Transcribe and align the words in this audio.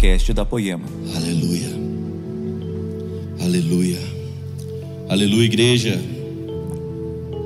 podcast 0.00 0.32
da 0.32 0.46
Poema. 0.46 0.86
Aleluia. 1.14 1.68
Aleluia. 3.38 3.98
Aleluia, 5.10 5.44
igreja. 5.44 6.00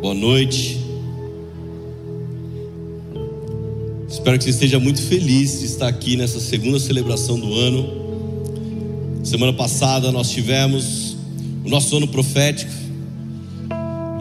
Boa 0.00 0.14
noite. 0.14 0.78
Espero 4.08 4.38
que 4.38 4.44
você 4.44 4.50
esteja 4.50 4.78
muito 4.78 5.02
feliz 5.02 5.58
de 5.58 5.66
estar 5.66 5.88
aqui 5.88 6.16
nessa 6.16 6.38
segunda 6.38 6.78
celebração 6.78 7.40
do 7.40 7.52
ano. 7.54 7.88
Semana 9.24 9.52
passada 9.52 10.12
nós 10.12 10.30
tivemos 10.30 11.16
o 11.64 11.68
nosso 11.68 11.96
ano 11.96 12.06
profético. 12.06 12.70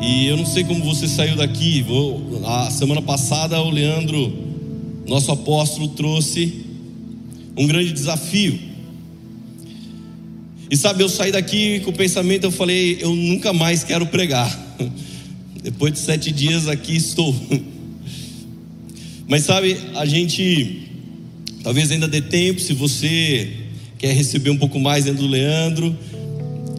E 0.02 0.26
eu 0.26 0.38
não 0.38 0.46
sei 0.48 0.64
como 0.64 0.84
você 0.84 1.08
saiu 1.08 1.36
daqui. 1.36 1.86
A 2.46 2.72
semana 2.72 3.04
passada 3.04 3.62
o 3.62 3.70
Leandro, 3.70 4.34
nosso 5.08 5.32
apóstolo, 5.32 5.90
trouxe 5.90 6.63
um 7.56 7.68
grande 7.68 7.92
desafio. 7.92 8.60
E 10.70 10.78
sabe, 10.78 11.04
eu 11.04 11.10
saí 11.10 11.32
daqui 11.32 11.82
com 11.82 11.92
o 11.92 11.94
pensamento, 11.94 12.46
eu 12.46 12.52
falei, 12.52 12.98
eu 13.00 13.16
nunca 13.16 13.54
mais 13.54 13.84
quero 13.84 14.06
pregar. 14.08 14.50
Depois 15.62 15.94
de 15.94 16.00
sete 16.00 16.32
dias 16.32 16.68
aqui 16.68 16.96
estou. 16.96 17.36
Mas 19.28 19.44
sabe, 19.44 19.78
a 19.96 20.06
gente 20.06 20.90
talvez 21.64 21.92
ainda 21.92 22.08
dê 22.08 22.22
tempo, 22.22 22.60
se 22.60 22.74
você 22.74 23.64
quer 23.98 24.14
receber 24.14 24.50
um 24.50 24.58
pouco 24.58 24.78
mais 24.80 25.06
dentro 25.06 25.22
do 25.22 25.30
Leandro. 25.30 25.98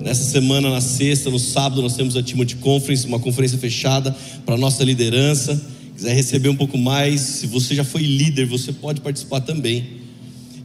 Nessa 0.02 0.24
semana, 0.24 0.68
na 0.68 0.82
sexta, 0.82 1.30
no 1.30 1.38
sábado, 1.38 1.80
nós 1.80 1.96
temos 1.96 2.14
a 2.18 2.22
Timothy 2.22 2.56
Conference, 2.56 3.06
uma 3.06 3.18
conferência 3.18 3.56
fechada 3.56 4.14
para 4.44 4.56
a 4.56 4.58
nossa 4.58 4.84
liderança. 4.84 5.58
Quiser 5.96 6.14
receber 6.14 6.50
um 6.50 6.56
pouco 6.56 6.76
mais, 6.76 7.22
se 7.22 7.46
você 7.46 7.74
já 7.74 7.82
foi 7.82 8.02
líder, 8.02 8.44
você 8.44 8.72
pode 8.74 9.00
participar 9.00 9.40
também. 9.40 10.03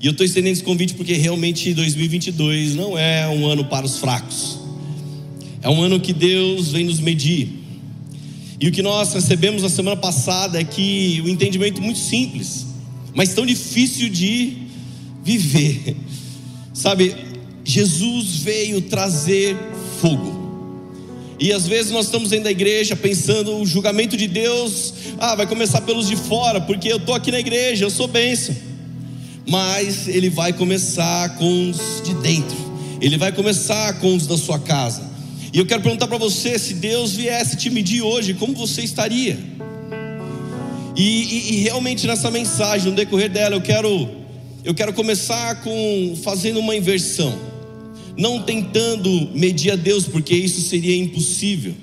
E 0.01 0.05
eu 0.05 0.11
estou 0.11 0.25
estendendo 0.25 0.53
esse 0.53 0.63
convite 0.63 0.93
porque 0.93 1.13
realmente 1.13 1.73
2022 1.73 2.73
não 2.73 2.97
é 2.97 3.27
um 3.27 3.45
ano 3.45 3.65
para 3.65 3.85
os 3.85 3.97
fracos. 3.97 4.57
É 5.61 5.69
um 5.69 5.81
ano 5.81 5.99
que 5.99 6.13
Deus 6.13 6.71
vem 6.71 6.85
nos 6.85 7.01
medir. 7.01 7.49
E 8.61 8.67
o 8.67 8.71
que 8.71 8.81
nós 8.81 9.13
recebemos 9.13 9.61
na 9.61 9.69
semana 9.69 9.97
passada 9.97 10.59
é 10.59 10.63
que 10.63 11.21
o 11.25 11.27
entendimento 11.27 11.81
muito 11.81 11.99
simples, 11.99 12.65
mas 13.13 13.33
tão 13.33 13.45
difícil 13.45 14.07
de 14.07 14.53
viver. 15.23 15.97
Sabe, 16.73 17.13
Jesus 17.65 18.37
veio 18.37 18.81
trazer 18.81 19.57
fogo. 19.99 20.39
E 21.37 21.51
às 21.51 21.67
vezes 21.67 21.91
nós 21.91 22.05
estamos 22.05 22.29
dentro 22.29 22.45
da 22.45 22.51
igreja 22.51 22.95
pensando 22.95 23.57
o 23.57 23.65
julgamento 23.65 24.15
de 24.15 24.27
Deus, 24.27 24.93
ah, 25.17 25.35
vai 25.35 25.47
começar 25.47 25.81
pelos 25.81 26.07
de 26.07 26.15
fora, 26.15 26.61
porque 26.61 26.87
eu 26.87 26.97
estou 26.97 27.15
aqui 27.15 27.31
na 27.31 27.39
igreja, 27.39 27.83
eu 27.83 27.89
sou 27.89 28.07
bênção 28.07 28.68
mas 29.49 30.07
ele 30.07 30.29
vai 30.29 30.53
começar 30.53 31.35
com 31.37 31.69
os 31.71 32.01
de 32.03 32.13
dentro, 32.15 32.55
ele 33.01 33.17
vai 33.17 33.31
começar 33.31 33.99
com 33.99 34.15
os 34.15 34.27
da 34.27 34.37
sua 34.37 34.59
casa. 34.59 35.09
E 35.51 35.57
eu 35.57 35.65
quero 35.65 35.81
perguntar 35.81 36.07
para 36.07 36.17
você: 36.17 36.59
se 36.59 36.75
Deus 36.75 37.13
viesse 37.13 37.57
te 37.57 37.69
medir 37.69 38.01
hoje, 38.01 38.35
como 38.35 38.53
você 38.53 38.83
estaria? 38.83 39.37
E, 40.95 41.01
e, 41.01 41.53
e, 41.53 41.55
realmente 41.63 42.05
nessa 42.05 42.29
mensagem, 42.29 42.89
no 42.89 42.95
decorrer 42.95 43.29
dela, 43.29 43.55
eu 43.55 43.61
quero, 43.61 44.09
eu 44.63 44.73
quero 44.73 44.93
começar 44.93 45.63
com 45.63 46.17
fazendo 46.23 46.59
uma 46.59 46.75
inversão, 46.75 47.37
não 48.17 48.43
tentando 48.43 49.29
medir 49.33 49.71
a 49.71 49.75
Deus, 49.75 50.05
porque 50.05 50.35
isso 50.35 50.61
seria 50.61 50.95
impossível 50.95 51.73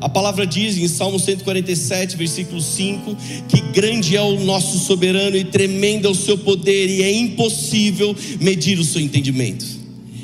a 0.00 0.08
palavra 0.08 0.46
diz 0.46 0.76
em 0.76 0.86
Salmo 0.86 1.18
147, 1.18 2.16
versículo 2.16 2.60
5, 2.60 3.16
que 3.48 3.60
grande 3.72 4.16
é 4.16 4.22
o 4.22 4.38
nosso 4.40 4.78
soberano 4.78 5.36
e 5.36 5.44
tremendo 5.44 6.06
é 6.08 6.10
o 6.10 6.14
seu 6.14 6.38
poder, 6.38 6.88
e 6.88 7.02
é 7.02 7.12
impossível 7.12 8.14
medir 8.40 8.78
o 8.78 8.84
seu 8.84 9.00
entendimento. 9.00 9.64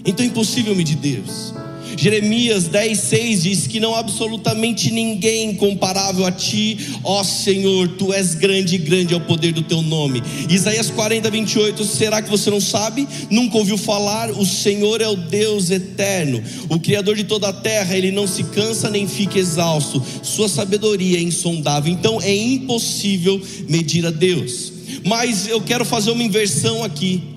Então 0.05 0.25
é 0.25 0.28
impossível 0.28 0.75
medir 0.75 0.97
Deus. 0.97 1.55
Jeremias 1.96 2.68
10, 2.68 2.98
6 2.98 3.42
diz 3.42 3.66
que 3.66 3.80
não 3.80 3.94
há 3.94 4.00
absolutamente 4.00 4.90
ninguém 4.90 5.55
comparável 5.55 6.24
a 6.24 6.32
ti, 6.32 6.78
ó 7.02 7.22
Senhor, 7.22 7.88
tu 7.88 8.12
és 8.12 8.34
grande 8.34 8.74
e 8.74 8.78
grande 8.78 9.14
é 9.14 9.16
o 9.16 9.20
poder 9.20 9.52
do 9.52 9.62
teu 9.62 9.82
nome. 9.82 10.22
Isaías 10.48 10.90
40, 10.90 11.30
28, 11.30 11.84
será 11.84 12.22
que 12.22 12.30
você 12.30 12.50
não 12.50 12.60
sabe? 12.60 13.06
Nunca 13.30 13.58
ouviu 13.58 13.78
falar? 13.78 14.30
O 14.30 14.44
Senhor 14.44 15.00
é 15.00 15.08
o 15.08 15.16
Deus 15.16 15.70
eterno, 15.70 16.42
o 16.68 16.78
Criador 16.78 17.16
de 17.16 17.24
toda 17.24 17.48
a 17.48 17.52
terra, 17.52 17.96
ele 17.96 18.10
não 18.10 18.27
se 18.27 18.44
cansa 18.44 18.90
nem 18.90 19.06
fica 19.06 19.38
exausto, 19.38 20.02
sua 20.22 20.48
sabedoria 20.48 21.18
é 21.18 21.22
insondável, 21.22 21.92
então 21.92 22.20
é 22.20 22.34
impossível 22.34 23.40
medir 23.68 24.06
a 24.06 24.10
Deus. 24.10 24.72
Mas 25.04 25.48
eu 25.48 25.60
quero 25.60 25.84
fazer 25.84 26.10
uma 26.10 26.22
inversão 26.22 26.83
aqui 26.83 27.33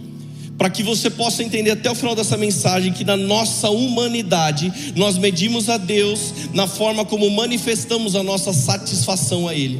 para 0.57 0.69
que 0.69 0.81
você 0.81 1.09
possa 1.09 1.43
entender 1.43 1.71
até 1.71 1.89
o 1.89 1.95
final 1.95 2.15
dessa 2.15 2.35
mensagem 2.35 2.91
que 2.91 3.03
na 3.03 3.15
nossa 3.15 3.69
humanidade 3.69 4.93
nós 4.95 5.17
medimos 5.17 5.69
a 5.69 5.77
Deus 5.77 6.33
na 6.53 6.65
forma 6.65 7.05
como 7.05 7.29
manifestamos 7.29 8.15
a 8.15 8.23
nossa 8.23 8.51
satisfação 8.51 9.47
a 9.47 9.53
Ele. 9.53 9.79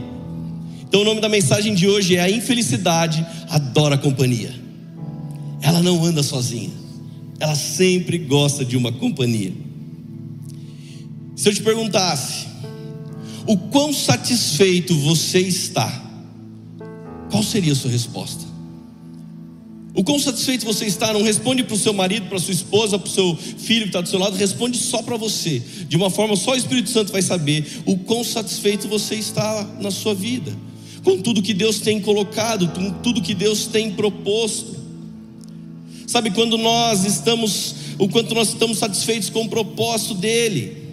Então 0.88 1.02
o 1.02 1.04
nome 1.04 1.20
da 1.20 1.28
mensagem 1.28 1.74
de 1.74 1.88
hoje 1.88 2.16
é 2.16 2.22
a 2.22 2.30
infelicidade 2.30 3.26
adora 3.50 3.96
a 3.96 3.98
companhia. 3.98 4.54
Ela 5.62 5.82
não 5.82 6.04
anda 6.04 6.22
sozinha. 6.22 6.72
Ela 7.40 7.56
sempre 7.56 8.18
gosta 8.18 8.64
de 8.64 8.78
uma 8.78 8.92
companhia. 8.92 9.54
Se 11.36 11.50
eu 11.50 11.54
te 11.54 11.62
perguntasse, 11.62 12.48
o 13.46 13.58
quão 13.58 13.94
satisfeito 13.94 14.96
você 14.96 15.40
está? 15.40 16.04
Qual 17.30 17.44
seria 17.44 17.74
a 17.74 17.76
sua 17.76 17.92
resposta? 17.92 18.47
O 19.98 20.04
quão 20.04 20.20
satisfeito 20.20 20.64
você 20.64 20.86
está, 20.86 21.12
não 21.12 21.24
responde 21.24 21.64
para 21.64 21.74
o 21.74 21.78
seu 21.78 21.92
marido, 21.92 22.30
para 22.30 22.38
sua 22.38 22.54
esposa, 22.54 23.00
para 23.00 23.08
o 23.08 23.12
seu 23.12 23.36
filho 23.36 23.82
que 23.82 23.90
está 23.90 24.00
do 24.00 24.08
seu 24.08 24.20
lado, 24.20 24.38
responde 24.38 24.78
só 24.78 25.02
para 25.02 25.18
você. 25.18 25.60
De 25.90 25.98
uma 25.98 26.12
forma 26.12 26.36
só 26.36 26.52
o 26.52 26.56
Espírito 26.56 26.92
Santo 26.92 27.12
vai 27.12 27.24
saber 27.24 27.66
o 27.84 27.98
quão 27.98 28.24
satisfeito 28.24 28.88
você 28.88 29.16
está 29.16 29.68
na 29.82 29.90
sua 29.90 30.14
vida, 30.14 30.56
com 31.04 31.20
tudo 31.20 31.42
que 31.42 31.52
Deus 31.52 31.80
tem 31.80 32.00
colocado, 32.00 32.68
com 32.76 32.92
tudo 33.02 33.24
que 33.24 33.34
Deus 33.34 33.66
tem 33.66 33.90
proposto. 33.90 34.78
Sabe 36.06 36.30
quando 36.30 36.60
nós 36.60 37.04
estamos, 37.04 37.74
o 37.98 38.08
quanto 38.08 38.36
nós 38.36 38.50
estamos 38.50 38.78
satisfeitos 38.78 39.32
com 39.32 39.46
o 39.46 39.50
propósito 39.50 40.14
dele. 40.14 40.87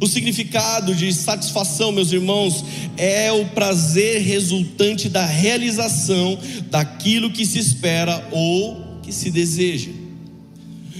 O 0.00 0.06
significado 0.06 0.94
de 0.94 1.12
satisfação, 1.12 1.90
meus 1.90 2.12
irmãos, 2.12 2.64
é 2.96 3.32
o 3.32 3.46
prazer 3.46 4.22
resultante 4.22 5.08
da 5.08 5.26
realização 5.26 6.38
daquilo 6.70 7.30
que 7.30 7.44
se 7.44 7.58
espera 7.58 8.26
ou 8.30 9.00
que 9.02 9.12
se 9.12 9.30
deseja. 9.30 9.90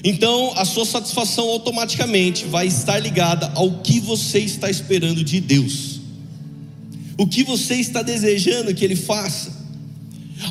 Então, 0.03 0.53
a 0.57 0.65
sua 0.65 0.85
satisfação 0.85 1.49
automaticamente 1.49 2.45
vai 2.45 2.67
estar 2.67 2.99
ligada 2.99 3.53
ao 3.55 3.81
que 3.83 4.01
você 4.01 4.41
está 4.41 4.71
esperando 4.71 5.23
de 5.23 5.41
Deus. 5.41 6.01
O 7.17 7.27
que 7.27 7.43
você 7.43 7.75
está 7.75 8.03
desejando 8.03 8.75
que 8.75 8.85
Ele 8.85 8.97
faça. 8.97 9.57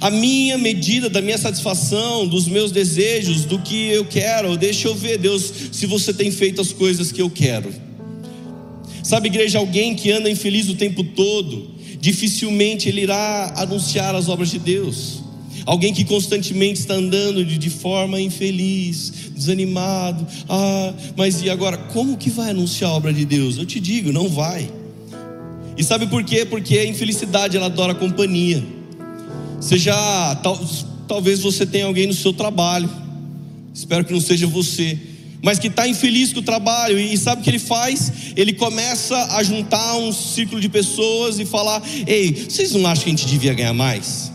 A 0.01 0.09
minha 0.09 0.57
medida 0.57 1.09
da 1.09 1.21
minha 1.21 1.37
satisfação, 1.37 2.27
dos 2.27 2.45
meus 2.47 2.71
desejos, 2.71 3.45
do 3.45 3.59
que 3.59 3.87
eu 3.87 4.05
quero, 4.05 4.57
deixa 4.57 4.87
eu 4.87 4.95
ver, 4.95 5.17
Deus, 5.17 5.51
se 5.71 5.85
você 5.85 6.13
tem 6.13 6.29
feito 6.29 6.61
as 6.61 6.73
coisas 6.73 7.11
que 7.11 7.21
eu 7.21 7.29
quero. 7.29 7.73
Sabe, 9.07 9.29
igreja, 9.29 9.57
alguém 9.57 9.95
que 9.95 10.11
anda 10.11 10.29
infeliz 10.29 10.67
o 10.67 10.75
tempo 10.75 11.01
todo, 11.01 11.69
dificilmente 11.97 12.89
ele 12.89 13.03
irá 13.03 13.53
anunciar 13.55 14.13
as 14.13 14.27
obras 14.27 14.51
de 14.51 14.59
Deus. 14.59 15.23
Alguém 15.65 15.93
que 15.93 16.03
constantemente 16.03 16.81
está 16.81 16.95
andando 16.95 17.45
de, 17.45 17.57
de 17.57 17.69
forma 17.69 18.19
infeliz, 18.19 19.31
desanimado. 19.33 20.27
Ah, 20.49 20.93
mas 21.15 21.41
e 21.41 21.49
agora? 21.49 21.77
Como 21.77 22.17
que 22.17 22.29
vai 22.29 22.49
anunciar 22.49 22.91
a 22.91 22.95
obra 22.95 23.13
de 23.13 23.23
Deus? 23.23 23.57
Eu 23.57 23.65
te 23.65 23.79
digo, 23.79 24.11
não 24.11 24.27
vai. 24.27 24.69
E 25.77 25.85
sabe 25.85 26.07
por 26.07 26.21
quê? 26.25 26.43
Porque 26.43 26.77
a 26.77 26.85
infelicidade 26.85 27.55
ela 27.55 27.67
adora 27.67 27.95
companhia. 27.95 28.61
Já, 29.61 30.35
tal, 30.43 30.59
talvez 31.07 31.39
você 31.39 31.65
tenha 31.65 31.85
alguém 31.85 32.07
no 32.07 32.13
seu 32.13 32.33
trabalho. 32.33 32.89
Espero 33.73 34.03
que 34.03 34.11
não 34.11 34.19
seja 34.19 34.45
você 34.45 34.99
mas 35.41 35.59
que 35.59 35.67
está 35.67 35.87
infeliz 35.87 36.33
com 36.33 36.39
o 36.39 36.43
trabalho, 36.43 36.99
e 36.99 37.17
sabe 37.17 37.41
o 37.41 37.43
que 37.43 37.49
ele 37.49 37.59
faz? 37.59 38.11
Ele 38.35 38.53
começa 38.53 39.15
a 39.35 39.43
juntar 39.43 39.95
um 39.97 40.11
círculo 40.11 40.59
de 40.59 40.69
pessoas 40.69 41.39
e 41.39 41.45
falar: 41.45 41.81
Ei, 42.05 42.47
vocês 42.49 42.71
não 42.73 42.85
acham 42.87 43.03
que 43.03 43.09
a 43.09 43.13
gente 43.13 43.27
devia 43.27 43.53
ganhar 43.53 43.73
mais? 43.73 44.31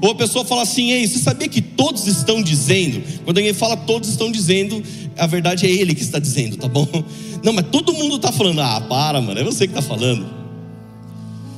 Ou 0.00 0.10
a 0.10 0.14
pessoa 0.14 0.44
fala 0.44 0.62
assim: 0.62 0.90
Ei, 0.90 1.06
você 1.06 1.18
sabia 1.18 1.48
que 1.48 1.60
todos 1.60 2.06
estão 2.06 2.42
dizendo? 2.42 3.02
Quando 3.24 3.38
alguém 3.38 3.52
fala 3.52 3.76
todos 3.76 4.08
estão 4.08 4.32
dizendo, 4.32 4.82
a 5.16 5.26
verdade 5.26 5.66
é 5.66 5.70
ele 5.70 5.94
que 5.94 6.02
está 6.02 6.18
dizendo, 6.18 6.56
tá 6.56 6.68
bom? 6.68 6.88
Não, 7.42 7.52
mas 7.52 7.66
todo 7.70 7.92
mundo 7.92 8.16
está 8.16 8.32
falando: 8.32 8.60
Ah, 8.60 8.80
para, 8.80 9.20
mano, 9.20 9.38
é 9.38 9.44
você 9.44 9.66
que 9.66 9.78
está 9.78 9.82
falando. 9.82 10.42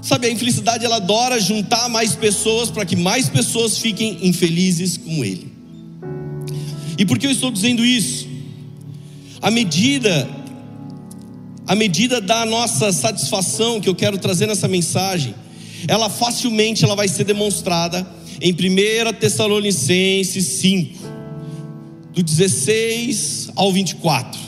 Sabe, 0.03 0.27
a 0.27 0.31
infelicidade 0.31 0.85
ela 0.85 0.97
adora 0.97 1.41
juntar 1.41 1.89
mais 1.89 2.15
pessoas 2.15 2.71
para 2.71 2.85
que 2.85 2.95
mais 2.95 3.31
pessoas 3.31 3.79
fiquem 3.79 4.19
infelizes 4.21 4.99
com 4.99 5.25
ele. 5.25 5.51
E 6.99 7.07
por 7.07 7.19
que 7.19 7.27
eu 7.27 7.31
estou 7.31 7.51
dizendo 7.51 7.83
isso? 7.83 8.24
A 9.45 9.51
medida 9.51 10.27
a 11.67 11.75
medida 11.75 12.19
da 12.19 12.47
nossa 12.47 12.91
satisfação 12.93 13.79
que 13.79 13.87
eu 13.87 13.95
quero 13.95 14.17
trazer 14.17 14.47
nessa 14.47 14.67
mensagem, 14.67 15.35
ela 15.87 16.09
facilmente 16.09 16.83
ela 16.83 16.97
vai 16.97 17.09
ser 17.09 17.25
demonstrada 17.25 18.07
em 18.41 18.53
1 18.53 19.13
Tessalonicenses 19.21 20.47
5, 20.47 20.99
do 22.15 22.23
16 22.23 23.51
ao 23.55 23.71
24. 23.71 24.41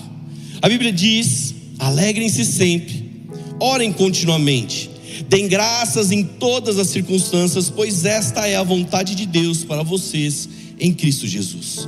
A 0.62 0.68
Bíblia 0.70 0.90
diz: 0.90 1.54
alegrem-se 1.78 2.46
sempre, 2.46 3.28
orem 3.60 3.92
continuamente, 3.92 4.88
deem 5.28 5.46
graças 5.46 6.10
em 6.10 6.24
todas 6.24 6.78
as 6.78 6.86
circunstâncias, 6.86 7.68
pois 7.68 8.06
esta 8.06 8.48
é 8.48 8.56
a 8.56 8.62
vontade 8.62 9.14
de 9.14 9.26
Deus 9.26 9.62
para 9.62 9.82
vocês 9.82 10.48
em 10.80 10.94
Cristo 10.94 11.26
Jesus. 11.26 11.86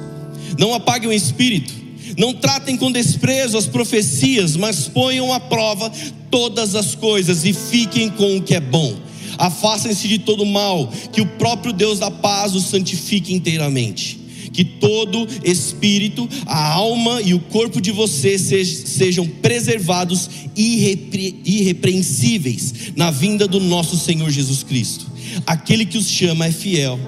Não 0.58 0.74
apaguem 0.74 1.08
o 1.08 1.12
espírito, 1.12 1.87
não 2.18 2.34
tratem 2.34 2.76
com 2.76 2.90
desprezo 2.90 3.56
as 3.56 3.66
profecias, 3.66 4.56
mas 4.56 4.88
ponham 4.88 5.32
à 5.32 5.38
prova 5.38 5.90
todas 6.30 6.74
as 6.74 6.96
coisas 6.96 7.44
e 7.44 7.52
fiquem 7.52 8.10
com 8.10 8.36
o 8.36 8.42
que 8.42 8.56
é 8.56 8.60
bom. 8.60 8.96
Afastem-se 9.38 10.08
de 10.08 10.18
todo 10.18 10.44
mal, 10.44 10.92
que 11.12 11.20
o 11.20 11.26
próprio 11.26 11.72
Deus 11.72 12.00
da 12.00 12.10
paz 12.10 12.56
os 12.56 12.64
santifique 12.64 13.32
inteiramente. 13.32 14.18
Que 14.52 14.64
todo 14.64 15.28
espírito, 15.44 16.28
a 16.44 16.72
alma 16.72 17.22
e 17.22 17.34
o 17.34 17.38
corpo 17.38 17.80
de 17.80 17.92
vocês 17.92 18.42
sejam 18.86 19.24
preservados 19.24 20.28
irrepre, 20.56 21.40
irrepreensíveis 21.44 22.92
na 22.96 23.12
vinda 23.12 23.46
do 23.46 23.60
nosso 23.60 23.96
Senhor 23.96 24.28
Jesus 24.30 24.64
Cristo. 24.64 25.06
Aquele 25.46 25.86
que 25.86 25.96
os 25.96 26.08
chama 26.08 26.46
é 26.46 26.50
fiel 26.50 26.98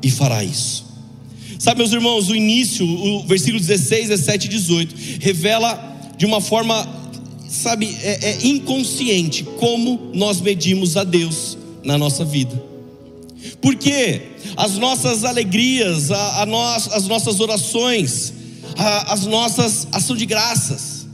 e 0.00 0.08
fará 0.08 0.44
isso. 0.44 0.85
Sabe, 1.58 1.78
meus 1.78 1.92
irmãos, 1.92 2.28
o 2.28 2.36
início, 2.36 2.86
o 2.86 3.22
versículo 3.26 3.58
16, 3.58 4.08
17 4.08 4.46
e 4.46 4.48
18, 4.50 4.94
revela 5.20 5.96
de 6.16 6.26
uma 6.26 6.40
forma, 6.40 6.86
sabe, 7.48 7.96
é, 8.02 8.30
é 8.30 8.46
inconsciente 8.46 9.42
como 9.58 10.10
nós 10.12 10.40
medimos 10.40 10.96
a 10.96 11.04
Deus 11.04 11.56
na 11.82 11.96
nossa 11.96 12.24
vida. 12.24 12.62
Porque 13.60 14.20
as 14.56 14.76
nossas 14.76 15.24
alegrias, 15.24 16.10
a, 16.10 16.42
a 16.42 16.46
nós, 16.46 16.88
as 16.92 17.06
nossas 17.06 17.40
orações, 17.40 18.32
a, 18.76 19.14
as 19.14 19.24
nossas 19.24 19.88
ação 19.92 20.14
de 20.14 20.26
graças, 20.26 21.06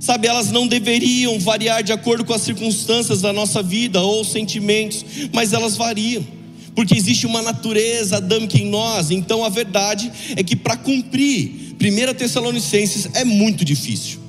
sabe, 0.00 0.26
elas 0.26 0.50
não 0.50 0.66
deveriam 0.66 1.38
variar 1.38 1.84
de 1.84 1.92
acordo 1.92 2.24
com 2.24 2.34
as 2.34 2.42
circunstâncias 2.42 3.20
da 3.20 3.32
nossa 3.32 3.62
vida 3.62 4.00
ou 4.00 4.24
sentimentos, 4.24 5.04
mas 5.32 5.52
elas 5.52 5.76
variam 5.76 6.39
porque 6.74 6.96
existe 6.96 7.26
uma 7.26 7.42
natureza 7.42 8.16
adâmica 8.16 8.56
em 8.56 8.66
nós. 8.66 9.10
Então 9.10 9.44
a 9.44 9.48
verdade 9.48 10.10
é 10.36 10.42
que 10.42 10.56
para 10.56 10.76
cumprir 10.76 11.74
1 11.80 12.14
Tessalonicenses 12.14 13.08
é 13.14 13.24
muito 13.24 13.64
difícil. 13.64 14.20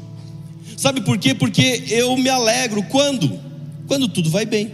Sabe 0.77 1.01
por 1.01 1.17
quê? 1.17 1.33
Porque 1.35 1.83
eu 1.89 2.17
me 2.17 2.29
alegro 2.29 2.81
quando? 2.83 3.39
Quando 3.88 4.07
tudo 4.07 4.29
vai 4.29 4.45
bem. 4.45 4.71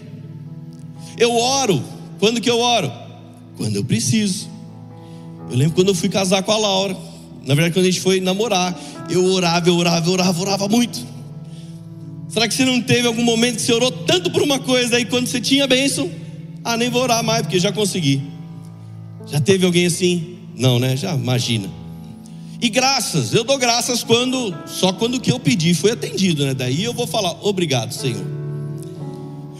Eu 1.17 1.35
oro, 1.35 1.83
quando 2.19 2.39
que 2.39 2.49
eu 2.49 2.59
oro? 2.59 2.91
Quando 3.57 3.75
eu 3.75 3.83
preciso. 3.83 4.47
Eu 5.49 5.57
lembro 5.57 5.73
quando 5.73 5.89
eu 5.89 5.95
fui 5.95 6.09
casar 6.09 6.43
com 6.43 6.51
a 6.51 6.57
Laura. 6.57 6.95
Na 7.45 7.55
verdade, 7.55 7.73
quando 7.73 7.85
a 7.85 7.89
gente 7.89 8.01
foi 8.01 8.19
namorar, 8.19 8.77
eu 9.09 9.23
orava, 9.25 9.67
eu 9.67 9.75
orava, 9.75 10.07
eu 10.07 10.13
orava, 10.13 10.41
orava 10.41 10.67
muito. 10.67 10.99
Será 12.29 12.47
que 12.47 12.53
você 12.53 12.65
não 12.65 12.81
teve 12.81 13.07
algum 13.07 13.23
momento 13.23 13.55
que 13.55 13.61
você 13.61 13.73
orou 13.73 13.91
tanto 13.91 14.29
por 14.29 14.43
uma 14.43 14.59
coisa 14.59 14.97
aí 14.97 15.05
quando 15.05 15.27
você 15.27 15.41
tinha 15.41 15.65
bênção? 15.65 16.11
Ah, 16.69 16.75
nem 16.75 16.89
vou 16.89 17.01
orar 17.01 17.23
mais, 17.23 17.43
porque 17.43 17.61
já 17.61 17.71
consegui. 17.71 18.21
Já 19.25 19.39
teve 19.39 19.65
alguém 19.65 19.85
assim? 19.85 20.35
Não, 20.53 20.77
né? 20.77 20.97
Já 20.97 21.15
imagina. 21.15 21.71
E 22.61 22.67
graças, 22.67 23.33
eu 23.33 23.45
dou 23.45 23.57
graças 23.57 24.03
quando, 24.03 24.53
só 24.65 24.91
quando 24.91 25.15
o 25.15 25.21
que 25.21 25.31
eu 25.31 25.39
pedi 25.39 25.73
foi 25.73 25.91
atendido, 25.91 26.45
né? 26.45 26.53
Daí 26.53 26.83
eu 26.83 26.93
vou 26.93 27.07
falar, 27.07 27.37
obrigado, 27.41 27.93
Senhor. 27.93 28.21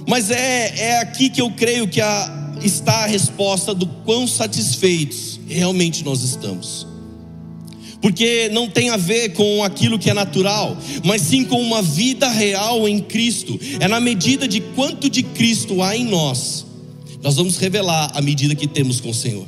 Mas 0.06 0.30
é, 0.30 0.74
é 0.78 1.00
aqui 1.00 1.30
que 1.30 1.42
eu 1.42 1.50
creio 1.52 1.88
que 1.88 2.02
a, 2.02 2.56
está 2.62 3.06
a 3.06 3.08
resposta 3.08 3.74
do 3.74 3.88
quão 3.88 4.28
satisfeitos 4.28 5.40
realmente 5.48 6.04
nós 6.04 6.24
estamos. 6.24 6.86
Porque 8.02 8.50
não 8.50 8.70
tem 8.70 8.90
a 8.90 8.98
ver 8.98 9.30
com 9.30 9.64
aquilo 9.64 9.98
que 9.98 10.10
é 10.10 10.14
natural, 10.14 10.76
mas 11.06 11.22
sim 11.22 11.46
com 11.46 11.62
uma 11.62 11.82
vida 11.82 12.28
real 12.28 12.86
em 12.86 13.00
Cristo. 13.00 13.58
É 13.80 13.88
na 13.88 14.02
medida 14.02 14.46
de 14.46 14.60
quanto 14.60 15.10
de 15.10 15.24
Cristo 15.24 15.82
há 15.82 15.96
em 15.96 16.04
nós 16.04 16.67
nós 17.22 17.36
vamos 17.36 17.58
revelar 17.58 18.12
a 18.14 18.22
medida 18.22 18.56
que 18.56 18.68
temos 18.68 19.00
com 19.00 19.10
o 19.10 19.14
Senhor. 19.14 19.46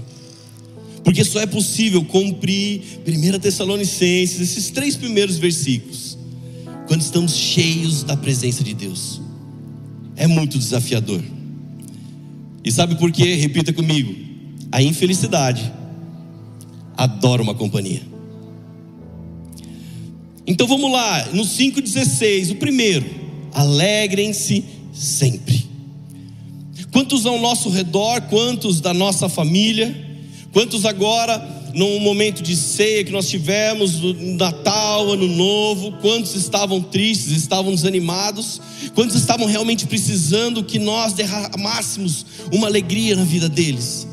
Porque 1.03 1.23
só 1.23 1.39
é 1.39 1.45
possível 1.45 2.03
cumprir 2.03 2.81
1 3.07 3.39
Tessalonicenses, 3.39 4.41
esses 4.41 4.69
três 4.69 4.95
primeiros 4.95 5.37
versículos, 5.37 6.17
quando 6.87 7.01
estamos 7.01 7.35
cheios 7.35 8.03
da 8.03 8.17
presença 8.17 8.63
de 8.63 8.73
Deus. 8.73 9.21
É 10.15 10.27
muito 10.27 10.57
desafiador. 10.57 11.23
E 12.63 12.71
sabe 12.71 12.95
por 12.95 13.11
quê? 13.11 13.35
Repita 13.35 13.71
comigo. 13.71 14.13
A 14.71 14.81
infelicidade 14.81 15.71
adora 16.97 17.41
uma 17.41 17.55
companhia. 17.55 18.01
Então 20.45 20.67
vamos 20.67 20.91
lá, 20.91 21.27
no 21.27 21.43
5,16, 21.43 22.51
o 22.51 22.55
primeiro, 22.55 23.05
alegrem-se 23.53 24.65
sempre. 24.91 25.68
Quantos 26.99 27.25
ao 27.25 27.39
nosso 27.39 27.69
redor, 27.69 28.23
quantos 28.23 28.81
da 28.81 28.93
nossa 28.93 29.29
família, 29.29 29.95
quantos 30.51 30.83
agora, 30.83 31.41
num 31.73 31.97
momento 32.01 32.43
de 32.43 32.53
ceia 32.57 33.05
que 33.05 33.11
nós 33.13 33.29
tivemos, 33.29 34.01
no 34.01 34.35
Natal, 34.35 35.09
Ano 35.09 35.25
Novo, 35.25 35.93
quantos 36.01 36.35
estavam 36.35 36.81
tristes, 36.81 37.31
estavam 37.31 37.73
desanimados, 37.73 38.59
quantos 38.93 39.15
estavam 39.15 39.47
realmente 39.47 39.87
precisando 39.87 40.61
que 40.61 40.77
nós 40.77 41.13
derramássemos 41.13 42.25
uma 42.51 42.67
alegria 42.67 43.15
na 43.15 43.23
vida 43.23 43.47
deles. 43.47 44.05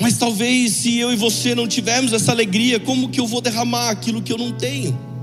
Mas 0.00 0.18
talvez 0.18 0.72
se 0.72 0.98
eu 0.98 1.12
e 1.12 1.16
você 1.16 1.54
não 1.54 1.68
tivermos 1.68 2.12
essa 2.12 2.32
alegria, 2.32 2.80
como 2.80 3.08
que 3.08 3.20
eu 3.20 3.26
vou 3.28 3.40
derramar 3.40 3.90
aquilo 3.90 4.20
que 4.20 4.32
eu 4.32 4.38
não 4.38 4.50
tenho? 4.50 5.13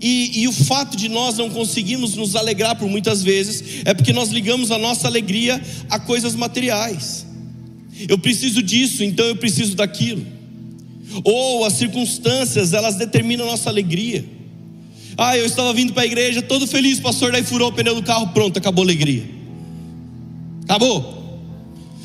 E, 0.00 0.42
e, 0.42 0.48
o 0.48 0.52
fato 0.52 0.94
de 0.96 1.08
nós 1.08 1.38
não 1.38 1.48
conseguirmos 1.48 2.14
nos 2.14 2.36
alegrar 2.36 2.76
por 2.76 2.88
muitas 2.88 3.22
vezes 3.22 3.82
é 3.84 3.94
porque 3.94 4.12
nós 4.12 4.28
ligamos 4.28 4.70
a 4.70 4.78
nossa 4.78 5.08
alegria 5.08 5.60
a 5.88 5.98
coisas 5.98 6.34
materiais. 6.34 7.26
Eu 8.06 8.18
preciso 8.18 8.62
disso, 8.62 9.02
então 9.02 9.24
eu 9.24 9.36
preciso 9.36 9.74
daquilo. 9.74 10.24
Ou 11.24 11.64
as 11.64 11.74
circunstâncias, 11.74 12.74
elas 12.74 12.96
determinam 12.96 13.46
a 13.46 13.52
nossa 13.52 13.70
alegria. 13.70 14.22
Ah, 15.16 15.36
eu 15.36 15.46
estava 15.46 15.72
vindo 15.72 15.94
para 15.94 16.02
a 16.02 16.06
igreja 16.06 16.42
todo 16.42 16.66
feliz, 16.66 17.00
pastor 17.00 17.32
daí 17.32 17.42
furou 17.42 17.70
o 17.70 17.72
pneu 17.72 17.94
do 17.94 18.02
carro, 18.02 18.28
pronto, 18.28 18.58
acabou 18.58 18.82
a 18.82 18.86
alegria. 18.86 19.24
Acabou. 20.64 21.40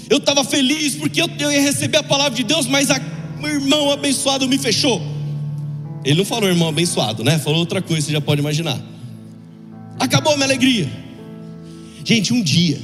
Eu 0.10 0.18
estava 0.18 0.46
feliz 0.46 0.96
porque 0.96 1.22
eu, 1.22 1.30
eu 1.39 1.51
ia 1.51 1.62
receber 1.62 1.98
a 1.98 2.04
palavra 2.04 2.36
de 2.36 2.44
Deus, 2.44 2.68
mas 2.68 2.89
a, 2.89 3.00
meu 3.42 3.50
irmão 3.50 3.92
abençoado 3.92 4.48
me 4.48 4.58
fechou. 4.58 5.11
Ele 6.03 6.15
não 6.15 6.25
falou 6.25 6.50
irmão 6.50 6.70
abençoado, 6.70 7.24
né? 7.24 7.38
Falou 7.38 7.60
outra 7.60 7.81
coisa, 7.81 8.08
você 8.08 8.12
já 8.12 8.22
pode 8.22 8.41
imaginar. 8.41 8.79
Acabou 10.00 10.34
a 10.34 10.36
minha 10.36 10.48
alegria. 10.48 10.89
Gente, 12.03 12.34
um 12.34 12.41
dia, 12.41 12.79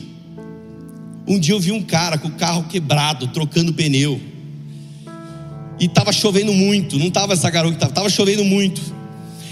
um 1.27 1.39
dia 1.39 1.55
eu 1.55 1.59
vi 1.59 1.71
um 1.71 1.81
cara 1.81 2.17
com 2.17 2.27
o 2.27 2.31
carro 2.31 2.65
quebrado, 2.65 3.27
trocando 3.29 3.74
pneu. 3.74 4.21
E 5.79 5.86
estava 5.86 6.12
chovendo 6.12 6.53
muito, 6.53 6.97
não 6.97 7.07
estava 7.07 7.33
essa 7.33 7.50
garota, 7.50 7.88
estava 7.88 8.09
chovendo 8.09 8.43
muito. 8.45 8.81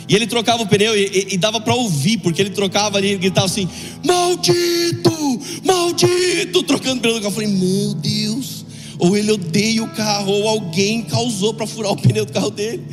E 0.08 0.16
ele 0.16 0.28
trocava 0.28 0.62
o 0.62 0.68
pneu 0.68 0.96
e, 0.96 1.06
e, 1.06 1.34
e 1.34 1.38
dava 1.38 1.60
para 1.60 1.74
ouvir, 1.74 2.18
porque 2.18 2.42
ele 2.42 2.52
trocava 2.52 2.98
ali, 2.98 3.10
ele 3.10 3.18
gritava 3.18 3.48
assim: 3.48 3.68
Maldito, 4.06 5.12
maldito, 5.64 6.62
trocando 6.64 7.02
pneu 7.02 7.16
do 7.16 7.22
carro. 7.22 7.32
Eu 7.32 7.36
falei: 7.36 7.48
Meu 7.48 7.96
Deus, 7.96 8.66
ou 9.00 9.18
ele 9.18 9.32
odeia 9.32 9.84
o 9.84 9.88
carro, 9.90 10.32
ou 10.32 10.48
alguém 10.48 11.02
causou 11.02 11.54
para 11.54 11.66
furar 11.66 11.92
o 11.92 11.98
pneu 11.98 12.26
do 12.26 12.32
carro 12.32 12.52
dele. 12.52 12.84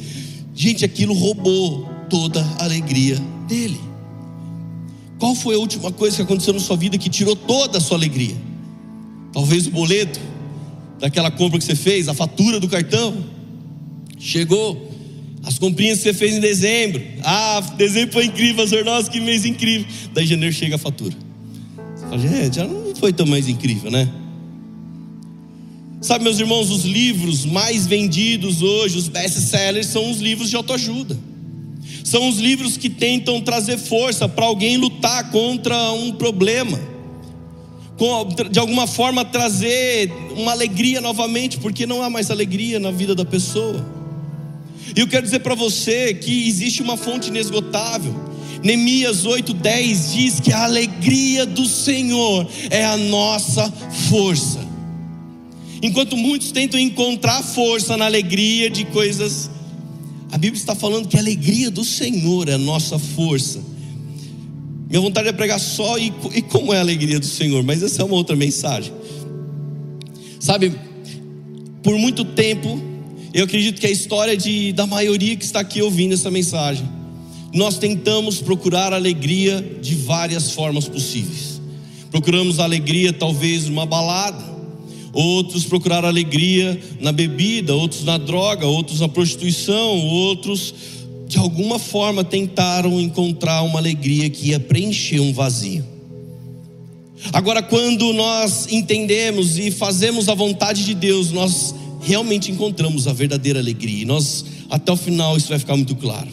Gente, 0.54 0.85
aquilo 0.85 1.14
roubou 1.14 1.88
toda 2.11 2.42
a 2.59 2.64
alegria 2.64 3.16
dele. 3.49 3.80
Qual 5.18 5.35
foi 5.35 5.54
a 5.54 5.59
última 5.59 5.90
coisa 5.92 6.16
que 6.16 6.23
aconteceu 6.23 6.52
na 6.52 6.61
sua 6.61 6.76
vida 6.76 6.99
que 6.99 7.09
tirou 7.09 7.35
toda 7.37 7.78
a 7.78 7.80
sua 7.80 7.97
alegria? 7.97 8.37
Talvez 9.32 9.66
o 9.66 9.71
boleto 9.71 10.21
daquela 10.99 11.30
compra 11.30 11.59
que 11.59 11.64
você 11.64 11.75
fez, 11.75 12.09
a 12.09 12.14
fatura 12.14 12.61
do 12.61 12.68
cartão. 12.68 13.25
Chegou. 14.18 14.90
As 15.44 15.59
comprinhas 15.59 15.99
que 15.99 16.04
você 16.04 16.14
fez 16.14 16.37
em 16.37 16.40
dezembro. 16.40 17.02
Ah, 17.25 17.61
dezembro 17.76 18.12
foi 18.12 18.26
incrível, 18.26 18.66
senhor, 18.68 18.85
nossa, 18.85 19.11
que 19.11 19.21
mês 19.21 19.44
incrível. 19.44 19.87
Daí 20.12 20.26
janeiro 20.26 20.54
chega 20.54 20.76
a 20.76 20.78
fatura. 20.78 21.14
Você 21.97 22.04
fala, 22.04 22.18
gente, 22.18 22.56
já 22.56 22.66
não 22.66 22.94
foi 22.94 23.12
tão 23.12 23.26
mais 23.26 23.49
incrível, 23.49 23.90
né? 23.90 24.09
Sabe, 26.02 26.25
meus 26.25 26.40
irmãos, 26.40 26.71
os 26.71 26.85
livros 26.85 27.47
mais 27.47 27.87
vendidos 27.87 28.61
hoje, 28.61 28.99
os 28.99 29.09
best-sellers, 29.09 29.87
são 29.87 30.11
os 30.11 30.18
livros 30.18 30.50
de 30.50 30.56
autoajuda. 30.56 31.16
São 32.04 32.28
os 32.28 32.38
livros 32.38 32.76
que 32.76 32.90
tentam 32.90 33.40
trazer 33.40 33.78
força 33.78 34.28
para 34.28 34.44
alguém 34.44 34.76
lutar 34.76 35.30
contra 35.30 35.92
um 35.92 36.12
problema. 36.12 36.78
De 38.50 38.59
alguma 38.59 38.88
forma 38.88 39.25
trazer 39.25 40.12
uma 40.37 40.50
alegria 40.50 41.00
novamente, 41.00 41.59
porque 41.59 41.87
não 41.87 42.02
há 42.02 42.11
mais 42.11 42.30
alegria 42.30 42.80
na 42.80 42.90
vida 42.90 43.14
da 43.14 43.25
pessoa. 43.25 43.87
E 44.97 45.00
eu 45.00 45.06
quero 45.06 45.23
dizer 45.23 45.38
para 45.38 45.54
você 45.54 46.12
que 46.12 46.49
existe 46.49 46.82
uma 46.82 46.97
fonte 46.97 47.28
inesgotável 47.28 48.32
Neemias 48.62 49.26
8:10 49.26 50.12
diz 50.12 50.40
que 50.40 50.52
a 50.52 50.64
alegria 50.64 51.44
do 51.44 51.66
Senhor 51.66 52.47
é 52.71 52.85
a 52.85 52.97
nossa 52.97 53.71
força. 54.09 54.62
Enquanto 55.82 56.16
muitos 56.16 56.52
tentam 56.52 56.78
encontrar 56.78 57.42
força 57.42 57.96
na 57.96 58.04
alegria 58.04 58.70
de 58.70 58.84
coisas, 58.84 59.50
a 60.30 60.38
Bíblia 60.38 60.58
está 60.58 60.76
falando 60.76 61.08
que 61.08 61.16
a 61.16 61.20
alegria 61.20 61.72
do 61.72 61.84
Senhor 61.84 62.48
é 62.48 62.54
a 62.54 62.58
nossa 62.58 63.00
força. 63.00 63.60
Minha 64.88 65.00
vontade 65.00 65.26
é 65.26 65.32
pregar 65.32 65.58
só 65.58 65.98
e, 65.98 66.12
e 66.34 66.40
como 66.40 66.72
é 66.72 66.76
a 66.76 66.80
alegria 66.80 67.18
do 67.18 67.26
Senhor, 67.26 67.64
mas 67.64 67.82
essa 67.82 68.00
é 68.00 68.04
uma 68.04 68.14
outra 68.14 68.36
mensagem. 68.36 68.92
Sabe, 70.38 70.72
por 71.82 71.98
muito 71.98 72.24
tempo, 72.24 72.80
eu 73.34 73.44
acredito 73.44 73.80
que 73.80 73.86
a 73.86 73.90
história 73.90 74.36
de, 74.36 74.72
da 74.72 74.86
maioria 74.86 75.34
que 75.34 75.44
está 75.44 75.60
aqui 75.60 75.82
ouvindo 75.82 76.14
essa 76.14 76.30
mensagem, 76.30 76.88
nós 77.52 77.76
tentamos 77.76 78.40
procurar 78.40 78.92
alegria 78.92 79.60
de 79.80 79.96
várias 79.96 80.52
formas 80.52 80.86
possíveis. 80.86 81.60
Procuramos 82.10 82.60
alegria, 82.60 83.12
talvez, 83.12 83.66
numa 83.66 83.84
balada, 83.84 84.52
outros 85.12 85.64
procuraram 85.64 86.09
alegria 86.09 86.81
na 87.00 87.12
bebida, 87.12 87.75
outros 87.75 88.04
na 88.04 88.19
droga, 88.19 88.66
outros 88.66 89.00
na 89.00 89.09
prostituição, 89.09 89.99
outros 89.99 90.75
de 91.26 91.38
alguma 91.38 91.78
forma 91.78 92.23
tentaram 92.23 93.00
encontrar 93.00 93.62
uma 93.62 93.78
alegria 93.78 94.28
que 94.28 94.49
ia 94.49 94.61
preencher 94.61 95.21
um 95.21 95.33
vazio. 95.33 95.83
Agora, 97.33 97.62
quando 97.62 98.12
nós 98.12 98.66
entendemos 98.71 99.57
e 99.57 99.71
fazemos 99.71 100.28
a 100.28 100.35
vontade 100.35 100.85
de 100.85 100.92
Deus, 100.92 101.31
nós 101.31 101.75
realmente 102.02 102.50
encontramos 102.50 103.07
a 103.07 103.12
verdadeira 103.12 103.61
alegria. 103.61 104.02
E 104.02 104.04
nós, 104.04 104.45
até 104.69 104.92
o 104.92 104.97
final, 104.97 105.37
isso 105.37 105.49
vai 105.49 105.59
ficar 105.59 105.76
muito 105.76 105.95
claro. 105.97 106.28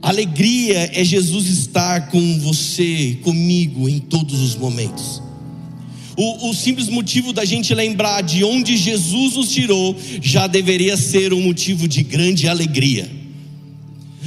Alegria 0.00 0.90
é 0.94 1.04
Jesus 1.04 1.48
estar 1.48 2.10
com 2.10 2.38
você, 2.38 3.18
comigo, 3.22 3.88
em 3.88 3.98
todos 3.98 4.40
os 4.40 4.54
momentos. 4.54 5.20
O, 6.20 6.50
o, 6.50 6.52
simples 6.52 6.88
motivo 6.88 7.32
da 7.32 7.44
gente 7.44 7.72
lembrar 7.72 8.22
de 8.22 8.42
onde 8.42 8.76
Jesus 8.76 9.36
nos 9.36 9.52
tirou 9.52 9.94
já 10.20 10.48
deveria 10.48 10.96
ser 10.96 11.32
um 11.32 11.40
motivo 11.40 11.86
de 11.86 12.02
grande 12.02 12.48
alegria. 12.48 13.08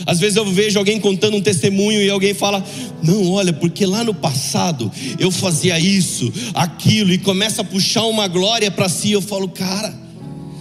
Às 0.05 0.17
vezes 0.17 0.37
eu 0.37 0.45
vejo 0.45 0.79
alguém 0.79 1.01
contando 1.01 1.35
um 1.35 1.41
testemunho 1.41 2.01
e 2.01 2.09
alguém 2.09 2.33
fala: 2.33 2.65
Não, 3.03 3.31
olha, 3.31 3.51
porque 3.51 3.85
lá 3.85 4.05
no 4.05 4.13
passado 4.13 4.89
eu 5.19 5.29
fazia 5.31 5.77
isso, 5.77 6.31
aquilo, 6.53 7.11
e 7.11 7.17
começa 7.17 7.61
a 7.61 7.65
puxar 7.65 8.05
uma 8.05 8.25
glória 8.25 8.71
para 8.71 8.87
si. 8.87 9.11
Eu 9.11 9.21
falo, 9.21 9.49
cara, 9.49 9.93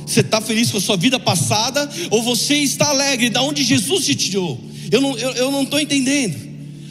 você 0.05 0.23
está 0.23 0.41
feliz 0.41 0.73
com 0.73 0.79
a 0.79 0.81
sua 0.81 0.97
vida 0.97 1.21
passada 1.21 1.89
ou 2.11 2.25
você 2.25 2.57
está 2.57 2.89
alegre 2.89 3.31
da 3.31 3.41
onde 3.41 3.63
Jesus 3.63 4.05
te 4.05 4.17
tirou? 4.17 4.59
Eu 4.91 5.01
não 5.01 5.13
estou 5.13 5.31
eu, 5.31 5.37
eu 5.37 5.51
não 5.53 5.81
entendendo. 5.81 6.50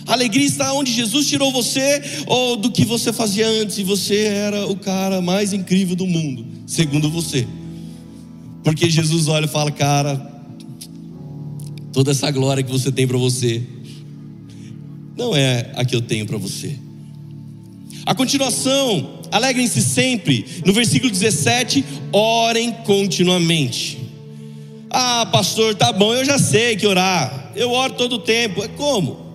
Alegria 0.10 0.48
está 0.48 0.74
onde 0.74 0.92
Jesus 0.92 1.28
tirou 1.28 1.51
você 1.51 2.01
ou 2.25 2.58
do 2.58 2.72
que 2.72 2.84
você 2.84 3.13
fazia 3.13 3.48
antes 3.48 3.78
e 3.78 3.84
você 3.84 4.24
era 4.24 4.66
o 4.66 4.75
cara 4.75 5.22
mais 5.22 5.54
incrível 5.54 5.96
do 5.96 6.08
mundo, 6.08 6.46
segundo 6.66 7.12
você. 7.12 7.48
Porque 8.63 8.89
Jesus 8.89 9.28
olha 9.28 9.46
e 9.46 9.48
fala, 9.48 9.72
cara, 9.72 10.20
toda 11.94 12.10
essa 12.10 12.32
glória 12.32 12.63
que 12.63 12.72
você 12.72 12.92
tem 12.92 13.08
para 13.08 13.20
você, 13.20 13.62
não 15.16 15.36
é 15.36 15.72
a 15.75 15.86
que 15.86 15.96
eu 15.96 16.01
tenho 16.01 16.25
para 16.25 16.39
você. 16.39 16.75
A 18.04 18.16
continuação, 18.16 19.20
alegrem-se 19.32 19.84
sempre. 19.84 20.44
No 20.66 20.74
versículo 20.74 21.12
17, 21.12 21.86
orem 22.12 22.72
continuamente. 22.84 24.00
Ah, 24.89 25.28
pastor, 25.32 25.75
tá 25.75 25.94
bom, 25.94 26.16
eu 26.16 26.25
já 26.25 26.39
sei 26.39 26.75
que 26.75 26.88
orar. 26.88 27.51
Eu 27.56 27.70
oro 27.70 27.94
todo 27.94 28.13
o 28.13 28.20
tempo. 28.20 28.63
É 28.63 28.68
como? 28.70 29.29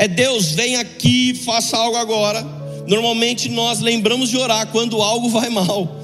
É 0.00 0.08
Deus, 0.08 0.52
vem 0.52 0.76
aqui, 0.76 1.34
faça 1.34 1.76
algo 1.76 1.94
agora. 1.98 2.42
Normalmente 2.88 3.50
nós 3.50 3.80
lembramos 3.80 4.30
de 4.30 4.36
orar 4.38 4.66
quando 4.68 5.02
algo 5.02 5.28
vai 5.28 5.50
mal. 5.50 6.00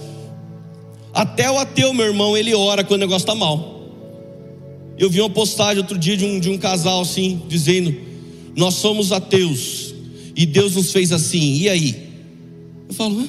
Até 1.15 1.50
o 1.50 1.57
ateu, 1.57 1.95
meu 1.95 2.05
irmão, 2.05 2.37
ele 2.37 2.55
ora 2.55 2.85
quando 2.85 3.00
o 3.00 3.05
negócio 3.07 3.25
está 3.25 3.35
mal. 3.35 3.88
Eu 4.99 5.09
vi 5.09 5.23
uma 5.23 5.31
postagem 5.31 5.79
outro 5.79 5.97
dia 5.97 6.15
de 6.15 6.26
um, 6.26 6.38
de 6.38 6.50
um 6.50 6.59
casal 6.59 7.00
assim, 7.00 7.41
dizendo: 7.49 7.97
Nós 8.55 8.75
somos 8.75 9.12
ateus 9.12 9.95
e 10.37 10.45
Deus 10.45 10.75
nos 10.75 10.93
fez 10.93 11.11
assim, 11.11 11.55
e 11.55 11.67
aí? 11.67 12.11
Eu 12.91 12.95
falo? 12.95 13.26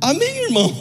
Amém, 0.00 0.44
irmão. 0.44 0.72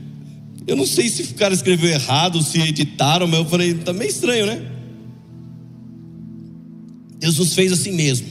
Eu 0.66 0.76
não 0.76 0.86
sei 0.86 1.10
se 1.10 1.24
o 1.24 1.34
cara 1.34 1.52
escreveu 1.52 1.90
errado, 1.90 2.42
se 2.42 2.58
editaram, 2.58 3.26
mas 3.26 3.40
eu 3.40 3.46
falei: 3.46 3.74
Tá 3.74 3.92
meio 3.92 4.08
estranho, 4.08 4.46
né? 4.46 4.79
Deus 7.20 7.38
nos 7.38 7.54
fez 7.54 7.70
assim 7.70 7.92
mesmo. 7.92 8.26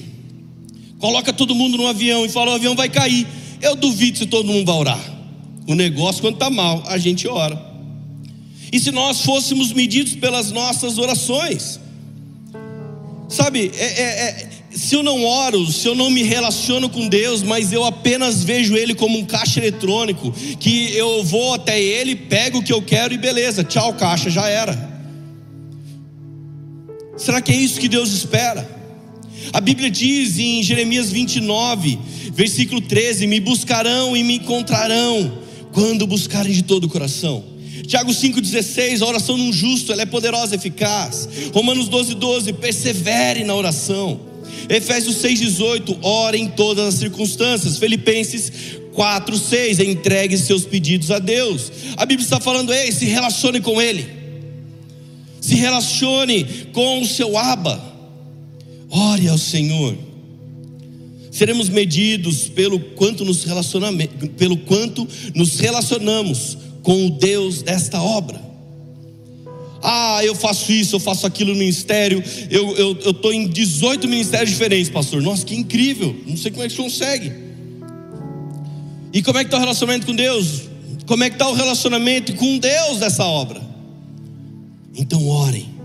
Coloca 0.98 1.32
todo 1.32 1.56
mundo 1.56 1.78
no 1.78 1.88
avião 1.88 2.26
e 2.26 2.30
fala: 2.30 2.52
O 2.52 2.56
avião 2.56 2.76
vai 2.76 2.90
cair. 2.90 3.26
Eu 3.62 3.76
duvido 3.76 4.18
se 4.18 4.26
todo 4.26 4.48
mundo 4.48 4.66
vai 4.66 4.76
orar. 4.76 5.20
O 5.68 5.76
negócio, 5.76 6.22
quando 6.22 6.34
está 6.34 6.50
mal, 6.50 6.84
a 6.88 6.98
gente 6.98 7.28
ora. 7.28 7.70
E 8.72 8.80
se 8.80 8.92
nós 8.92 9.22
fôssemos 9.22 9.72
medidos 9.72 10.16
pelas 10.16 10.52
nossas 10.52 10.98
orações? 10.98 11.80
Sabe, 13.28 13.72
é, 13.76 13.86
é, 13.86 14.04
é, 14.04 14.50
se 14.72 14.96
eu 14.96 15.04
não 15.04 15.24
oro, 15.24 15.72
se 15.72 15.88
eu 15.88 15.94
não 15.94 16.10
me 16.10 16.24
relaciono 16.24 16.90
com 16.90 17.08
Deus, 17.08 17.44
mas 17.44 17.72
eu 17.72 17.84
apenas 17.84 18.44
vejo 18.44 18.76
Ele 18.76 18.96
como 18.96 19.20
um 19.20 19.26
caixa 19.26 19.60
eletrônico, 19.60 20.32
que 20.60 20.92
eu 20.96 21.24
vou 21.24 21.54
até 21.54 21.80
Ele, 21.80 22.16
pego 22.16 22.58
o 22.58 22.64
que 22.64 22.74
eu 22.74 22.82
quero 22.82 23.14
e 23.14 23.18
beleza, 23.18 23.64
tchau, 23.64 23.94
caixa, 23.94 24.32
já 24.32 24.48
era. 24.48 24.90
Será 27.18 27.42
que 27.42 27.52
é 27.52 27.56
isso 27.56 27.80
que 27.80 27.88
Deus 27.88 28.12
espera? 28.12 28.79
A 29.54 29.62
Bíblia 29.62 29.90
diz 29.90 30.38
em 30.38 30.62
Jeremias 30.64 31.12
29, 31.12 31.98
versículo 32.34 32.82
13: 32.82 33.28
Me 33.28 33.40
buscarão 33.40 34.16
e 34.16 34.24
me 34.24 34.36
encontrarão, 34.36 35.40
quando 35.72 36.08
buscarem 36.08 36.54
de 36.54 36.64
todo 36.64 36.86
o 36.86 36.90
coração. 36.90 37.44
Tiago 37.88 38.12
5,16, 38.12 39.02
a 39.02 39.08
oração 39.08 39.36
de 39.36 39.42
um 39.42 39.54
justo, 39.54 39.92
ela 39.92 40.04
é 40.04 40.06
poderosa 40.06 40.54
e 40.54 40.58
eficaz. 40.58 41.28
Romanos 41.54 41.88
12, 41.88 42.16
12, 42.16 42.54
persevere 42.54 43.44
na 43.44 43.56
oração. 43.56 44.20
Efésios 44.70 45.16
6,18, 45.18 45.98
ore 46.02 46.38
em 46.38 46.48
todas 46.48 46.86
as 46.86 46.94
circunstâncias. 46.96 47.78
Filipenses 47.78 48.52
4, 48.94 49.38
6, 49.38 49.80
entregue 49.80 50.38
seus 50.38 50.66
pedidos 50.66 51.10
a 51.10 51.18
Deus. 51.18 51.72
A 51.98 52.06
Bíblia 52.06 52.24
está 52.24 52.40
falando, 52.40 52.72
ei, 52.72 52.92
se 52.92 53.06
relacione 53.06 53.60
com 53.62 53.82
Ele. 53.82 54.06
Se 55.42 55.56
relacione 55.56 56.44
com 56.74 57.02
o 57.02 57.06
seu 57.08 57.38
Aba. 57.38 57.82
Ore 58.90 59.28
ao 59.28 59.38
Senhor. 59.38 59.98
Seremos 61.32 61.70
medidos 61.70 62.50
pelo 62.50 62.80
quanto 62.80 63.24
nos 63.24 63.46
pelo 64.38 64.58
quanto 64.58 65.08
nos 65.36 65.60
relacionamos 65.60 66.58
com 66.82 67.08
o 67.08 67.12
Deus 67.12 67.62
desta 67.62 68.02
obra. 68.02 68.50
Ah, 69.82 70.20
eu 70.26 70.36
faço 70.36 70.72
isso, 70.72 70.96
eu 70.96 71.00
faço 71.00 71.26
aquilo 71.26 71.54
no 71.54 71.60
ministério, 71.60 72.22
eu 72.50 72.92
estou 72.92 73.32
em 73.32 73.48
18 73.48 74.08
ministérios 74.08 74.50
diferentes, 74.50 74.90
pastor. 74.90 75.22
Nossa, 75.22 75.46
que 75.46 75.56
incrível, 75.56 76.16
não 76.28 76.36
sei 76.36 76.52
como 76.52 76.64
é 76.64 76.68
que 76.68 76.76
você 76.76 76.82
consegue. 76.82 77.32
E 79.14 79.22
como 79.22 79.38
é 79.38 79.44
que 79.44 79.48
está 79.48 79.58
o 79.58 79.62
relacionamento 79.62 80.06
com 80.06 80.16
Deus? 80.16 80.64
Como 81.06 81.24
é 81.24 81.30
que 81.30 81.36
está 81.36 81.48
o 81.50 81.54
relacionamento 81.54 82.36
com 82.36 82.58
Deus 82.58 83.00
dessa 83.00 83.24
obra? 83.24 83.62
Então 84.96 85.28
orem. 85.28 85.79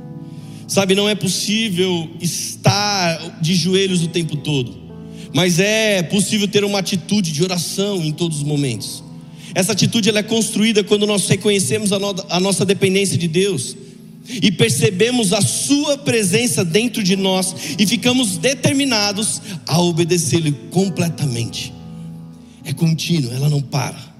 Sabe, 0.74 0.96
não 0.96 1.08
é 1.08 1.14
possível 1.14 2.10
estar 2.20 3.38
de 3.40 3.54
joelhos 3.54 4.02
o 4.02 4.08
tempo 4.08 4.36
todo, 4.38 4.76
mas 5.32 5.60
é 5.60 6.02
possível 6.02 6.48
ter 6.48 6.64
uma 6.64 6.80
atitude 6.80 7.30
de 7.30 7.44
oração 7.44 8.04
em 8.04 8.10
todos 8.10 8.38
os 8.38 8.42
momentos. 8.42 9.00
Essa 9.54 9.70
atitude 9.70 10.08
ela 10.08 10.18
é 10.18 10.22
construída 10.24 10.82
quando 10.82 11.06
nós 11.06 11.28
reconhecemos 11.28 11.92
a, 11.92 12.00
no, 12.00 12.12
a 12.28 12.40
nossa 12.40 12.64
dependência 12.64 13.16
de 13.16 13.28
Deus 13.28 13.76
e 14.28 14.50
percebemos 14.50 15.32
a 15.32 15.40
Sua 15.40 15.96
presença 15.96 16.64
dentro 16.64 17.04
de 17.04 17.14
nós 17.14 17.54
e 17.78 17.86
ficamos 17.86 18.36
determinados 18.36 19.40
a 19.68 19.80
obedecê-lo 19.80 20.52
completamente. 20.72 21.72
É 22.64 22.72
contínuo, 22.72 23.32
ela 23.32 23.48
não 23.48 23.62
para. 23.62 24.13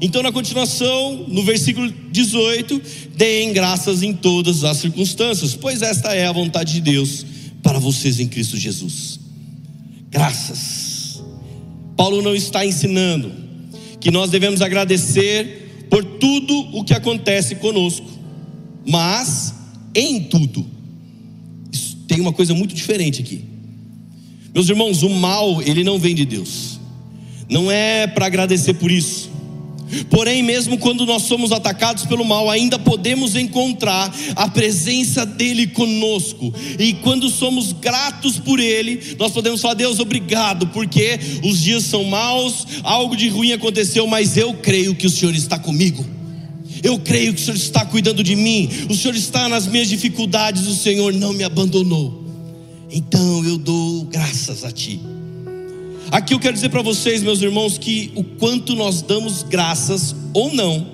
Então, 0.00 0.22
na 0.22 0.32
continuação, 0.32 1.26
no 1.28 1.42
versículo 1.42 1.92
18, 2.10 2.80
deem 3.16 3.52
graças 3.52 4.02
em 4.02 4.12
todas 4.12 4.64
as 4.64 4.78
circunstâncias, 4.78 5.54
pois 5.54 5.82
esta 5.82 6.14
é 6.14 6.26
a 6.26 6.32
vontade 6.32 6.74
de 6.74 6.80
Deus 6.80 7.24
para 7.62 7.78
vocês 7.78 8.20
em 8.20 8.28
Cristo 8.28 8.56
Jesus. 8.56 9.20
Graças. 10.10 11.22
Paulo 11.96 12.22
não 12.22 12.34
está 12.34 12.66
ensinando 12.66 13.32
que 14.00 14.10
nós 14.10 14.30
devemos 14.30 14.60
agradecer 14.60 15.86
por 15.88 16.04
tudo 16.04 16.54
o 16.76 16.84
que 16.84 16.92
acontece 16.92 17.54
conosco, 17.56 18.06
mas 18.86 19.54
em 19.94 20.24
tudo. 20.24 20.66
Isso 21.72 21.96
tem 22.08 22.20
uma 22.20 22.32
coisa 22.32 22.52
muito 22.52 22.74
diferente 22.74 23.22
aqui. 23.22 23.44
Meus 24.52 24.68
irmãos, 24.68 25.02
o 25.02 25.08
mal, 25.08 25.62
ele 25.62 25.82
não 25.82 25.98
vem 25.98 26.14
de 26.14 26.24
Deus. 26.24 26.78
Não 27.48 27.70
é 27.70 28.06
para 28.06 28.26
agradecer 28.26 28.74
por 28.74 28.90
isso. 28.90 29.30
Porém, 30.10 30.42
mesmo 30.42 30.78
quando 30.78 31.06
nós 31.06 31.22
somos 31.22 31.52
atacados 31.52 32.04
pelo 32.06 32.24
mal, 32.24 32.50
ainda 32.50 32.78
podemos 32.78 33.36
encontrar 33.36 34.14
a 34.34 34.48
presença 34.48 35.24
dele 35.24 35.66
conosco. 35.66 36.52
E 36.78 36.94
quando 36.94 37.28
somos 37.28 37.72
gratos 37.72 38.38
por 38.38 38.58
ele, 38.58 39.16
nós 39.18 39.32
podemos 39.32 39.60
falar: 39.60 39.74
Deus, 39.74 39.98
obrigado, 39.98 40.66
porque 40.68 41.18
os 41.42 41.60
dias 41.60 41.84
são 41.84 42.04
maus, 42.04 42.66
algo 42.82 43.16
de 43.16 43.28
ruim 43.28 43.52
aconteceu, 43.52 44.06
mas 44.06 44.36
eu 44.36 44.54
creio 44.54 44.94
que 44.94 45.06
o 45.06 45.10
Senhor 45.10 45.34
está 45.34 45.58
comigo. 45.58 46.04
Eu 46.82 46.98
creio 46.98 47.32
que 47.32 47.40
o 47.40 47.44
Senhor 47.44 47.56
está 47.56 47.84
cuidando 47.86 48.22
de 48.22 48.36
mim, 48.36 48.68
o 48.90 48.94
Senhor 48.94 49.16
está 49.16 49.48
nas 49.48 49.66
minhas 49.66 49.88
dificuldades, 49.88 50.66
o 50.66 50.74
Senhor 50.74 51.14
não 51.14 51.32
me 51.32 51.42
abandonou. 51.42 52.22
Então 52.90 53.44
eu 53.44 53.56
dou 53.56 54.04
graças 54.04 54.64
a 54.64 54.70
Ti. 54.70 55.00
Aqui 56.10 56.34
eu 56.34 56.38
quero 56.38 56.54
dizer 56.54 56.68
para 56.68 56.82
vocês, 56.82 57.22
meus 57.22 57.40
irmãos, 57.42 57.78
que 57.78 58.12
o 58.14 58.22
quanto 58.22 58.74
nós 58.74 59.02
damos 59.02 59.42
graças 59.42 60.14
ou 60.32 60.52
não, 60.54 60.86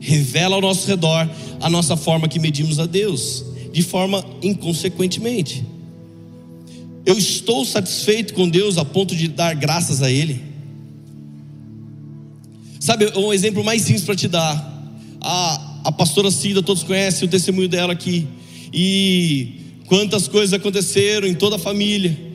revela 0.00 0.56
ao 0.56 0.60
nosso 0.60 0.86
redor 0.86 1.28
a 1.60 1.70
nossa 1.70 1.96
forma 1.96 2.28
que 2.28 2.38
medimos 2.38 2.78
a 2.78 2.86
Deus, 2.86 3.44
de 3.72 3.82
forma 3.82 4.24
inconsequentemente. 4.42 5.64
Eu 7.06 7.16
estou 7.16 7.64
satisfeito 7.64 8.34
com 8.34 8.48
Deus 8.48 8.78
a 8.78 8.84
ponto 8.84 9.14
de 9.14 9.28
dar 9.28 9.54
graças 9.54 10.02
a 10.02 10.10
Ele. 10.10 10.42
Sabe, 12.78 13.12
um 13.16 13.32
exemplo 13.32 13.62
mais 13.62 13.82
simples 13.82 14.04
para 14.04 14.16
te 14.16 14.26
dar. 14.26 14.72
A, 15.20 15.80
a 15.84 15.92
pastora 15.92 16.30
Cida, 16.30 16.62
todos 16.62 16.82
conhecem 16.82 17.26
o 17.26 17.30
testemunho 17.30 17.68
dela 17.68 17.92
aqui. 17.92 18.26
E 18.72 19.60
quantas 19.86 20.26
coisas 20.26 20.52
aconteceram 20.52 21.28
em 21.28 21.34
toda 21.34 21.56
a 21.56 21.58
família. 21.58 22.31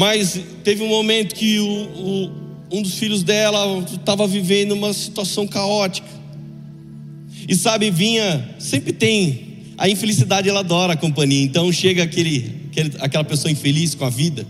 Mas 0.00 0.40
teve 0.64 0.82
um 0.82 0.88
momento 0.88 1.34
que 1.34 1.58
o, 1.58 1.66
o, 1.66 2.32
um 2.72 2.80
dos 2.80 2.94
filhos 2.94 3.22
dela 3.22 3.84
estava 3.92 4.26
vivendo 4.26 4.72
uma 4.72 4.94
situação 4.94 5.46
caótica. 5.46 6.08
E 7.46 7.54
sabe, 7.54 7.90
vinha, 7.90 8.48
sempre 8.58 8.94
tem, 8.94 9.58
a 9.76 9.90
infelicidade 9.90 10.48
ela 10.48 10.60
adora 10.60 10.94
a 10.94 10.96
companhia. 10.96 11.42
Então 11.44 11.70
chega 11.70 12.02
aquele, 12.02 12.62
aquele, 12.70 12.92
aquela 12.98 13.24
pessoa 13.24 13.52
infeliz 13.52 13.94
com 13.94 14.06
a 14.06 14.08
vida 14.08 14.46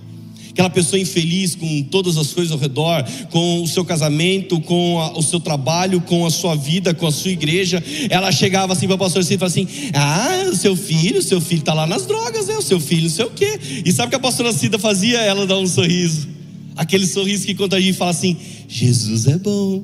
aquela 0.61 0.69
pessoa 0.71 1.01
infeliz 1.01 1.55
com 1.55 1.83
todas 1.85 2.19
as 2.19 2.35
coisas 2.35 2.53
ao 2.53 2.59
redor, 2.59 3.03
com 3.31 3.63
o 3.63 3.67
seu 3.67 3.83
casamento, 3.83 4.61
com 4.61 5.01
a, 5.01 5.19
o 5.19 5.23
seu 5.23 5.41
trabalho, 5.41 6.03
com 6.03 6.27
a 6.27 6.31
sua 6.31 6.55
vida, 6.55 6.93
com 6.93 7.07
a 7.07 7.13
sua 7.13 7.31
igreja, 7.31 7.83
ela 8.11 8.31
chegava 8.31 8.75
assim 8.75 8.87
para 8.87 8.97
o 8.97 8.99
pastor 8.99 9.23
e 9.23 9.25
falava 9.25 9.47
assim: 9.47 9.67
Ah, 9.95 10.51
o 10.53 10.57
seu 10.57 10.77
filho, 10.77 11.19
o 11.19 11.23
seu 11.23 11.41
filho 11.41 11.61
está 11.61 11.73
lá 11.73 11.87
nas 11.87 12.05
drogas, 12.05 12.47
né? 12.47 12.59
O 12.59 12.63
seu 12.63 12.79
filho 12.79 13.05
não 13.05 13.11
sei 13.11 13.25
o 13.25 13.31
quê. 13.31 13.59
E 13.85 13.91
sabe 13.91 14.09
o 14.09 14.11
que 14.11 14.17
a 14.17 14.21
pastora 14.21 14.53
Cida 14.53 14.79
fazia? 14.79 15.19
Ela 15.21 15.47
dá 15.47 15.57
um 15.57 15.67
sorriso, 15.67 16.29
aquele 16.77 17.07
sorriso 17.07 17.47
que 17.47 17.55
contagia 17.55 17.91
e 17.91 17.95
fala 17.95 18.11
assim: 18.11 18.37
Jesus 18.69 19.27
é 19.27 19.39
bom. 19.39 19.83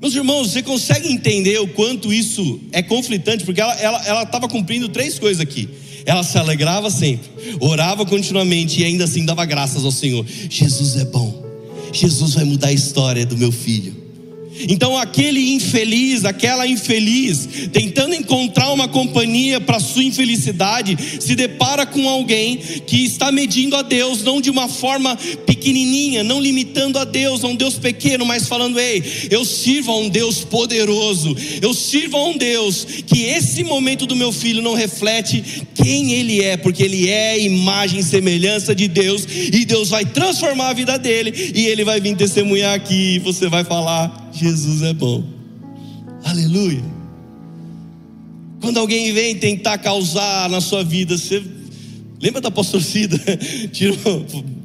Meus 0.00 0.14
irmãos, 0.14 0.52
você 0.52 0.62
consegue 0.62 1.10
entender 1.10 1.58
o 1.58 1.66
quanto 1.68 2.12
isso 2.12 2.60
é 2.70 2.82
conflitante? 2.82 3.42
Porque 3.42 3.60
ela 3.60 4.22
estava 4.22 4.46
cumprindo 4.46 4.88
três 4.90 5.18
coisas 5.18 5.40
aqui. 5.40 5.68
Ela 6.06 6.22
se 6.22 6.36
alegrava 6.36 6.90
sempre, 6.90 7.30
orava 7.60 8.04
continuamente 8.04 8.80
e 8.80 8.84
ainda 8.84 9.04
assim 9.04 9.24
dava 9.24 9.44
graças 9.44 9.84
ao 9.84 9.90
Senhor. 9.90 10.24
Jesus 10.26 10.96
é 10.96 11.04
bom. 11.04 11.42
Jesus 11.92 12.34
vai 12.34 12.44
mudar 12.44 12.68
a 12.68 12.72
história 12.72 13.24
do 13.24 13.38
meu 13.38 13.50
filho. 13.50 14.03
Então, 14.68 14.96
aquele 14.96 15.52
infeliz, 15.52 16.24
aquela 16.24 16.66
infeliz, 16.66 17.48
tentando 17.72 18.14
encontrar 18.14 18.72
uma 18.72 18.86
companhia 18.86 19.60
para 19.60 19.80
sua 19.80 20.04
infelicidade, 20.04 20.96
se 21.20 21.34
depara 21.34 21.84
com 21.84 22.08
alguém 22.08 22.56
que 22.56 23.04
está 23.04 23.32
medindo 23.32 23.76
a 23.76 23.82
Deus, 23.82 24.22
não 24.22 24.40
de 24.40 24.50
uma 24.50 24.68
forma 24.68 25.16
pequenininha, 25.46 26.22
não 26.22 26.40
limitando 26.40 26.98
a 26.98 27.04
Deus, 27.04 27.42
a 27.42 27.48
um 27.48 27.56
Deus 27.56 27.74
pequeno, 27.74 28.24
mas 28.24 28.46
falando: 28.46 28.78
ei, 28.78 29.02
eu 29.30 29.44
sirvo 29.44 29.92
a 29.92 29.98
um 29.98 30.08
Deus 30.08 30.44
poderoso, 30.44 31.36
eu 31.60 31.74
sirvo 31.74 32.16
a 32.16 32.28
um 32.28 32.36
Deus 32.36 32.86
que 33.06 33.24
esse 33.24 33.64
momento 33.64 34.06
do 34.06 34.16
meu 34.16 34.32
filho 34.32 34.62
não 34.62 34.74
reflete 34.74 35.64
quem 35.74 36.12
ele 36.12 36.42
é, 36.42 36.56
porque 36.56 36.82
ele 36.82 37.08
é 37.08 37.38
imagem 37.40 38.00
e 38.00 38.04
semelhança 38.04 38.74
de 38.74 38.88
Deus, 38.88 39.26
e 39.28 39.64
Deus 39.64 39.88
vai 39.88 40.04
transformar 40.04 40.68
a 40.68 40.74
vida 40.74 40.98
dele, 40.98 41.52
e 41.54 41.66
ele 41.66 41.84
vai 41.84 42.00
vir 42.00 42.16
testemunhar 42.16 42.74
aqui, 42.74 43.16
e 43.16 43.18
você 43.18 43.48
vai 43.48 43.64
falar 43.64 44.23
Jesus 44.34 44.82
é 44.82 44.92
bom. 44.92 45.22
Aleluia. 46.24 46.82
Quando 48.60 48.78
alguém 48.78 49.12
vem 49.12 49.36
tentar 49.36 49.78
causar 49.78 50.48
na 50.48 50.60
sua 50.60 50.82
vida, 50.82 51.16
você 51.16 51.42
lembra 52.20 52.40
da 52.40 52.50
pastor 52.50 52.82
Cida? 52.82 53.18
Tira, 53.70 53.94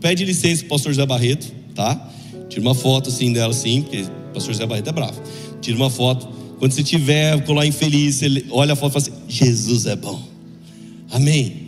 pede 0.02 0.26
licença 0.26 0.62
para 0.62 0.68
o 0.68 0.70
pastor 0.70 0.94
José 0.94 1.06
Barreto, 1.06 1.54
tá? 1.76 2.10
Tira 2.50 2.62
uma 2.62 2.74
foto 2.74 3.10
assim 3.10 3.32
dela, 3.32 3.52
assim, 3.52 3.82
porque 3.82 4.02
o 4.02 4.34
pastor 4.34 4.54
José 4.54 4.66
Barreto 4.66 4.90
é 4.90 4.94
bravo. 4.94 5.22
Tira 5.62 5.78
uma 5.78 5.90
foto. 5.90 6.28
Quando 6.58 6.72
você 6.72 6.84
tiver 6.84 7.44
colar 7.46 7.66
infeliz, 7.66 8.16
você 8.16 8.46
olha 8.50 8.74
a 8.74 8.76
foto 8.76 8.98
e 8.98 9.02
fala 9.02 9.18
assim: 9.18 9.24
Jesus 9.28 9.86
é 9.86 9.96
bom. 9.96 10.22
Amém. 11.12 11.68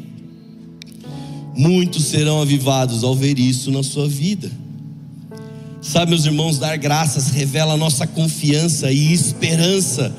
Muitos 1.56 2.06
serão 2.06 2.42
avivados 2.42 3.04
ao 3.04 3.14
ver 3.14 3.38
isso 3.38 3.72
na 3.72 3.84
sua 3.84 4.08
vida. 4.08 4.50
Sabe, 5.82 6.12
meus 6.12 6.26
irmãos, 6.26 6.60
dar 6.60 6.78
graças 6.78 7.32
revela 7.32 7.76
nossa 7.76 8.06
confiança 8.06 8.92
e 8.92 9.12
esperança 9.12 10.16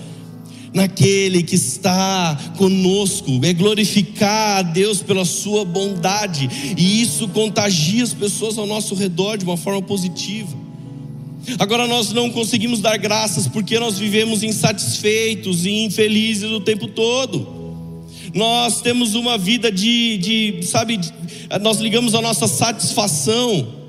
naquele 0.75 1.43
que 1.43 1.55
está 1.55 2.37
conosco, 2.57 3.41
é 3.45 3.53
glorificar 3.53 4.59
a 4.59 4.63
Deus 4.63 5.03
pela 5.03 5.25
sua 5.25 5.65
bondade, 5.65 6.49
e 6.77 7.03
isso 7.03 7.29
contagia 7.29 8.03
as 8.03 8.13
pessoas 8.13 8.59
ao 8.59 8.67
nosso 8.67 8.97
redor 8.97 9.37
de 9.37 9.45
uma 9.45 9.57
forma 9.57 9.83
positiva. 9.83 10.57
Agora 11.61 11.87
nós 11.87 12.13
não 12.13 12.31
conseguimos 12.31 12.81
dar 12.81 12.97
graças 12.97 13.47
porque 13.47 13.79
nós 13.79 13.99
vivemos 13.99 14.43
insatisfeitos 14.43 15.65
e 15.65 15.85
infelizes 15.85 16.51
o 16.51 16.61
tempo 16.61 16.89
todo. 16.89 17.63
Nós 18.35 18.81
temos 18.81 19.15
uma 19.15 19.39
vida 19.39 19.71
de, 19.71 20.19
de 20.19 20.67
sabe, 20.67 20.99
nós 21.61 21.79
ligamos 21.79 22.15
a 22.15 22.23
nossa 22.23 22.49
satisfação 22.49 23.82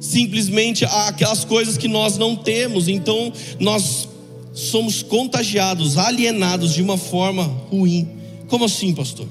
simplesmente 0.00 0.84
aquelas 0.84 1.44
coisas 1.44 1.76
que 1.76 1.86
nós 1.86 2.16
não 2.16 2.34
temos. 2.34 2.88
Então 2.88 3.32
nós 3.58 4.08
somos 4.52 5.02
contagiados, 5.02 5.98
alienados 5.98 6.74
de 6.74 6.82
uma 6.82 6.96
forma 6.96 7.44
ruim. 7.70 8.08
Como 8.48 8.64
assim, 8.64 8.94
pastor? 8.94 9.26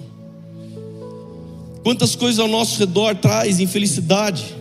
Quantas 1.84 2.16
coisas 2.16 2.40
ao 2.40 2.48
nosso 2.48 2.80
redor 2.80 3.16
traz 3.16 3.60
infelicidade? 3.60 4.59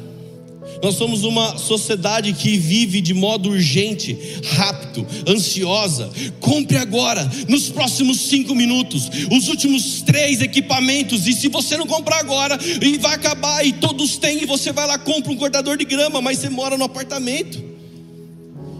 Nós 0.82 0.94
somos 0.94 1.24
uma 1.24 1.56
sociedade 1.58 2.32
que 2.32 2.56
vive 2.56 3.00
de 3.00 3.12
modo 3.12 3.50
urgente, 3.50 4.16
rápido, 4.54 5.06
ansiosa. 5.26 6.10
Compre 6.40 6.76
agora, 6.76 7.28
nos 7.48 7.68
próximos 7.68 8.20
cinco 8.28 8.54
minutos, 8.54 9.10
os 9.30 9.48
últimos 9.48 10.02
três 10.02 10.40
equipamentos. 10.40 11.26
E 11.26 11.32
se 11.32 11.48
você 11.48 11.76
não 11.76 11.86
comprar 11.86 12.18
agora, 12.18 12.58
e 12.80 12.98
vai 12.98 13.14
acabar, 13.14 13.66
e 13.66 13.72
todos 13.72 14.16
têm, 14.16 14.42
e 14.42 14.46
você 14.46 14.72
vai 14.72 14.86
lá 14.86 14.98
compra 14.98 15.32
um 15.32 15.36
cortador 15.36 15.76
de 15.76 15.84
grama, 15.84 16.20
mas 16.20 16.38
você 16.38 16.48
mora 16.48 16.76
no 16.76 16.84
apartamento. 16.84 17.62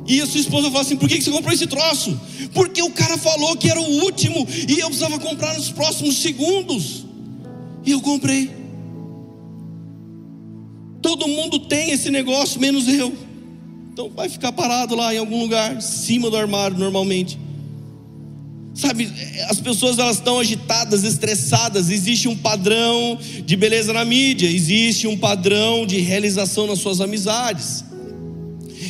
E 0.06 0.22
a 0.22 0.26
sua 0.26 0.40
esposa 0.40 0.70
fala 0.70 0.80
assim: 0.80 0.96
por 0.96 1.08
que 1.08 1.20
você 1.20 1.30
comprou 1.30 1.52
esse 1.52 1.66
troço? 1.66 2.18
Porque 2.54 2.82
o 2.82 2.90
cara 2.90 3.18
falou 3.18 3.56
que 3.56 3.68
era 3.68 3.80
o 3.80 4.04
último 4.04 4.46
e 4.68 4.78
eu 4.78 4.86
precisava 4.86 5.18
comprar 5.18 5.54
nos 5.54 5.70
próximos 5.70 6.16
segundos. 6.16 7.04
E 7.84 7.92
eu 7.92 8.00
comprei. 8.00 8.57
Todo 11.08 11.26
mundo 11.26 11.58
tem 11.58 11.90
esse 11.90 12.10
negócio, 12.10 12.60
menos 12.60 12.86
eu. 12.86 13.10
Então 13.90 14.10
vai 14.14 14.28
ficar 14.28 14.52
parado 14.52 14.94
lá 14.94 15.14
em 15.14 15.16
algum 15.16 15.40
lugar, 15.40 15.74
em 15.74 15.80
cima 15.80 16.28
do 16.28 16.36
armário, 16.36 16.76
normalmente. 16.76 17.38
Sabe, 18.74 19.10
as 19.48 19.58
pessoas 19.58 19.98
elas 19.98 20.16
estão 20.18 20.38
agitadas, 20.38 21.04
estressadas. 21.04 21.88
Existe 21.88 22.28
um 22.28 22.36
padrão 22.36 23.18
de 23.42 23.56
beleza 23.56 23.90
na 23.94 24.04
mídia, 24.04 24.50
existe 24.50 25.06
um 25.06 25.16
padrão 25.16 25.86
de 25.86 25.98
realização 25.98 26.66
nas 26.66 26.78
suas 26.78 27.00
amizades. 27.00 27.82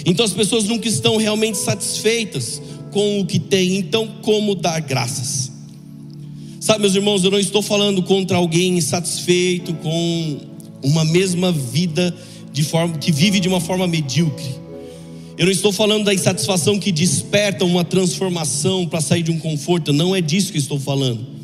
Então 0.04 0.24
as 0.24 0.33
pessoas 0.33 0.64
nunca 0.64 0.88
estão 0.88 1.18
realmente 1.18 1.57
satisfeitas 1.57 2.61
com 2.90 3.20
o 3.20 3.26
que 3.26 3.38
têm. 3.38 3.76
Então, 3.76 4.09
como 4.22 4.57
dar 4.57 4.81
graças? 4.81 5.52
Sabe, 6.59 6.81
meus 6.81 6.96
irmãos, 6.96 7.22
eu 7.22 7.31
não 7.31 7.38
estou 7.38 7.62
falando 7.62 8.02
contra 8.02 8.37
alguém 8.37 8.76
insatisfeito 8.76 9.72
com 9.74 10.58
uma 10.83 11.05
mesma 11.05 11.53
vida 11.53 12.14
de 12.53 12.62
forma 12.62 12.99
que 12.99 13.12
vive 13.12 13.41
de 13.41 13.49
uma 13.49 13.61
forma 13.61 13.87
medíocre. 13.87 14.57
Eu 15.37 15.45
não 15.45 15.53
estou 15.53 15.73
falando 15.73 16.05
da 16.05 16.12
insatisfação 16.12 16.79
que 16.79 16.91
desperta 16.91 17.64
uma 17.64 17.85
transformação 17.85 18.87
para 18.87 19.01
sair 19.01 19.23
de 19.23 19.31
um 19.31 19.38
conforto, 19.38 19.93
não 19.93 20.14
é 20.14 20.21
disso 20.21 20.51
que 20.51 20.59
estou 20.59 20.81
falando. 20.81 21.38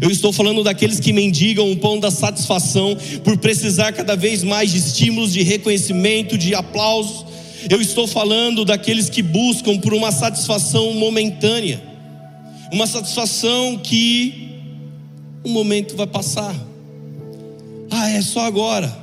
Eu 0.00 0.08
estou 0.08 0.32
falando 0.32 0.62
daqueles 0.62 1.00
que 1.00 1.12
mendigam 1.12 1.72
o 1.72 1.76
pão 1.76 1.98
da 1.98 2.12
satisfação 2.12 2.96
por 3.24 3.36
precisar 3.38 3.92
cada 3.92 4.14
vez 4.14 4.44
mais 4.44 4.70
de 4.70 4.78
estímulos, 4.78 5.32
de 5.32 5.42
reconhecimento, 5.42 6.38
de 6.38 6.54
aplausos. 6.54 7.26
Eu 7.68 7.80
estou 7.80 8.06
falando 8.06 8.64
daqueles 8.64 9.10
que 9.10 9.20
buscam 9.20 9.78
por 9.78 9.92
uma 9.92 10.12
satisfação 10.12 10.94
momentânea, 10.94 11.82
uma 12.72 12.86
satisfação 12.86 13.78
que 13.78 14.50
um 15.44 15.50
momento 15.50 15.96
vai 15.96 16.06
passar. 16.06 16.54
Ah, 17.90 18.08
é 18.10 18.22
só 18.22 18.46
agora. 18.46 18.96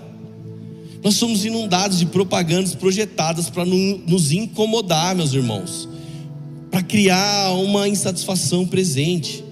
Nós 1.03 1.15
somos 1.15 1.45
inundados 1.45 1.99
de 1.99 2.05
propagandas 2.05 2.73
projetadas 2.73 3.49
para 3.49 3.65
nos 3.65 4.31
incomodar, 4.31 5.15
meus 5.15 5.33
irmãos, 5.33 5.87
para 6.71 6.81
criar 6.81 7.51
uma 7.51 7.87
insatisfação 7.87 8.65
presente. 8.65 9.43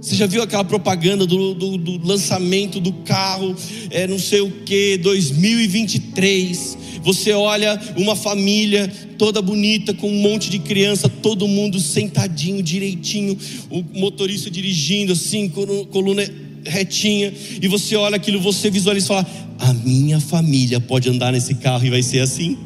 Você 0.00 0.16
já 0.16 0.26
viu 0.26 0.42
aquela 0.42 0.64
propaganda 0.64 1.26
do, 1.26 1.54
do, 1.54 1.76
do 1.76 2.06
lançamento 2.06 2.80
do 2.80 2.92
carro, 2.92 3.54
é, 3.90 4.06
não 4.06 4.18
sei 4.18 4.40
o 4.40 4.50
que, 4.50 4.96
2023? 4.98 6.78
Você 7.02 7.32
olha 7.32 7.80
uma 7.96 8.16
família 8.16 8.92
toda 9.18 9.40
bonita, 9.40 9.92
com 9.92 10.10
um 10.10 10.20
monte 10.20 10.50
de 10.50 10.58
criança, 10.58 11.08
todo 11.08 11.46
mundo 11.46 11.78
sentadinho, 11.78 12.62
direitinho, 12.62 13.38
o 13.70 13.82
motorista 13.98 14.50
dirigindo 14.50 15.12
assim, 15.12 15.48
coluna 15.48 16.22
retinha, 16.64 17.32
e 17.60 17.68
você 17.68 17.96
olha 17.96 18.16
aquilo, 18.16 18.40
você 18.40 18.70
visualiza 18.70 19.06
e 19.06 19.08
fala: 19.08 19.26
A 19.58 19.72
minha 19.72 20.20
família 20.20 20.80
pode 20.80 21.08
andar 21.08 21.32
nesse 21.32 21.54
carro 21.54 21.84
e 21.84 21.90
vai 21.90 22.02
ser 22.02 22.20
assim. 22.20 22.58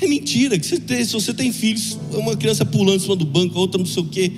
É 0.00 0.06
mentira, 0.06 0.58
que 0.58 0.66
você 0.66 0.78
tem, 0.78 1.04
se 1.04 1.12
você 1.12 1.32
tem 1.32 1.52
filhos, 1.52 1.98
uma 2.12 2.36
criança 2.36 2.64
pulando 2.64 2.96
em 2.96 3.00
cima 3.00 3.16
do 3.16 3.24
banco, 3.24 3.58
outra 3.58 3.78
não 3.78 3.86
sei 3.86 4.02
o 4.02 4.06
quê. 4.06 4.32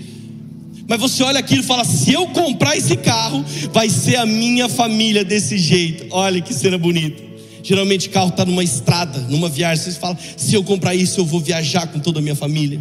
Mas 0.88 1.00
você 1.00 1.22
olha 1.22 1.40
aquilo 1.40 1.62
e 1.62 1.66
fala: 1.66 1.84
se 1.84 2.12
eu 2.12 2.26
comprar 2.28 2.76
esse 2.76 2.96
carro, 2.96 3.44
vai 3.72 3.88
ser 3.88 4.16
a 4.16 4.26
minha 4.26 4.68
família 4.68 5.24
desse 5.24 5.58
jeito. 5.58 6.06
Olha 6.10 6.40
que 6.40 6.54
cena 6.54 6.78
bonita. 6.78 7.24
Geralmente 7.62 8.08
carro 8.08 8.28
está 8.28 8.44
numa 8.44 8.62
estrada, 8.62 9.18
numa 9.28 9.48
viagem. 9.48 9.84
Você 9.84 9.98
fala: 9.98 10.16
se 10.36 10.54
eu 10.54 10.62
comprar 10.62 10.94
isso, 10.94 11.20
eu 11.20 11.24
vou 11.24 11.40
viajar 11.40 11.86
com 11.88 11.98
toda 11.98 12.20
a 12.20 12.22
minha 12.22 12.36
família. 12.36 12.80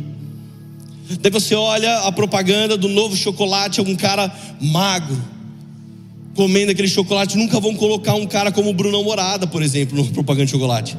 Daí 1.19 1.31
você 1.31 1.55
olha 1.55 1.99
a 1.99 2.11
propaganda 2.11 2.77
do 2.77 2.87
novo 2.87 3.15
chocolate, 3.15 3.79
algum 3.79 3.95
cara 3.95 4.31
magro, 4.59 5.17
comendo 6.35 6.71
aquele 6.71 6.87
chocolate. 6.87 7.37
Nunca 7.37 7.59
vão 7.59 7.73
colocar 7.73 8.13
um 8.13 8.27
cara 8.27 8.51
como 8.51 8.69
o 8.69 8.73
Bruno 8.73 9.03
Morada, 9.03 9.47
por 9.47 9.63
exemplo, 9.63 9.97
no 9.97 10.05
propaganda 10.11 10.45
de 10.45 10.51
chocolate. 10.51 10.95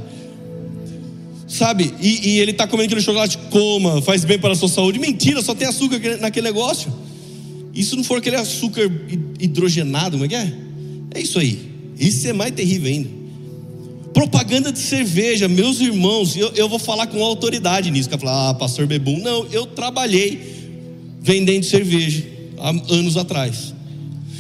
Sabe? 1.47 1.95
E, 2.01 2.31
e 2.31 2.41
ele 2.41 2.51
está 2.51 2.67
comendo 2.67 2.87
aquele 2.87 3.03
chocolate, 3.03 3.39
coma, 3.51 4.03
faz 4.03 4.25
bem 4.25 4.39
para 4.39 4.53
a 4.53 4.57
sua 4.57 4.69
saúde. 4.69 4.99
Mentira, 4.99 5.41
só 5.43 5.55
tem 5.55 5.69
açúcar 5.69 6.01
naquele 6.19 6.47
negócio. 6.47 6.93
Isso 7.73 7.95
não 7.95 8.03
for 8.03 8.19
aquele 8.19 8.37
açúcar 8.37 8.91
hidrogenado, 9.39 10.13
como 10.13 10.25
é 10.25 10.29
que 10.29 10.35
é? 10.35 10.53
É 11.15 11.21
isso 11.21 11.39
aí. 11.39 11.71
Isso 11.99 12.27
é 12.27 12.33
mais 12.33 12.53
terrível 12.53 12.91
ainda. 12.91 13.09
Propaganda 14.13 14.73
de 14.73 14.79
cerveja, 14.79 15.47
meus 15.47 15.79
irmãos, 15.79 16.35
eu, 16.37 16.49
eu 16.55 16.69
vou 16.71 16.79
falar 16.79 17.07
com 17.07 17.23
autoridade 17.23 17.91
nisso. 17.91 18.09
Que 18.09 18.17
falar, 18.17 18.51
ah, 18.51 18.55
pastor 18.55 18.87
Bebum. 18.87 19.19
Não, 19.19 19.47
eu 19.53 19.67
trabalhei 19.67 20.57
vendendo 21.21 21.65
cerveja 21.65 22.25
há 22.59 22.71
anos 22.71 23.17
atrás. 23.19 23.76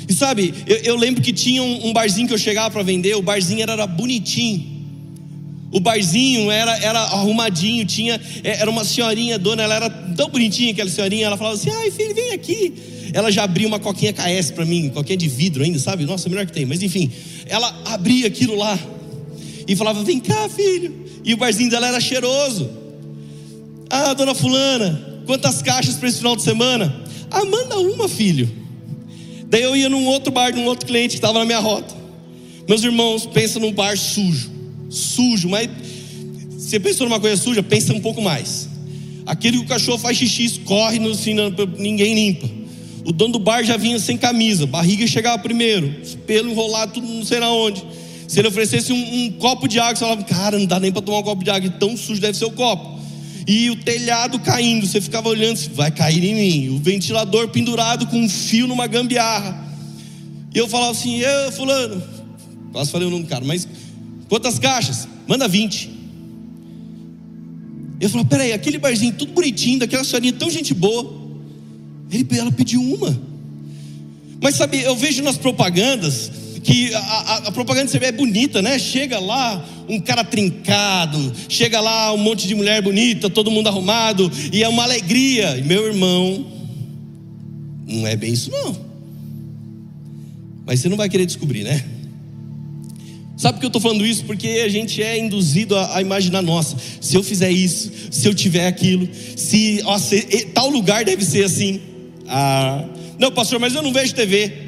E 0.08 0.12
sabe, 0.14 0.54
eu, 0.66 0.76
eu 0.78 0.96
lembro 0.96 1.20
que 1.20 1.32
tinha 1.32 1.62
um, 1.62 1.88
um 1.88 1.92
barzinho 1.92 2.28
que 2.28 2.34
eu 2.34 2.38
chegava 2.38 2.70
para 2.70 2.82
vender, 2.82 3.14
o 3.16 3.22
barzinho 3.22 3.62
era, 3.62 3.72
era 3.72 3.86
bonitinho. 3.86 4.76
O 5.72 5.80
barzinho 5.80 6.50
era, 6.50 6.76
era 6.78 7.00
arrumadinho, 7.00 7.84
tinha, 7.84 8.20
é, 8.44 8.60
era 8.60 8.70
uma 8.70 8.84
senhorinha 8.84 9.38
dona, 9.38 9.62
ela 9.64 9.74
era 9.74 9.90
tão 9.90 10.28
bonitinha 10.28 10.72
aquela 10.72 10.88
senhorinha, 10.88 11.26
ela 11.26 11.36
falava 11.36 11.56
assim: 11.56 11.70
ai 11.70 11.90
filho, 11.90 12.14
vem 12.14 12.32
aqui. 12.32 12.72
Ela 13.12 13.30
já 13.30 13.44
abria 13.44 13.66
uma 13.66 13.78
coquinha 13.78 14.12
KS 14.12 14.52
para 14.52 14.64
mim, 14.64 14.90
coquinha 14.90 15.16
de 15.16 15.28
vidro 15.28 15.64
ainda, 15.64 15.78
sabe? 15.78 16.04
Nossa, 16.04 16.28
melhor 16.28 16.46
que 16.46 16.52
tem, 16.52 16.64
mas 16.64 16.82
enfim, 16.82 17.10
ela 17.46 17.74
abria 17.86 18.26
aquilo 18.26 18.56
lá 18.56 18.78
e 19.66 19.74
falava: 19.74 20.02
vem 20.04 20.20
cá, 20.20 20.48
filho. 20.48 20.94
E 21.24 21.34
o 21.34 21.36
barzinho 21.36 21.68
dela 21.68 21.88
era 21.88 22.00
cheiroso. 22.00 22.70
Ah, 23.90 24.14
dona 24.14 24.34
Fulana, 24.34 25.22
quantas 25.26 25.62
caixas 25.62 25.96
para 25.96 26.08
esse 26.08 26.18
final 26.18 26.36
de 26.36 26.42
semana? 26.42 27.04
Ah, 27.30 27.44
manda 27.44 27.78
uma, 27.78 28.08
filho. 28.08 28.48
Daí 29.56 29.62
eu 29.62 29.74
ia 29.74 29.88
num 29.88 30.04
outro 30.04 30.30
bar, 30.30 30.54
num 30.54 30.66
outro 30.66 30.84
cliente 30.84 31.12
que 31.12 31.16
estava 31.16 31.38
na 31.38 31.46
minha 31.46 31.58
rota. 31.58 31.94
Meus 32.68 32.84
irmãos, 32.84 33.24
pensa 33.24 33.58
num 33.58 33.72
bar 33.72 33.96
sujo 33.96 34.50
sujo, 34.90 35.48
mas 35.48 35.70
você 36.58 36.78
pensou 36.78 37.08
numa 37.08 37.18
coisa 37.18 37.40
suja, 37.40 37.62
pensa 37.62 37.94
um 37.94 38.00
pouco 38.00 38.20
mais. 38.20 38.68
Aquele 39.24 39.56
que 39.56 39.64
o 39.64 39.66
cachorro 39.66 39.96
faz 39.96 40.18
xixi, 40.18 40.60
corre 40.60 40.98
no, 40.98 41.10
assim, 41.10 41.34
ninguém 41.78 42.14
limpa. 42.14 42.46
O 43.06 43.12
dono 43.12 43.32
do 43.32 43.38
bar 43.38 43.64
já 43.64 43.78
vinha 43.78 43.98
sem 43.98 44.18
camisa, 44.18 44.66
barriga 44.66 45.06
chegava 45.06 45.38
primeiro, 45.38 45.90
pelo 46.26 46.50
enrolado, 46.50 46.92
tudo 46.92 47.06
não 47.06 47.24
sei 47.24 47.40
na 47.40 47.50
onde. 47.50 47.82
Se 48.28 48.38
ele 48.38 48.48
oferecesse 48.48 48.92
um, 48.92 48.96
um, 49.24 49.30
copo 49.38 49.66
de 49.66 49.80
água, 49.80 49.96
você 49.96 50.04
falava, 50.04 50.22
cara, 50.22 50.58
não 50.58 50.66
dá 50.66 50.78
nem 50.78 50.92
para 50.92 51.00
tomar 51.00 51.20
um 51.20 51.22
copo 51.22 51.42
de 51.42 51.50
água, 51.50 51.70
tão 51.70 51.96
sujo 51.96 52.20
deve 52.20 52.36
ser 52.36 52.44
o 52.44 52.50
copo. 52.50 52.95
E 53.46 53.70
o 53.70 53.76
telhado 53.76 54.38
caindo, 54.40 54.86
você 54.86 55.00
ficava 55.00 55.28
olhando, 55.28 55.58
vai 55.74 55.90
cair 55.90 56.24
em 56.24 56.34
mim. 56.34 56.68
O 56.70 56.78
ventilador 56.78 57.48
pendurado 57.48 58.06
com 58.06 58.18
um 58.18 58.28
fio 58.28 58.66
numa 58.66 58.86
gambiarra. 58.86 59.64
E 60.54 60.58
eu 60.58 60.68
falava 60.68 60.92
assim, 60.92 61.18
eu, 61.18 61.52
fulano, 61.52 62.02
quase 62.72 62.90
falei 62.90 63.06
o 63.06 63.10
nome 63.10 63.24
do 63.24 63.28
cara, 63.28 63.44
mas 63.44 63.68
Quantas 64.28 64.58
caixas? 64.58 65.08
Manda 65.26 65.46
20. 65.46 65.94
Eu 68.00 68.10
falei, 68.10 68.26
peraí, 68.26 68.52
aquele 68.52 68.78
barzinho 68.78 69.14
tudo 69.14 69.32
bonitinho, 69.32 69.78
daquela 69.78 70.04
senhorinha 70.04 70.32
tão 70.32 70.50
gente 70.50 70.74
boa. 70.74 71.26
Ele, 72.10 72.26
ela 72.36 72.52
pediu 72.52 72.82
uma. 72.82 73.18
Mas 74.42 74.56
sabe, 74.56 74.82
eu 74.82 74.94
vejo 74.96 75.22
nas 75.22 75.38
propagandas 75.38 76.30
que 76.66 76.92
a, 76.92 76.98
a, 76.98 77.36
a 77.36 77.52
propaganda 77.52 77.86
você 77.86 77.96
vê 77.96 78.06
é 78.06 78.12
bonita, 78.12 78.60
né? 78.60 78.76
Chega 78.76 79.20
lá 79.20 79.64
um 79.88 80.00
cara 80.00 80.24
trincado, 80.24 81.32
chega 81.48 81.80
lá 81.80 82.12
um 82.12 82.16
monte 82.16 82.48
de 82.48 82.56
mulher 82.56 82.82
bonita, 82.82 83.30
todo 83.30 83.52
mundo 83.52 83.68
arrumado, 83.68 84.28
e 84.52 84.64
é 84.64 84.68
uma 84.68 84.82
alegria. 84.82 85.56
E 85.56 85.62
meu 85.62 85.86
irmão, 85.86 86.44
não 87.86 88.04
é 88.04 88.16
bem 88.16 88.32
isso 88.32 88.50
não. 88.50 88.76
Mas 90.66 90.80
você 90.80 90.88
não 90.88 90.96
vai 90.96 91.08
querer 91.08 91.24
descobrir, 91.24 91.62
né? 91.62 91.84
Sabe 93.36 93.54
por 93.54 93.60
que 93.60 93.66
eu 93.66 93.68
estou 93.68 93.82
falando 93.82 94.04
isso? 94.04 94.24
Porque 94.24 94.48
a 94.64 94.68
gente 94.68 95.00
é 95.00 95.16
induzido 95.16 95.76
a, 95.76 95.98
a, 95.98 96.02
imaginar, 96.02 96.42
nossa, 96.42 96.76
se 97.00 97.14
eu 97.14 97.22
fizer 97.22 97.50
isso, 97.52 97.92
se 98.10 98.26
eu 98.26 98.34
tiver 98.34 98.66
aquilo, 98.66 99.08
se, 99.36 99.80
ó, 99.84 99.96
se 99.98 100.20
tal 100.52 100.68
lugar 100.68 101.04
deve 101.04 101.24
ser 101.24 101.44
assim. 101.44 101.80
Ah, 102.26 102.84
não, 103.20 103.30
pastor, 103.30 103.60
mas 103.60 103.72
eu 103.72 103.82
não 103.82 103.92
vejo 103.92 104.12
TV. 104.12 104.65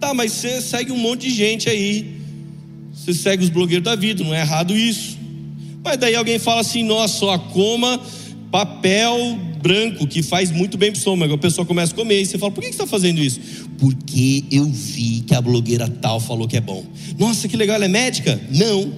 Tá, 0.00 0.14
mas 0.14 0.32
você 0.32 0.60
segue 0.60 0.92
um 0.92 0.98
monte 0.98 1.28
de 1.28 1.34
gente 1.34 1.68
aí. 1.68 2.18
Você 2.92 3.12
segue 3.14 3.42
os 3.42 3.50
blogueiros 3.50 3.84
da 3.84 3.96
vida, 3.96 4.22
não 4.22 4.34
é 4.34 4.40
errado 4.40 4.76
isso. 4.76 5.18
Mas 5.82 5.96
daí 5.96 6.14
alguém 6.14 6.38
fala 6.38 6.60
assim, 6.60 6.82
nossa, 6.82 7.18
só 7.18 7.38
coma 7.38 8.00
papel 8.50 9.38
branco 9.62 10.06
que 10.06 10.22
faz 10.22 10.50
muito 10.50 10.78
bem 10.78 10.90
para 10.90 10.96
o 10.96 10.98
estômago. 10.98 11.34
A 11.34 11.38
pessoa 11.38 11.66
começa 11.66 11.92
a 11.92 11.96
comer 11.96 12.22
e 12.22 12.26
você 12.26 12.38
fala: 12.38 12.52
por 12.52 12.60
que 12.60 12.66
você 12.68 12.72
está 12.72 12.86
fazendo 12.86 13.20
isso? 13.20 13.40
Porque 13.78 14.44
eu 14.50 14.64
vi 14.66 15.24
que 15.26 15.34
a 15.34 15.40
blogueira 15.40 15.88
tal 15.88 16.20
falou 16.20 16.46
que 16.46 16.56
é 16.56 16.60
bom. 16.60 16.84
Nossa, 17.18 17.48
que 17.48 17.56
legal, 17.56 17.76
ela 17.76 17.84
é 17.84 17.88
médica? 17.88 18.40
Não. 18.50 18.92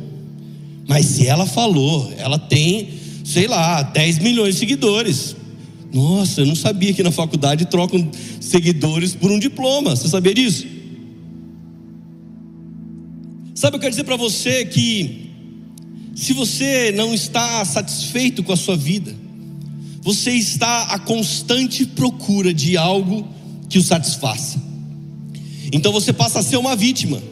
Mas 0.87 1.07
se 1.07 1.27
ela 1.27 1.47
falou, 1.47 2.13
ela 2.19 2.39
tem, 2.39 2.89
sei 3.25 3.47
lá, 3.47 3.83
10 3.83 4.19
milhões 4.19 4.55
de 4.55 4.61
seguidores. 4.61 5.37
Nossa, 5.93 6.43
eu 6.43 6.47
não 6.47 6.57
sabia 6.57 6.93
que 6.93 7.03
na 7.03 7.11
faculdade 7.11 7.65
trocam 7.67 8.09
seguidores 8.41 9.15
por 9.15 9.31
um 9.31 9.39
diploma. 9.39 9.95
Você 9.95 10.09
sabia 10.09 10.35
disso? 10.35 10.67
Sabe, 13.61 13.77
eu 13.77 13.81
quero 13.81 13.91
dizer 13.91 14.05
para 14.05 14.17
você 14.17 14.65
que 14.65 15.29
se 16.15 16.33
você 16.33 16.91
não 16.93 17.13
está 17.13 17.63
satisfeito 17.63 18.43
com 18.43 18.55
a 18.55 18.57
sua 18.57 18.75
vida, 18.75 19.15
você 20.01 20.31
está 20.31 20.85
à 20.85 20.99
constante 20.99 21.85
procura 21.85 22.55
de 22.55 22.79
algo 22.79 23.29
que 23.69 23.79
o 23.79 23.83
satisfaça. 23.83 24.59
Então 25.71 25.93
você 25.93 26.11
passa 26.11 26.39
a 26.39 26.43
ser 26.43 26.57
uma 26.57 26.75
vítima. 26.75 27.23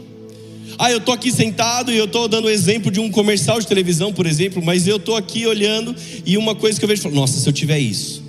Ah, 0.76 0.90
eu 0.90 0.98
estou 0.98 1.14
aqui 1.14 1.32
sentado 1.32 1.90
e 1.90 1.96
eu 1.96 2.04
estou 2.04 2.28
dando 2.28 2.50
exemplo 2.50 2.90
de 2.90 3.00
um 3.00 3.10
comercial 3.10 3.58
de 3.58 3.66
televisão, 3.66 4.12
por 4.12 4.26
exemplo, 4.26 4.62
mas 4.62 4.86
eu 4.86 4.96
estou 4.96 5.16
aqui 5.16 5.46
olhando 5.46 5.96
e 6.26 6.36
uma 6.36 6.54
coisa 6.54 6.78
que 6.78 6.84
eu 6.84 6.88
vejo, 6.90 7.00
falo, 7.00 7.14
nossa, 7.14 7.40
se 7.40 7.48
eu 7.48 7.54
tiver 7.54 7.78
isso. 7.78 8.22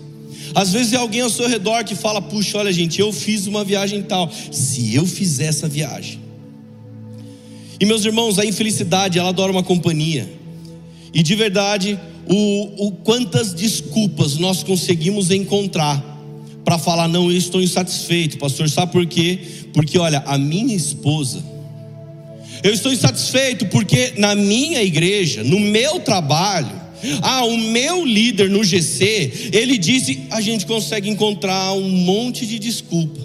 Às 0.55 0.71
vezes 0.71 0.93
é 0.93 0.95
alguém 0.95 1.19
ao 1.19 1.29
seu 1.29 1.49
redor 1.49 1.83
que 1.83 1.95
fala, 1.95 2.21
puxa, 2.21 2.59
olha 2.59 2.71
gente, 2.71 3.01
eu 3.01 3.12
fiz 3.12 3.45
uma 3.45 3.65
viagem 3.65 4.01
tal. 4.03 4.31
Se 4.53 4.95
eu 4.95 5.05
fizer 5.05 5.47
essa 5.47 5.67
viagem. 5.67 6.29
E 7.80 7.86
meus 7.86 8.04
irmãos, 8.04 8.38
a 8.38 8.46
infelicidade, 8.46 9.18
ela 9.18 9.30
adora 9.30 9.52
uma 9.52 9.63
companhia. 9.63 10.30
E 11.13 11.24
de 11.24 11.36
verdade, 11.36 11.98
o, 12.28 12.88
o 12.88 12.92
quantas 12.92 13.54
desculpas 13.54 14.38
nós 14.38 14.63
conseguimos 14.63 15.32
encontrar 15.32 16.04
para 16.63 16.78
falar, 16.78 17.08
não, 17.08 17.32
eu 17.32 17.38
estou 17.38 17.62
insatisfeito, 17.62 18.38
pastor, 18.38 18.70
sabe 18.70 18.92
por 18.92 19.06
quê? 19.06 19.39
Porque 19.74 19.98
olha, 19.98 20.22
a 20.26 20.38
minha 20.38 20.76
esposa, 20.76 21.44
eu 22.62 22.74
estou 22.74 22.92
insatisfeito 22.92 23.65
porque 23.68 24.13
na 24.18 24.36
minha 24.36 24.84
igreja, 24.84 25.44
no 25.44 25.60
meu 25.60 26.00
trabalho, 26.02 26.80
ah, 27.22 27.46
o 27.46 27.58
meu 27.58 28.06
líder 28.06 28.50
no 28.50 28.63
GC, 28.63 29.52
ele 29.54 29.78
disse: 29.78 30.20
a 30.30 30.42
gente 30.42 30.65
consegue 30.65 31.10
encontrar 31.10 31.72
um 31.74 31.89
monte 31.89 32.46
de 32.46 32.60
desculpa, 32.60 33.22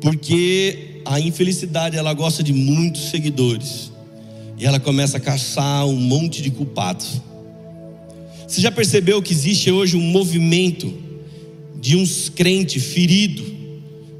porque 0.00 0.87
a 1.08 1.18
infelicidade 1.18 1.96
ela 1.96 2.12
gosta 2.12 2.42
de 2.42 2.52
muitos 2.52 3.08
seguidores, 3.08 3.90
e 4.58 4.66
ela 4.66 4.78
começa 4.78 5.16
a 5.16 5.20
caçar 5.20 5.86
um 5.86 5.96
monte 5.96 6.42
de 6.42 6.50
culpados. 6.50 7.22
Você 8.46 8.60
já 8.60 8.70
percebeu 8.70 9.22
que 9.22 9.32
existe 9.32 9.70
hoje 9.70 9.96
um 9.96 10.02
movimento 10.02 10.92
de 11.80 11.96
uns 11.96 12.28
crentes 12.28 12.84
feridos 12.84 13.46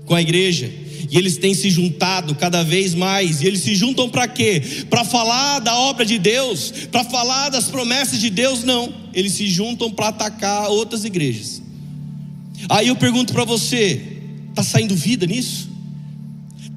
com 0.07 0.15
a 0.15 0.23
igreja, 0.23 0.71
e 1.11 1.19
eles 1.19 1.37
têm 1.37 1.53
se 1.53 1.69
juntado 1.71 2.35
cada 2.35 2.63
vez 2.63 2.95
mais. 2.95 3.41
E 3.41 3.47
eles 3.47 3.61
se 3.61 3.75
juntam 3.75 4.09
para 4.09 4.29
quê? 4.29 4.63
Para 4.91 5.05
falar 5.05 5.59
da 5.59 5.75
obra 5.75 6.05
de 6.05 6.19
Deus, 6.19 6.73
para 6.91 7.03
falar 7.05 7.49
das 7.49 7.65
promessas 7.65 8.21
de 8.21 8.29
Deus? 8.29 8.63
Não. 8.63 8.93
Eles 9.15 9.33
se 9.33 9.47
juntam 9.47 9.91
para 9.91 10.09
atacar 10.09 10.69
outras 10.69 11.05
igrejas. 11.07 11.63
Aí 12.69 12.89
eu 12.89 12.97
pergunto 12.97 13.33
para 13.33 13.45
você: 13.45 14.03
está 14.51 14.63
saindo 14.63 14.95
vida 14.95 15.27
nisso? 15.27 15.78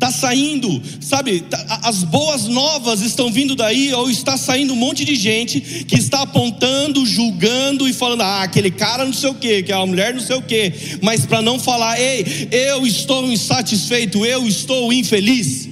Está 0.02 0.12
saindo, 0.12 0.82
sabe, 1.00 1.42
tá, 1.42 1.80
as 1.84 2.04
boas 2.04 2.48
novas 2.48 3.02
estão 3.02 3.32
vindo 3.32 3.56
daí, 3.56 3.94
ou 3.94 4.10
está 4.10 4.36
saindo 4.36 4.74
um 4.74 4.76
monte 4.76 5.06
de 5.06 5.16
gente 5.16 5.62
que 5.62 5.96
está 5.96 6.24
apontando, 6.24 7.06
julgando 7.06 7.88
e 7.88 7.94
falando, 7.94 8.22
ah, 8.22 8.42
aquele 8.42 8.72
cara 8.72 9.06
não 9.06 9.14
sei 9.14 9.30
o 9.30 9.36
que, 9.36 9.58
aquela 9.58 9.86
mulher 9.86 10.12
não 10.16 10.22
sei 10.22 10.36
o 10.36 10.42
que, 10.42 10.74
mas 11.04 11.28
para 11.28 11.44
não 11.44 11.60
falar, 11.60 12.02
ei, 12.02 12.26
eu 12.52 12.88
estou 12.88 13.32
insatisfeito, 13.32 14.26
eu 14.26 14.48
estou 14.48 14.92
infeliz, 14.92 15.70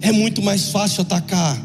é 0.00 0.12
muito 0.12 0.40
mais 0.40 0.68
fácil 0.68 1.02
atacar 1.02 1.60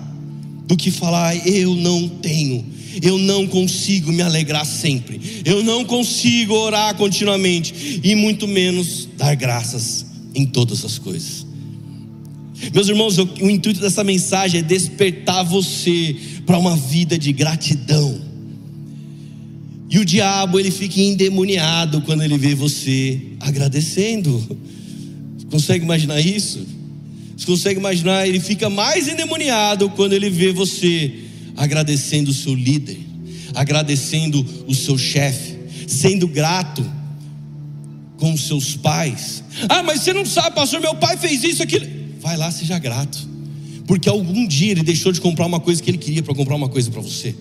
do 0.65 0.75
que 0.75 0.89
falar, 0.89 1.35
eu 1.47 1.75
não 1.75 2.09
tenho 2.09 2.73
eu 3.01 3.17
não 3.17 3.47
consigo 3.47 4.11
me 4.11 4.21
alegrar 4.21 4.67
sempre, 4.67 5.41
eu 5.43 5.63
não 5.63 5.83
consigo 5.83 6.53
orar 6.53 6.95
continuamente, 6.95 7.99
e 8.03 8.13
muito 8.13 8.47
menos 8.47 9.09
dar 9.17 9.33
graças 9.35 10.05
em 10.35 10.45
todas 10.45 10.83
as 10.83 10.97
coisas. 10.97 11.42
Meus 12.71 12.87
irmãos, 12.87 13.17
o 13.17 13.49
intuito 13.49 13.79
dessa 13.79 14.03
mensagem 14.03 14.59
é 14.59 14.63
despertar 14.63 15.43
você 15.43 16.15
para 16.45 16.57
uma 16.57 16.75
vida 16.75 17.17
de 17.17 17.33
gratidão. 17.33 18.21
E 19.89 19.99
o 19.99 20.05
diabo 20.05 20.59
ele 20.59 20.71
fica 20.71 20.99
endemoniado 20.99 22.01
quando 22.01 22.23
ele 22.23 22.37
vê 22.37 22.55
você 22.55 23.21
agradecendo. 23.39 24.39
Você 25.37 25.45
consegue 25.45 25.85
imaginar 25.85 26.19
isso? 26.19 26.65
Você 27.37 27.45
consegue 27.45 27.79
imaginar? 27.79 28.27
Ele 28.27 28.39
fica 28.39 28.69
mais 28.69 29.07
endemoniado 29.07 29.89
quando 29.91 30.13
ele 30.13 30.29
vê 30.29 30.51
você 30.51 31.13
agradecendo 31.55 32.31
o 32.31 32.33
seu 32.33 32.55
líder, 32.55 32.97
agradecendo 33.53 34.45
o 34.67 34.73
seu 34.73 34.97
chefe, 34.97 35.57
sendo 35.87 36.27
grato 36.27 36.83
com 38.17 38.35
seus 38.37 38.75
pais. 38.75 39.43
Ah, 39.69 39.83
mas 39.83 40.01
você 40.01 40.13
não 40.13 40.25
sabe, 40.25 40.55
pastor, 40.55 40.79
meu 40.79 40.95
pai 40.95 41.17
fez 41.17 41.43
isso, 41.43 41.61
aquilo. 41.61 41.85
Vai 42.23 42.37
lá, 42.37 42.49
seja 42.49 42.79
grato. 42.79 43.27
Porque 43.85 44.07
algum 44.07 44.47
dia 44.47 44.71
ele 44.71 44.81
deixou 44.81 45.11
de 45.11 45.19
comprar 45.19 45.45
uma 45.45 45.59
coisa 45.59 45.83
que 45.83 45.89
ele 45.91 45.97
queria 45.97 46.23
para 46.23 46.33
comprar 46.33 46.55
uma 46.55 46.69
coisa 46.69 46.89
para 46.89 47.01
você. 47.01 47.35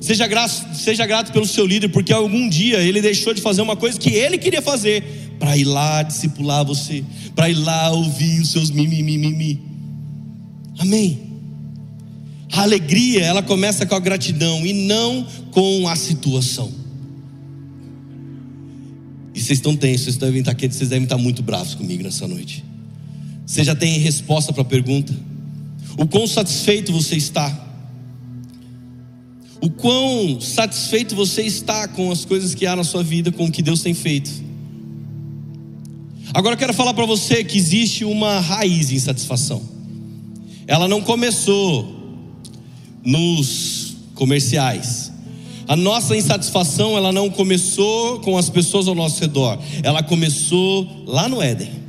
Seja 0.00 0.26
grato, 0.26 0.76
seja 0.76 1.06
grato 1.06 1.32
pelo 1.32 1.46
seu 1.46 1.64
líder, 1.64 1.88
porque 1.88 2.12
algum 2.12 2.48
dia 2.48 2.82
ele 2.82 3.00
deixou 3.00 3.32
de 3.32 3.40
fazer 3.40 3.62
uma 3.62 3.76
coisa 3.76 3.96
que 4.00 4.10
ele 4.10 4.36
queria 4.36 4.60
fazer 4.60 5.04
para 5.38 5.56
ir 5.56 5.62
lá 5.62 6.02
discipular 6.02 6.64
você, 6.64 7.04
para 7.36 7.48
ir 7.48 7.54
lá 7.54 7.92
ouvir 7.92 8.40
os 8.40 8.50
seus 8.50 8.72
mimimi. 8.72 9.60
Amém. 10.80 11.20
A 12.50 12.62
alegria, 12.62 13.20
ela 13.20 13.40
começa 13.40 13.86
com 13.86 13.94
a 13.94 14.00
gratidão 14.00 14.66
e 14.66 14.72
não 14.72 15.24
com 15.52 15.86
a 15.86 15.94
situação. 15.94 16.72
E 19.32 19.40
vocês 19.40 19.58
estão 19.58 19.76
tensos, 19.76 20.06
vocês 20.06 20.16
devem 20.16 20.40
estar, 20.40 20.56
vocês 20.56 20.88
devem 20.90 21.04
estar 21.04 21.18
muito 21.18 21.40
bravos 21.40 21.76
comigo 21.76 22.02
nessa 22.02 22.26
noite. 22.26 22.71
Você 23.52 23.64
já 23.64 23.74
tem 23.74 23.98
resposta 23.98 24.50
para 24.50 24.62
a 24.62 24.64
pergunta? 24.64 25.14
O 25.98 26.06
quão 26.06 26.26
satisfeito 26.26 26.90
você 26.90 27.16
está? 27.16 27.54
O 29.60 29.68
quão 29.68 30.40
satisfeito 30.40 31.14
você 31.14 31.42
está 31.42 31.86
com 31.86 32.10
as 32.10 32.24
coisas 32.24 32.54
que 32.54 32.64
há 32.64 32.74
na 32.74 32.82
sua 32.82 33.02
vida, 33.02 33.30
com 33.30 33.44
o 33.44 33.52
que 33.52 33.60
Deus 33.60 33.82
tem 33.82 33.92
feito? 33.92 34.30
Agora 36.32 36.54
eu 36.54 36.58
quero 36.58 36.72
falar 36.72 36.94
para 36.94 37.04
você 37.04 37.44
que 37.44 37.58
existe 37.58 38.06
uma 38.06 38.40
raiz 38.40 38.88
de 38.88 38.94
insatisfação. 38.94 39.60
Ela 40.66 40.88
não 40.88 41.02
começou 41.02 41.94
nos 43.04 43.96
comerciais. 44.14 45.12
A 45.68 45.76
nossa 45.76 46.16
insatisfação, 46.16 46.96
ela 46.96 47.12
não 47.12 47.28
começou 47.28 48.18
com 48.20 48.38
as 48.38 48.48
pessoas 48.48 48.88
ao 48.88 48.94
nosso 48.94 49.20
redor, 49.20 49.58
ela 49.82 50.02
começou 50.02 51.04
lá 51.06 51.28
no 51.28 51.42
Éden. 51.42 51.81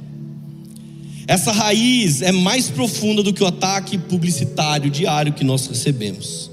Essa 1.28 1.52
raiz 1.52 2.22
é 2.22 2.32
mais 2.32 2.70
profunda 2.70 3.24
do 3.24 3.34
que 3.34 3.44
o 3.44 3.48
ataque 3.48 3.98
publicitário 3.98 4.90
diário 4.90 5.34
que 5.34 5.44
nós 5.44 5.68
recebemos. 5.68 6.52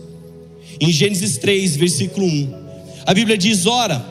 Em 0.81 0.93
Gênesis 0.93 1.37
3, 1.39 1.77
versículo 1.77 2.27
1, 2.27 2.55
a 3.05 3.13
Bíblia 3.13 3.37
diz: 3.37 3.67
Ora, 3.67 4.05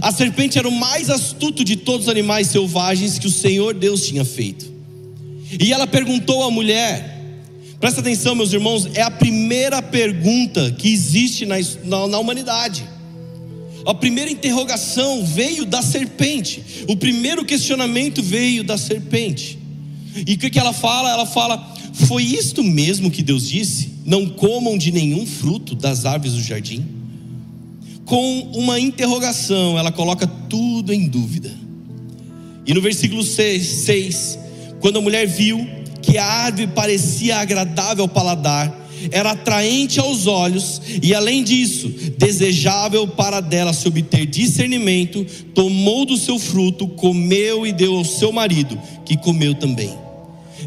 a 0.00 0.12
serpente 0.12 0.58
era 0.58 0.68
o 0.68 0.72
mais 0.72 1.10
astuto 1.10 1.64
de 1.64 1.76
todos 1.76 2.06
os 2.06 2.08
animais 2.08 2.48
selvagens 2.48 3.18
que 3.18 3.26
o 3.26 3.30
Senhor 3.30 3.74
Deus 3.74 4.06
tinha 4.06 4.24
feito. 4.24 4.72
E 5.60 5.72
ela 5.72 5.86
perguntou 5.86 6.44
à 6.44 6.50
mulher: 6.50 7.20
Presta 7.80 8.00
atenção, 8.00 8.34
meus 8.34 8.52
irmãos, 8.52 8.88
é 8.94 9.02
a 9.02 9.10
primeira 9.10 9.82
pergunta 9.82 10.70
que 10.72 10.88
existe 10.92 11.44
na, 11.44 11.56
na, 11.84 12.06
na 12.06 12.18
humanidade. 12.18 12.88
A 13.84 13.92
primeira 13.92 14.30
interrogação 14.30 15.24
veio 15.26 15.66
da 15.66 15.82
serpente, 15.82 16.64
o 16.88 16.96
primeiro 16.96 17.44
questionamento 17.44 18.22
veio 18.22 18.64
da 18.64 18.78
serpente. 18.78 19.63
E 20.14 20.34
o 20.34 20.38
que, 20.38 20.50
que 20.50 20.58
ela 20.58 20.72
fala? 20.72 21.10
Ela 21.10 21.26
fala: 21.26 21.74
Foi 21.92 22.22
isto 22.22 22.62
mesmo 22.62 23.10
que 23.10 23.22
Deus 23.22 23.48
disse? 23.48 23.94
Não 24.04 24.26
comam 24.26 24.76
de 24.76 24.92
nenhum 24.92 25.26
fruto 25.26 25.74
das 25.74 26.04
árvores 26.04 26.34
do 26.34 26.42
jardim? 26.42 26.84
Com 28.04 28.40
uma 28.54 28.78
interrogação, 28.78 29.78
ela 29.78 29.90
coloca 29.90 30.26
tudo 30.26 30.92
em 30.92 31.08
dúvida. 31.08 31.50
E 32.66 32.72
no 32.74 32.80
versículo 32.80 33.22
6, 33.22 33.66
6 33.66 34.38
quando 34.84 34.98
a 34.98 35.00
mulher 35.00 35.26
viu 35.26 35.66
que 36.02 36.18
a 36.18 36.26
árvore 36.26 36.66
parecia 36.66 37.38
agradável 37.38 38.04
ao 38.04 38.08
paladar, 38.08 38.86
era 39.10 39.30
atraente 39.30 39.98
aos 39.98 40.26
olhos 40.26 40.82
e, 41.02 41.14
além 41.14 41.42
disso, 41.42 41.88
desejável 42.18 43.08
para 43.08 43.40
dela 43.40 43.72
se 43.72 43.88
obter 43.88 44.26
discernimento, 44.26 45.24
tomou 45.54 46.04
do 46.04 46.18
seu 46.18 46.38
fruto, 46.38 46.86
comeu 46.86 47.66
e 47.66 47.72
deu 47.72 47.96
ao 47.96 48.04
seu 48.04 48.30
marido, 48.30 48.78
que 49.06 49.16
comeu 49.16 49.54
também. 49.54 50.03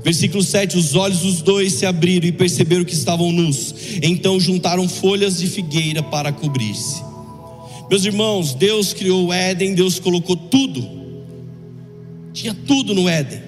Versículo 0.04 0.44
7: 0.44 0.78
Os 0.78 0.96
olhos 0.96 1.20
dos 1.20 1.42
dois 1.42 1.74
se 1.74 1.86
abriram 1.86 2.28
e 2.28 2.32
perceberam 2.32 2.86
que 2.86 2.94
estavam 2.94 3.32
nus, 3.32 3.74
então 4.02 4.40
juntaram 4.40 4.88
folhas 4.88 5.40
de 5.40 5.48
figueira 5.48 6.04
para 6.04 6.32
cobrir-se. 6.32 7.02
Meus 7.90 8.06
irmãos, 8.06 8.54
Deus 8.54 8.94
criou 8.94 9.28
o 9.28 9.34
Éden, 9.34 9.74
Deus 9.74 10.00
colocou 10.00 10.36
tudo, 10.36 10.88
tinha 12.34 12.54
tudo 12.54 12.94
no 12.94 13.08
Éden. 13.08 13.48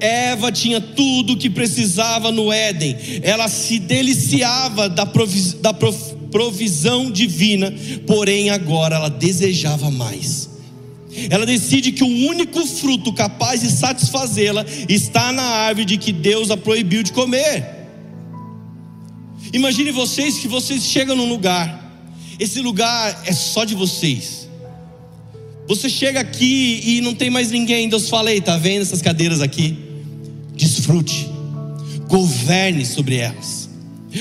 Eva 0.00 0.50
tinha 0.50 0.80
tudo 0.80 1.34
o 1.34 1.36
que 1.36 1.50
precisava 1.50 2.32
no 2.32 2.50
Éden, 2.50 2.96
ela 3.22 3.48
se 3.48 3.78
deliciava 3.78 4.88
da, 4.88 5.04
provis, 5.04 5.52
da 5.54 5.74
provisão 5.74 7.10
divina, 7.10 7.72
porém 8.06 8.50
agora 8.50 8.96
ela 8.96 9.10
desejava 9.10 9.90
mais. 9.90 10.49
Ela 11.28 11.44
decide 11.44 11.92
que 11.92 12.04
o 12.04 12.28
único 12.28 12.64
fruto 12.66 13.12
capaz 13.12 13.60
de 13.60 13.70
satisfazê-la 13.70 14.64
está 14.88 15.32
na 15.32 15.42
árvore 15.42 15.84
de 15.84 15.96
que 15.96 16.12
Deus 16.12 16.50
a 16.50 16.56
proibiu 16.56 17.02
de 17.02 17.12
comer. 17.12 17.80
Imagine 19.52 19.90
vocês 19.90 20.38
que 20.38 20.46
vocês 20.46 20.84
chegam 20.84 21.16
num 21.16 21.28
lugar, 21.28 21.80
esse 22.38 22.60
lugar 22.60 23.22
é 23.26 23.32
só 23.32 23.64
de 23.64 23.74
vocês. 23.74 24.48
Você 25.66 25.88
chega 25.88 26.20
aqui 26.20 26.80
e 26.84 27.00
não 27.00 27.14
tem 27.14 27.30
mais 27.30 27.50
ninguém. 27.50 27.88
Deus 27.88 28.08
fala: 28.08 28.32
Ei, 28.32 28.40
tá 28.40 28.56
vendo 28.56 28.82
essas 28.82 29.02
cadeiras 29.02 29.40
aqui? 29.40 29.78
Desfrute, 30.54 31.28
governe 32.08 32.84
sobre 32.84 33.16
elas. 33.16 33.68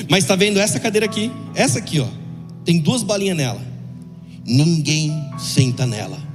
Mas 0.08 0.24
está 0.24 0.36
vendo 0.36 0.60
essa 0.60 0.80
cadeira 0.80 1.06
aqui? 1.06 1.32
Essa 1.56 1.80
aqui, 1.80 2.00
ó. 2.00 2.08
Tem 2.64 2.78
duas 2.78 3.02
balinhas 3.02 3.38
nela. 3.38 3.62
Ninguém 4.46 5.12
senta 5.40 5.86
nela. 5.86 6.29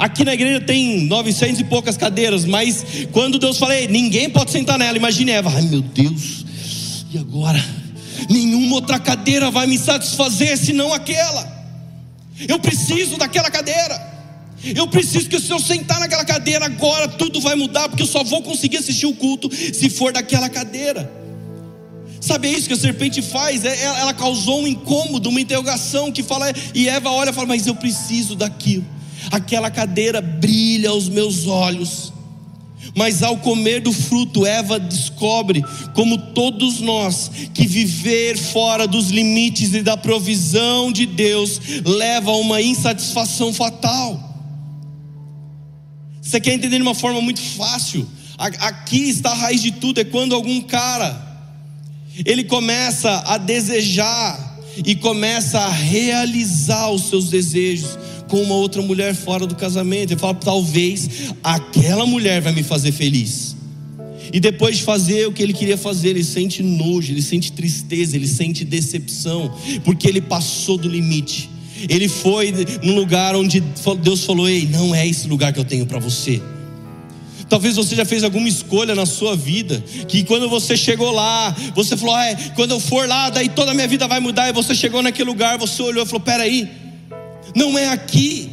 Aqui 0.00 0.24
na 0.24 0.32
igreja 0.32 0.62
tem 0.62 1.04
900 1.04 1.60
e 1.60 1.64
poucas 1.64 1.94
cadeiras, 1.94 2.46
mas 2.46 3.06
quando 3.12 3.38
Deus 3.38 3.58
fala, 3.58 3.76
Ei, 3.76 3.86
ninguém 3.86 4.30
pode 4.30 4.50
sentar 4.50 4.78
nela, 4.78 4.96
imagine 4.96 5.30
Eva, 5.30 5.52
ai 5.54 5.60
meu 5.60 5.82
Deus, 5.82 6.46
e 7.12 7.18
agora? 7.18 7.62
Nenhuma 8.30 8.76
outra 8.76 8.98
cadeira 8.98 9.50
vai 9.50 9.66
me 9.66 9.76
satisfazer 9.76 10.56
senão 10.56 10.94
aquela. 10.94 11.46
Eu 12.48 12.58
preciso 12.58 13.18
daquela 13.18 13.50
cadeira. 13.50 14.08
Eu 14.74 14.88
preciso 14.88 15.28
que 15.28 15.38
se 15.38 15.50
eu 15.50 15.60
sentar 15.60 16.00
naquela 16.00 16.24
cadeira 16.24 16.64
agora, 16.64 17.06
tudo 17.06 17.38
vai 17.38 17.54
mudar, 17.54 17.90
porque 17.90 18.02
eu 18.02 18.06
só 18.06 18.24
vou 18.24 18.42
conseguir 18.42 18.78
assistir 18.78 19.04
o 19.04 19.12
culto 19.12 19.50
se 19.54 19.90
for 19.90 20.14
daquela 20.14 20.48
cadeira. 20.48 21.12
Sabe 22.22 22.48
é 22.48 22.52
isso 22.52 22.68
que 22.68 22.74
a 22.74 22.78
serpente 22.78 23.20
faz? 23.20 23.66
É, 23.66 23.84
ela 23.84 24.14
causou 24.14 24.62
um 24.62 24.66
incômodo, 24.66 25.28
uma 25.28 25.40
interrogação 25.42 26.10
que 26.10 26.22
fala, 26.22 26.50
e 26.74 26.88
Eva 26.88 27.10
olha 27.10 27.28
e 27.28 27.32
fala, 27.34 27.48
mas 27.48 27.66
eu 27.66 27.74
preciso 27.74 28.34
daquilo. 28.34 28.99
Aquela 29.30 29.70
cadeira 29.70 30.20
brilha 30.20 30.90
aos 30.90 31.08
meus 31.08 31.46
olhos. 31.46 32.12
Mas 32.94 33.22
ao 33.22 33.36
comer 33.38 33.80
do 33.80 33.92
fruto, 33.92 34.44
Eva 34.44 34.78
descobre, 34.78 35.62
como 35.94 36.18
todos 36.32 36.80
nós, 36.80 37.30
que 37.54 37.66
viver 37.66 38.36
fora 38.36 38.86
dos 38.86 39.10
limites 39.10 39.74
e 39.74 39.82
da 39.82 39.96
provisão 39.96 40.90
de 40.90 41.06
Deus 41.06 41.60
leva 41.84 42.30
a 42.30 42.36
uma 42.36 42.60
insatisfação 42.60 43.52
fatal. 43.52 44.28
Você 46.20 46.40
quer 46.40 46.54
entender 46.54 46.76
de 46.76 46.82
uma 46.82 46.94
forma 46.94 47.20
muito 47.20 47.40
fácil? 47.40 48.08
Aqui 48.38 49.10
está 49.10 49.30
a 49.30 49.34
raiz 49.34 49.62
de 49.62 49.72
tudo, 49.72 50.00
é 50.00 50.04
quando 50.04 50.34
algum 50.34 50.60
cara 50.62 51.28
ele 52.24 52.44
começa 52.44 53.22
a 53.26 53.36
desejar 53.36 54.58
e 54.84 54.94
começa 54.94 55.58
a 55.58 55.68
realizar 55.68 56.90
os 56.90 57.08
seus 57.08 57.28
desejos 57.28 57.98
com 58.30 58.40
uma 58.40 58.54
outra 58.54 58.80
mulher 58.80 59.14
fora 59.14 59.46
do 59.46 59.54
casamento. 59.54 60.12
Ele 60.12 60.20
fala: 60.20 60.34
talvez 60.34 61.34
aquela 61.42 62.06
mulher 62.06 62.40
vai 62.40 62.52
me 62.52 62.62
fazer 62.62 62.92
feliz. 62.92 63.56
E 64.32 64.38
depois 64.38 64.78
de 64.78 64.84
fazer 64.84 65.26
o 65.26 65.32
que 65.32 65.42
ele 65.42 65.52
queria 65.52 65.76
fazer, 65.76 66.10
ele 66.10 66.22
sente 66.22 66.62
nojo, 66.62 67.12
ele 67.12 67.20
sente 67.20 67.50
tristeza, 67.50 68.14
ele 68.14 68.28
sente 68.28 68.64
decepção, 68.64 69.52
porque 69.84 70.08
ele 70.08 70.20
passou 70.20 70.78
do 70.78 70.88
limite. 70.88 71.50
Ele 71.88 72.08
foi 72.08 72.54
num 72.82 72.94
lugar 72.94 73.34
onde 73.34 73.60
Deus 74.02 74.24
falou: 74.24 74.48
Ei, 74.48 74.66
não 74.66 74.94
é 74.94 75.06
esse 75.06 75.26
lugar 75.26 75.52
que 75.52 75.58
eu 75.58 75.64
tenho 75.64 75.84
para 75.84 75.98
você. 75.98 76.40
Talvez 77.48 77.74
você 77.74 77.96
já 77.96 78.04
fez 78.04 78.22
alguma 78.22 78.48
escolha 78.48 78.94
na 78.94 79.04
sua 79.04 79.34
vida, 79.34 79.82
que 80.06 80.22
quando 80.22 80.48
você 80.48 80.76
chegou 80.76 81.10
lá, 81.10 81.50
você 81.74 81.96
falou: 81.96 82.14
ah, 82.14 82.26
é, 82.26 82.36
quando 82.54 82.70
eu 82.70 82.78
for 82.78 83.08
lá, 83.08 83.28
daí 83.28 83.48
toda 83.48 83.72
a 83.72 83.74
minha 83.74 83.88
vida 83.88 84.06
vai 84.06 84.20
mudar. 84.20 84.48
E 84.48 84.52
você 84.52 84.72
chegou 84.72 85.02
naquele 85.02 85.28
lugar, 85.28 85.58
você 85.58 85.82
olhou 85.82 86.04
e 86.04 86.06
falou: 86.06 86.20
peraí, 86.20 86.68
não 87.54 87.78
é 87.78 87.88
aqui, 87.88 88.50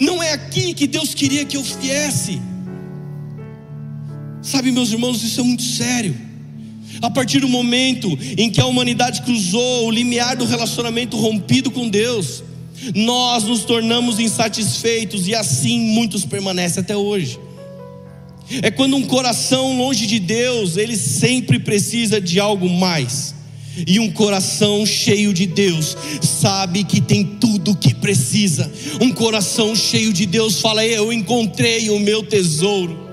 não 0.00 0.22
é 0.22 0.32
aqui 0.32 0.74
que 0.74 0.86
Deus 0.86 1.14
queria 1.14 1.44
que 1.44 1.56
eu 1.56 1.62
viesse. 1.62 2.40
Sabe, 4.42 4.70
meus 4.70 4.92
irmãos, 4.92 5.22
isso 5.22 5.40
é 5.40 5.44
muito 5.44 5.62
sério. 5.62 6.16
A 7.02 7.10
partir 7.10 7.40
do 7.40 7.48
momento 7.48 8.08
em 8.38 8.50
que 8.50 8.60
a 8.60 8.66
humanidade 8.66 9.22
cruzou 9.22 9.86
o 9.86 9.90
limiar 9.90 10.36
do 10.36 10.44
relacionamento 10.44 11.16
rompido 11.16 11.70
com 11.70 11.88
Deus, 11.88 12.42
nós 12.94 13.44
nos 13.44 13.64
tornamos 13.64 14.18
insatisfeitos 14.18 15.26
e 15.26 15.34
assim 15.34 15.78
muitos 15.78 16.24
permanecem 16.24 16.82
até 16.82 16.96
hoje. 16.96 17.38
É 18.62 18.70
quando 18.70 18.96
um 18.96 19.02
coração 19.02 19.76
longe 19.76 20.06
de 20.06 20.18
Deus, 20.18 20.76
ele 20.76 20.96
sempre 20.96 21.58
precisa 21.58 22.20
de 22.20 22.38
algo 22.38 22.68
mais. 22.68 23.35
E 23.84 23.98
um 23.98 24.10
coração 24.10 24.86
cheio 24.86 25.34
de 25.34 25.46
Deus 25.46 25.96
sabe 26.22 26.84
que 26.84 27.00
tem 27.00 27.24
tudo 27.24 27.72
o 27.72 27.76
que 27.76 27.94
precisa. 27.94 28.70
Um 29.00 29.12
coração 29.12 29.74
cheio 29.74 30.12
de 30.12 30.24
Deus 30.24 30.60
fala: 30.60 30.86
Eu 30.86 31.12
encontrei 31.12 31.90
o 31.90 31.98
meu 31.98 32.22
tesouro. 32.22 33.06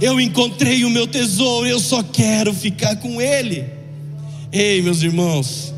Eu 0.00 0.20
encontrei 0.20 0.84
o 0.84 0.90
meu 0.90 1.06
tesouro, 1.06 1.66
eu 1.66 1.78
só 1.78 2.02
quero 2.02 2.52
ficar 2.52 2.96
com 2.96 3.20
ele. 3.20 3.64
Ei, 4.50 4.82
meus 4.82 5.02
irmãos, 5.02 5.72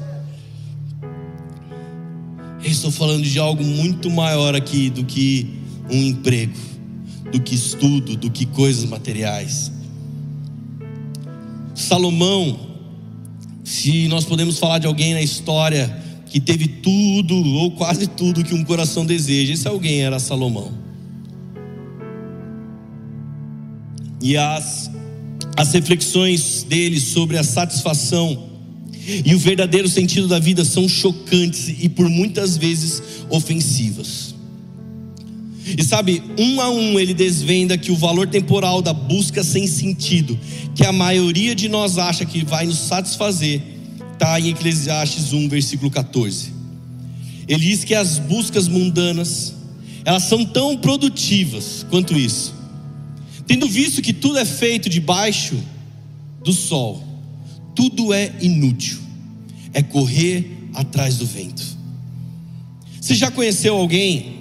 eu 2.63 2.71
estou 2.71 2.91
falando 2.91 3.25
de 3.25 3.39
algo 3.39 3.63
muito 3.63 4.11
maior 4.11 4.55
aqui 4.55 4.91
do 4.91 5.05
que 5.05 5.47
um 5.91 6.03
emprego, 6.03 6.59
do 7.31 7.41
que 7.41 7.55
estudo, 7.55 8.17
do 8.17 8.31
que 8.31 8.47
coisas 8.47 8.85
materiais. 8.85 9.71
Salomão, 11.75 12.66
se 13.67 14.07
nós 14.07 14.25
podemos 14.25 14.59
falar 14.59 14.79
de 14.79 14.87
alguém 14.87 15.13
na 15.13 15.21
história 15.21 16.05
que 16.27 16.39
teve 16.39 16.69
tudo 16.69 17.35
ou 17.35 17.73
quase 17.73 18.07
tudo 18.07 18.45
que 18.45 18.55
um 18.55 18.65
coração 18.65 19.05
deseja, 19.05 19.53
esse 19.53 19.67
alguém 19.67 20.03
era 20.03 20.19
Salomão. 20.21 20.87
e 24.21 24.37
as, 24.37 24.91
as 25.57 25.73
reflexões 25.73 26.63
dele 26.63 27.01
sobre 27.01 27.39
a 27.39 27.45
satisfação 27.45 28.51
e 29.25 29.35
o 29.35 29.39
verdadeiro 29.39 29.89
sentido 29.89 30.27
da 30.27 30.39
vida 30.39 30.65
são 30.65 30.89
chocantes 30.89 31.69
e 31.69 31.89
por 31.89 32.09
muitas 32.09 32.57
vezes 32.57 33.03
ofensivas. 33.31 34.35
E 35.67 35.83
sabe, 35.83 36.23
um 36.39 36.61
a 36.61 36.71
um 36.71 36.99
ele 36.99 37.13
desvenda 37.13 37.77
que 37.77 37.91
o 37.91 37.97
valor 37.97 38.29
temporal 38.29 38.81
da 38.81 38.93
busca 38.93 39.43
sem 39.43 39.67
sentido, 39.67 40.39
que 40.75 40.85
a 40.85 40.93
maioria 40.93 41.55
de 41.55 41.69
nós 41.69 41.99
acha 41.99 42.25
que 42.25 42.45
vai 42.45 42.67
nos 42.67 42.79
satisfazer, 42.79 43.61
está 44.13 44.39
em 44.39 44.51
Eclesiastes 44.51 45.33
1, 45.33 45.49
versículo 45.49 45.91
14. 45.91 46.53
Ele 47.49 47.61
diz 47.61 47.83
que 47.83 47.95
as 47.95 48.19
buscas 48.19 48.69
mundanas, 48.69 49.55
elas 50.05 50.25
são 50.25 50.45
tão 50.45 50.77
produtivas 50.77 51.85
quanto 51.91 52.17
isso. 52.17 52.55
Tendo 53.47 53.69
visto 53.69 54.03
que 54.03 54.13
tudo 54.13 54.39
é 54.39 54.45
feito 54.45 54.89
debaixo 54.89 55.57
do 56.45 56.53
sol, 56.53 57.03
tudo 57.75 58.13
é 58.13 58.33
inútil, 58.41 58.99
é 59.73 59.83
correr 59.83 60.69
atrás 60.75 61.19
do 61.19 61.27
vento. 61.27 61.77
Você 63.01 63.15
já 63.15 63.31
conheceu 63.31 63.77
alguém 63.77 64.36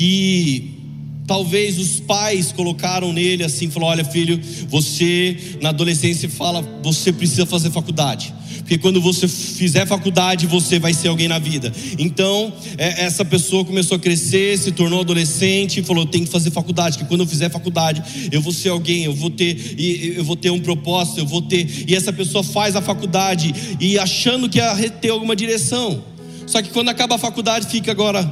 que 0.00 0.78
talvez 1.26 1.78
os 1.78 2.00
pais 2.00 2.52
colocaram 2.52 3.12
nele 3.12 3.44
assim, 3.44 3.68
falou: 3.68 3.90
"Olha, 3.90 4.02
filho, 4.02 4.40
você 4.66 5.36
na 5.60 5.68
adolescência 5.68 6.26
fala, 6.26 6.62
você 6.82 7.12
precisa 7.12 7.44
fazer 7.44 7.70
faculdade 7.70 8.32
porque 8.60 8.78
quando 8.78 9.00
você 9.00 9.26
fizer 9.26 9.84
faculdade, 9.84 10.46
você 10.46 10.78
vai 10.78 10.94
ser 10.94 11.08
alguém 11.08 11.26
na 11.26 11.40
vida. 11.40 11.72
Então, 11.98 12.52
é, 12.78 13.04
essa 13.04 13.24
pessoa 13.24 13.64
começou 13.64 13.96
a 13.96 13.98
crescer, 13.98 14.56
se 14.56 14.70
tornou 14.70 15.00
adolescente 15.00 15.80
e 15.80 15.82
falou: 15.82 16.06
tem 16.06 16.24
que 16.24 16.30
fazer 16.30 16.52
faculdade, 16.52 16.98
que 16.98 17.04
quando 17.04 17.22
eu 17.22 17.26
fizer 17.26 17.50
faculdade, 17.50 18.30
eu 18.30 18.40
vou 18.40 18.52
ser 18.52 18.68
alguém, 18.68 19.02
eu 19.02 19.12
vou 19.12 19.28
ter, 19.28 19.74
eu 20.16 20.22
vou 20.22 20.36
ter 20.36 20.50
um 20.50 20.60
propósito, 20.60 21.18
eu 21.18 21.26
vou 21.26 21.42
ter. 21.42 21.84
E 21.88 21.96
essa 21.96 22.12
pessoa 22.12 22.44
faz 22.44 22.76
a 22.76 22.80
faculdade 22.80 23.52
e 23.80 23.98
achando 23.98 24.48
que 24.48 24.58
ia 24.58 24.88
ter 24.88 25.08
alguma 25.08 25.34
direção. 25.34 26.04
Só 26.46 26.62
que 26.62 26.70
quando 26.70 26.90
acaba 26.90 27.16
a 27.16 27.18
faculdade, 27.18 27.66
fica 27.66 27.90
agora, 27.90 28.22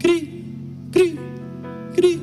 cri, 0.00 0.35
cri, 0.96 1.18
cri. 1.94 2.20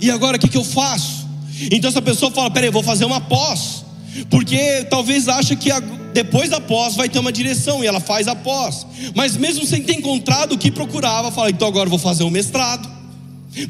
E 0.00 0.10
agora 0.10 0.36
o 0.36 0.40
que, 0.40 0.48
que 0.48 0.56
eu 0.56 0.64
faço? 0.64 1.26
Então 1.70 1.88
essa 1.88 2.02
pessoa 2.02 2.30
fala: 2.30 2.50
peraí, 2.50 2.70
vou 2.70 2.82
fazer 2.82 3.04
uma 3.04 3.20
pós. 3.20 3.84
Porque 4.30 4.84
talvez 4.90 5.28
acha 5.28 5.54
que 5.54 5.70
depois 6.12 6.48
da 6.48 6.60
pós 6.60 6.96
vai 6.96 7.08
ter 7.08 7.18
uma 7.18 7.30
direção 7.30 7.84
e 7.84 7.86
ela 7.86 8.00
faz 8.00 8.26
a 8.26 8.34
pós. 8.34 8.86
Mas 9.14 9.36
mesmo 9.36 9.64
sem 9.66 9.82
ter 9.82 9.94
encontrado 9.94 10.52
o 10.52 10.58
que 10.58 10.70
procurava, 10.70 11.30
fala: 11.30 11.50
então 11.50 11.68
agora 11.68 11.88
vou 11.88 11.98
fazer 11.98 12.24
um 12.24 12.30
mestrado. 12.30 12.96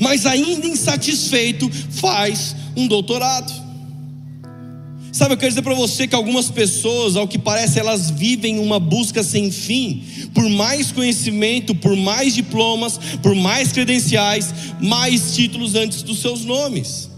Mas 0.01 0.27
ainda 0.27 0.67
insatisfeito, 0.67 1.71
faz 1.91 2.57
um 2.77 2.89
doutorado. 2.89 3.66
Sabe, 5.17 5.33
eu 5.33 5.39
quero 5.39 5.49
dizer 5.49 5.63
para 5.63 5.75
você 5.75 6.07
que 6.07 6.15
algumas 6.15 6.51
pessoas, 6.51 7.17
ao 7.17 7.27
que 7.27 7.39
parece, 7.39 7.79
elas 7.79 8.11
vivem 8.11 8.59
uma 8.59 8.79
busca 8.79 9.23
sem 9.23 9.51
fim, 9.51 10.05
por 10.35 10.47
mais 10.51 10.93
conhecimento, 10.93 11.75
por 11.75 11.97
mais 11.97 12.35
diplomas, 12.35 13.01
por 13.23 13.35
mais 13.35 13.73
credenciais, 13.73 14.53
mais 14.79 15.35
títulos 15.35 15.75
antes 15.75 16.03
dos 16.03 16.19
seus 16.19 16.45
nomes. 16.45 17.09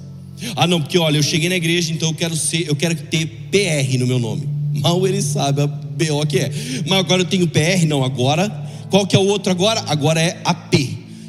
Ah, 0.55 0.65
não, 0.65 0.81
porque 0.81 0.97
olha, 0.97 1.17
eu 1.17 1.25
cheguei 1.25 1.49
na 1.49 1.57
igreja, 1.57 1.93
então 1.93 2.11
eu 2.11 2.15
quero 2.15 2.37
ser, 2.37 2.69
eu 2.69 2.77
quero 2.77 2.95
ter 2.95 3.27
PR 3.51 3.99
no 3.99 4.07
meu 4.07 4.21
nome. 4.21 4.49
Mal 4.75 5.05
ele 5.05 5.21
sabe 5.21 5.63
a 5.63 5.67
BO 5.67 6.25
que 6.29 6.39
é. 6.39 6.53
Mas 6.87 7.01
agora 7.01 7.23
eu 7.23 7.27
tenho 7.27 7.49
PR, 7.49 7.85
não, 7.85 8.05
agora, 8.05 8.49
qual 8.91 9.09
que 9.09 9.17
é 9.17 9.19
o 9.19 9.27
outro 9.27 9.51
agora? 9.51 9.83
Agora 9.89 10.21
é 10.21 10.41
AP. 10.45 10.73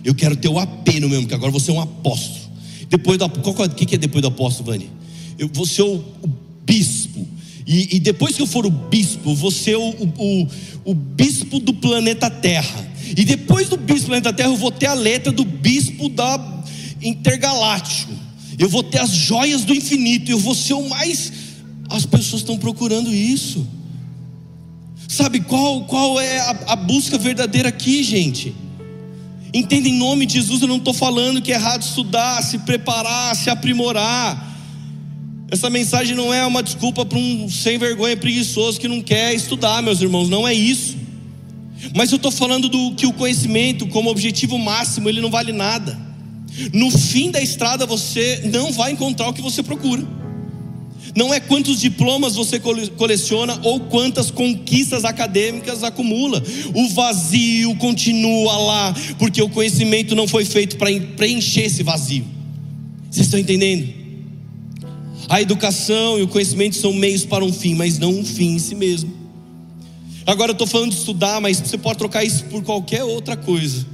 Eu 0.06 0.14
quero 0.14 0.36
ter 0.36 0.50
o 0.50 0.60
AP 0.60 0.88
no 1.02 1.10
meu, 1.10 1.22
porque 1.22 1.34
agora 1.34 1.52
você 1.52 1.72
é 1.72 1.74
um 1.74 1.82
apóstolo. 1.82 2.38
Depois 2.88 3.18
do 3.18 3.28
qual 3.28 3.56
o 3.56 3.70
que, 3.72 3.88
que 3.88 3.96
é 3.96 3.98
depois 3.98 4.22
do 4.22 4.28
apóstolo, 4.28 4.70
Vani? 4.70 4.88
Eu 5.40 5.50
vou 5.52 5.66
ser 5.66 5.82
o, 5.82 5.96
o 5.96 6.49
bispo. 6.70 7.28
E, 7.66 7.98
e, 7.98 8.00
depois 8.00 8.36
que 8.36 8.42
eu 8.42 8.48
for 8.48 8.66
o 8.66 8.72
bispo, 8.72 9.36
vou 9.36 9.52
ser 9.52 9.76
o, 9.76 9.90
o, 9.90 10.48
o 10.86 10.94
bispo 10.94 11.60
do 11.60 11.74
planeta 11.74 12.30
Terra. 12.30 12.88
E 13.16 13.24
depois 13.24 13.70
do 13.70 13.78
bispo 13.78 14.02
do 14.02 14.08
planeta 14.08 14.34
Terra, 14.34 14.50
eu 14.50 14.58
vou 14.58 14.72
ter 14.72 14.88
a 14.88 14.94
letra 14.94 15.32
do 15.32 15.46
bispo 15.46 16.10
da 16.10 16.64
intergaláctico 17.02 18.20
eu 18.60 18.68
vou 18.68 18.84
ter 18.84 19.00
as 19.00 19.12
joias 19.12 19.64
do 19.64 19.74
infinito, 19.74 20.30
eu 20.30 20.38
vou 20.38 20.54
ser 20.54 20.74
o 20.74 20.90
mais. 20.90 21.32
As 21.90 22.06
pessoas 22.06 22.42
estão 22.42 22.58
procurando 22.58 23.12
isso. 23.12 23.66
Sabe 25.08 25.40
qual, 25.40 25.86
qual 25.86 26.20
é 26.20 26.40
a, 26.40 26.50
a 26.68 26.76
busca 26.76 27.18
verdadeira 27.18 27.70
aqui, 27.70 28.04
gente? 28.04 28.54
Entenda 29.54 29.88
em 29.88 29.98
nome 29.98 30.26
de 30.26 30.34
Jesus, 30.34 30.62
eu 30.62 30.68
não 30.68 30.76
estou 30.76 30.94
falando 30.94 31.42
que 31.42 31.54
é 31.54 31.56
errado 31.56 31.84
estudar, 31.84 32.44
se 32.44 32.60
preparar, 32.60 33.34
se 33.34 33.50
aprimorar. 33.50 34.49
Essa 35.52 35.70
mensagem 35.70 36.16
não 36.16 36.34
é 36.34 36.46
uma 36.46 36.62
desculpa 36.62 37.06
para 37.06 37.18
um 37.18 37.50
sem 37.50 37.78
vergonha 37.78 38.16
preguiçoso 38.16 38.80
que 38.80 38.88
não 38.88 39.02
quer 39.02 39.34
estudar, 39.34 39.82
meus 39.82 40.02
irmãos, 40.02 40.30
não 40.30 40.48
é 40.48 40.54
isso. 40.54 40.96
Mas 41.96 42.12
eu 42.12 42.18
estou 42.18 42.32
falando 42.32 42.70
do 42.70 42.94
que 42.94 43.08
o 43.08 43.14
conhecimento, 43.14 43.88
como 43.88 44.10
objetivo 44.10 44.58
máximo, 44.58 45.10
ele 45.10 45.22
não 45.22 45.32
vale 45.32 45.52
nada. 45.52 45.98
No 46.74 46.92
fim 46.92 47.32
da 47.32 47.42
estrada 47.42 47.86
você 47.86 48.42
não 48.52 48.72
vai 48.72 48.92
encontrar 48.92 49.30
o 49.30 49.34
que 49.34 49.42
você 49.42 49.64
procura. 49.64 50.04
Não 51.16 51.34
é 51.34 51.40
quantos 51.40 51.80
diplomas 51.80 52.36
você 52.36 52.60
coleciona 52.60 53.60
ou 53.64 53.80
quantas 53.80 54.30
conquistas 54.30 55.04
acadêmicas 55.04 55.84
acumula. 55.84 56.44
O 56.76 56.90
vazio 56.90 57.76
continua 57.76 58.58
lá, 58.58 58.96
porque 59.18 59.42
o 59.42 59.50
conhecimento 59.50 60.16
não 60.16 60.28
foi 60.28 60.46
feito 60.46 60.78
para 60.78 60.92
preencher 61.18 61.62
esse 61.62 61.82
vazio. 61.82 62.26
Vocês 63.10 63.26
estão 63.26 63.40
entendendo? 63.40 63.99
A 65.30 65.42
educação 65.42 66.18
e 66.18 66.24
o 66.24 66.28
conhecimento 66.28 66.76
são 66.76 66.92
meios 66.92 67.24
para 67.24 67.46
um 67.46 67.54
fim, 67.54 67.76
mas 67.76 68.00
não 68.00 68.10
um 68.10 68.26
fim 68.26 68.56
em 68.56 68.60
si 68.60 68.74
mesmo. 68.74 69.14
Agora 70.26 70.52
eu 70.52 70.54
estou 70.54 70.68
falando 70.68 70.90
de 70.90 70.98
estudar, 70.98 71.40
mas 71.40 71.60
você 71.60 71.78
pode 71.78 72.00
trocar 72.00 72.24
isso 72.24 72.46
por 72.46 72.64
qualquer 72.64 73.04
outra 73.04 73.38
coisa 73.38 73.86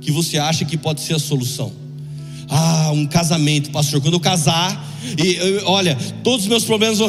que 0.00 0.10
você 0.10 0.38
acha 0.38 0.64
que 0.64 0.78
pode 0.78 1.02
ser 1.02 1.14
a 1.14 1.18
solução. 1.18 1.70
Ah, 2.48 2.90
um 2.92 3.06
casamento, 3.06 3.70
pastor. 3.70 4.00
Quando 4.00 4.14
eu 4.14 4.20
casar, 4.20 4.82
e 5.22 5.34
eu, 5.34 5.66
olha, 5.66 5.96
todos 6.24 6.42
os 6.42 6.48
meus 6.48 6.64
problemas 6.64 6.98
vão, 6.98 7.08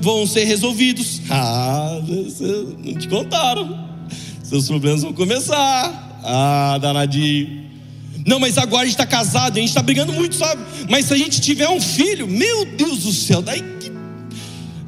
vão 0.00 0.26
ser 0.26 0.44
resolvidos. 0.44 1.22
Ah, 1.30 2.00
não 2.84 2.94
te 2.94 3.08
contaram. 3.08 3.88
Seus 4.42 4.66
problemas 4.66 5.02
vão 5.02 5.12
começar. 5.12 6.20
Ah, 6.24 6.76
danadinho. 6.80 7.69
Não, 8.26 8.38
mas 8.38 8.58
agora 8.58 8.82
a 8.82 8.86
gente 8.86 8.94
está 8.94 9.06
casado, 9.06 9.56
a 9.56 9.60
gente 9.60 9.70
está 9.70 9.82
brigando 9.82 10.12
muito, 10.12 10.34
sabe? 10.34 10.62
Mas 10.88 11.06
se 11.06 11.14
a 11.14 11.16
gente 11.16 11.40
tiver 11.40 11.68
um 11.68 11.80
filho, 11.80 12.26
meu 12.28 12.64
Deus 12.64 13.00
do 13.04 13.12
céu, 13.12 13.40
daí 13.40 13.62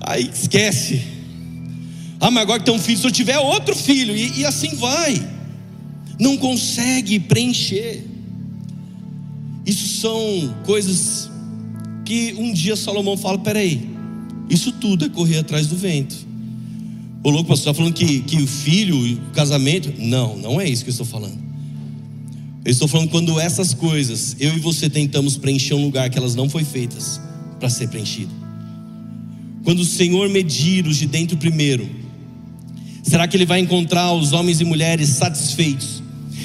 aí 0.05 0.31
esquece. 0.33 1.03
Ah, 2.21 2.31
mas 2.31 2.43
agora 2.43 2.59
que 2.59 2.67
tem 2.67 2.75
um 2.75 2.79
filho, 2.79 2.99
se 2.99 3.07
eu 3.07 3.11
tiver 3.11 3.39
outro 3.39 3.75
filho, 3.75 4.17
e, 4.17 4.41
e 4.41 4.47
assim 4.47 4.77
vai. 4.77 5.29
Não 6.21 6.37
consegue 6.37 7.19
preencher. 7.19 8.05
Isso 9.65 10.01
são 10.01 10.55
coisas 10.65 11.31
que 12.05 12.35
um 12.39 12.53
dia 12.53 12.77
Salomão 12.77 13.17
fala: 13.17 13.39
peraí, 13.39 13.89
isso 14.49 14.73
tudo 14.73 15.05
é 15.05 15.09
correr 15.09 15.39
atrás 15.39 15.67
do 15.67 15.77
vento. 15.77 16.15
O 17.25 17.31
louco 17.31 17.49
pastor 17.49 17.71
está 17.71 17.75
falando 17.75 17.95
que, 17.95 18.21
que 18.21 18.37
o 18.43 18.47
filho, 18.47 18.97
o 18.97 19.31
casamento. 19.33 19.93
Não, 19.99 20.37
não 20.37 20.61
é 20.61 20.69
isso 20.69 20.85
que 20.85 20.91
eu 20.91 20.93
estou 20.93 21.07
falando. 21.07 21.39
Eu 22.65 22.71
estou 22.71 22.87
falando 22.87 23.11
quando 23.11 23.41
essas 23.41 23.75
coisas, 23.75 24.37
eu 24.39 24.57
e 24.57 24.61
você 24.61 24.89
tentamos 24.89 25.37
preencher 25.37 25.75
um 25.75 25.83
lugar 25.83 26.09
que 26.09 26.17
elas 26.17 26.37
não 26.37 26.49
foram 26.49 26.65
feitas 26.65 27.21
para 27.59 27.69
ser 27.69 27.89
preenchido. 27.89 28.31
Quando 29.65 29.81
o 29.81 29.85
Senhor 29.85 30.29
medir 30.29 30.87
os 30.87 30.97
de 30.97 31.07
dentro 31.07 31.37
primeiro, 31.37 31.89
será 33.03 33.27
que 33.27 33.37
Ele 33.37 33.47
vai 33.47 33.59
encontrar 33.59 34.13
os 34.13 34.33
homens 34.33 34.61
e 34.61 34.65
mulheres 34.65 35.09
satisfeitos, 35.09 36.03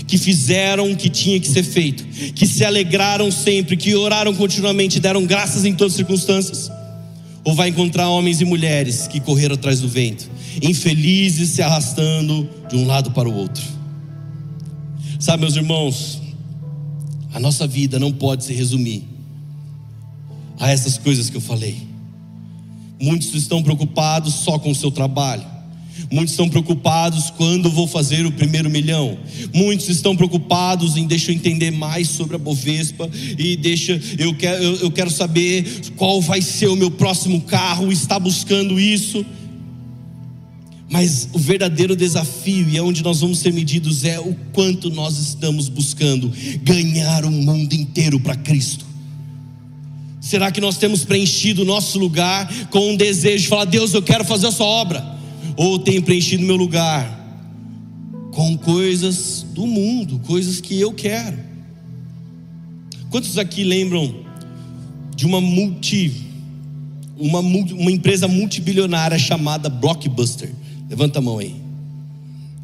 que 0.07 0.17
fizeram 0.17 0.91
o 0.91 0.95
que 0.95 1.07
tinha 1.07 1.39
que 1.39 1.47
ser 1.47 1.63
feito, 1.63 2.03
que 2.33 2.47
se 2.47 2.65
alegraram 2.65 3.31
sempre, 3.31 3.77
que 3.77 3.93
oraram 3.93 4.33
continuamente, 4.33 4.99
deram 4.99 5.23
graças 5.23 5.65
em 5.65 5.75
todas 5.75 5.93
as 5.93 5.97
circunstâncias? 5.97 6.71
Ou 7.43 7.53
vai 7.53 7.69
encontrar 7.69 8.09
homens 8.09 8.41
e 8.41 8.45
mulheres 8.45 9.07
que 9.07 9.19
correram 9.19 9.53
atrás 9.53 9.81
do 9.81 9.87
vento, 9.87 10.27
infelizes 10.63 11.49
se 11.49 11.61
arrastando 11.61 12.49
de 12.67 12.75
um 12.75 12.87
lado 12.87 13.11
para 13.11 13.29
o 13.29 13.33
outro? 13.33 13.76
Sabe, 15.27 15.41
meus 15.41 15.57
irmãos, 15.57 16.21
a 17.33 17.39
nossa 17.41 17.67
vida 17.67 17.99
não 17.99 18.13
pode 18.13 18.45
se 18.45 18.53
resumir 18.53 19.03
a 20.57 20.71
essas 20.71 20.97
coisas 20.97 21.29
que 21.29 21.35
eu 21.35 21.41
falei. 21.41 21.85
Muitos 22.97 23.33
estão 23.35 23.61
preocupados 23.61 24.35
só 24.35 24.57
com 24.57 24.71
o 24.71 24.75
seu 24.75 24.89
trabalho. 24.89 25.43
Muitos 26.09 26.31
estão 26.31 26.47
preocupados 26.47 27.29
quando 27.31 27.69
vou 27.69 27.87
fazer 27.87 28.25
o 28.25 28.31
primeiro 28.31 28.69
milhão. 28.69 29.17
Muitos 29.53 29.89
estão 29.89 30.15
preocupados 30.15 30.95
em 30.95 31.05
deixa 31.05 31.31
eu 31.31 31.35
entender 31.35 31.71
mais 31.71 32.07
sobre 32.07 32.37
a 32.37 32.39
Bovespa 32.39 33.09
e 33.37 33.57
deixa 33.57 33.99
eu 34.17 34.33
quero, 34.33 34.63
eu, 34.63 34.75
eu 34.77 34.91
quero 34.91 35.11
saber 35.11 35.91
qual 35.97 36.21
vai 36.21 36.41
ser 36.41 36.67
o 36.67 36.75
meu 36.77 36.89
próximo 36.89 37.41
carro. 37.41 37.91
Está 37.91 38.17
buscando 38.17 38.79
isso. 38.79 39.25
Mas 40.89 41.27
o 41.33 41.39
verdadeiro 41.39 41.95
desafio, 41.95 42.69
e 42.69 42.77
é 42.77 42.81
onde 42.81 43.03
nós 43.03 43.19
vamos 43.19 43.39
ser 43.39 43.51
medidos, 43.51 44.05
é 44.05 44.19
o 44.19 44.33
quanto 44.53 44.89
nós 44.89 45.17
estamos 45.17 45.67
buscando 45.67 46.31
ganhar 46.63 47.25
o 47.25 47.31
mundo 47.31 47.73
inteiro 47.73 48.19
para 48.19 48.35
Cristo. 48.35 48.85
Será 50.21 50.49
que 50.49 50.61
nós 50.61 50.77
temos 50.77 51.03
preenchido 51.03 51.61
o 51.61 51.65
nosso 51.65 51.99
lugar 51.99 52.49
com 52.69 52.91
um 52.91 52.95
desejo 52.95 53.43
de 53.43 53.49
falar, 53.49 53.65
Deus, 53.65 53.93
eu 53.93 54.01
quero 54.01 54.23
fazer 54.23 54.47
a 54.47 54.51
sua 54.51 54.65
obra? 54.65 55.05
Ou 55.57 55.77
tenho 55.79 56.01
preenchido 56.03 56.43
meu 56.43 56.55
lugar 56.55 57.15
com 58.31 58.57
coisas 58.57 59.45
do 59.53 59.65
mundo, 59.65 60.19
coisas 60.19 60.61
que 60.61 60.79
eu 60.79 60.93
quero? 60.93 61.37
Quantos 63.09 63.37
aqui 63.37 63.63
lembram 63.63 64.23
de 65.15 65.25
uma 65.25 65.41
multi, 65.41 66.13
uma, 67.17 67.39
uma 67.39 67.91
empresa 67.91 68.27
multibilionária 68.27 69.17
chamada 69.17 69.69
Blockbuster? 69.69 70.51
Levanta 70.89 71.19
a 71.19 71.21
mão 71.21 71.39
aí. 71.39 71.55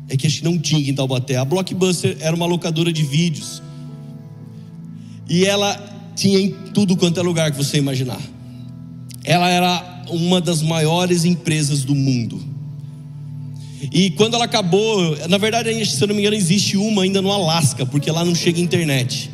É 0.09 0.17
que 0.17 0.27
acho 0.27 0.39
que 0.39 0.43
não 0.43 0.57
tinha 0.57 0.89
em 0.89 0.93
Taubaté. 0.93 1.37
A 1.37 1.45
Blockbuster 1.45 2.17
era 2.19 2.35
uma 2.35 2.45
locadora 2.45 2.91
de 2.91 3.03
vídeos. 3.03 3.61
E 5.29 5.45
ela 5.45 5.75
tinha 6.15 6.39
em 6.39 6.51
tudo 6.73 6.95
quanto 6.95 7.19
é 7.19 7.23
lugar 7.23 7.51
que 7.51 7.57
você 7.57 7.77
imaginar. 7.77 8.21
Ela 9.23 9.49
era 9.49 10.03
uma 10.09 10.41
das 10.41 10.61
maiores 10.61 11.25
empresas 11.25 11.83
do 11.83 11.95
mundo. 11.95 12.41
E 13.91 14.11
quando 14.11 14.35
ela 14.35 14.45
acabou, 14.45 15.17
na 15.27 15.37
verdade, 15.37 15.85
se 15.85 16.01
eu 16.01 16.07
não 16.07 16.15
me 16.15 16.21
engano, 16.21 16.35
existe 16.35 16.77
uma 16.77 17.03
ainda 17.03 17.21
no 17.21 17.31
Alasca, 17.31 17.85
porque 17.85 18.09
lá 18.11 18.23
não 18.23 18.35
chega 18.35 18.59
internet. 18.59 19.29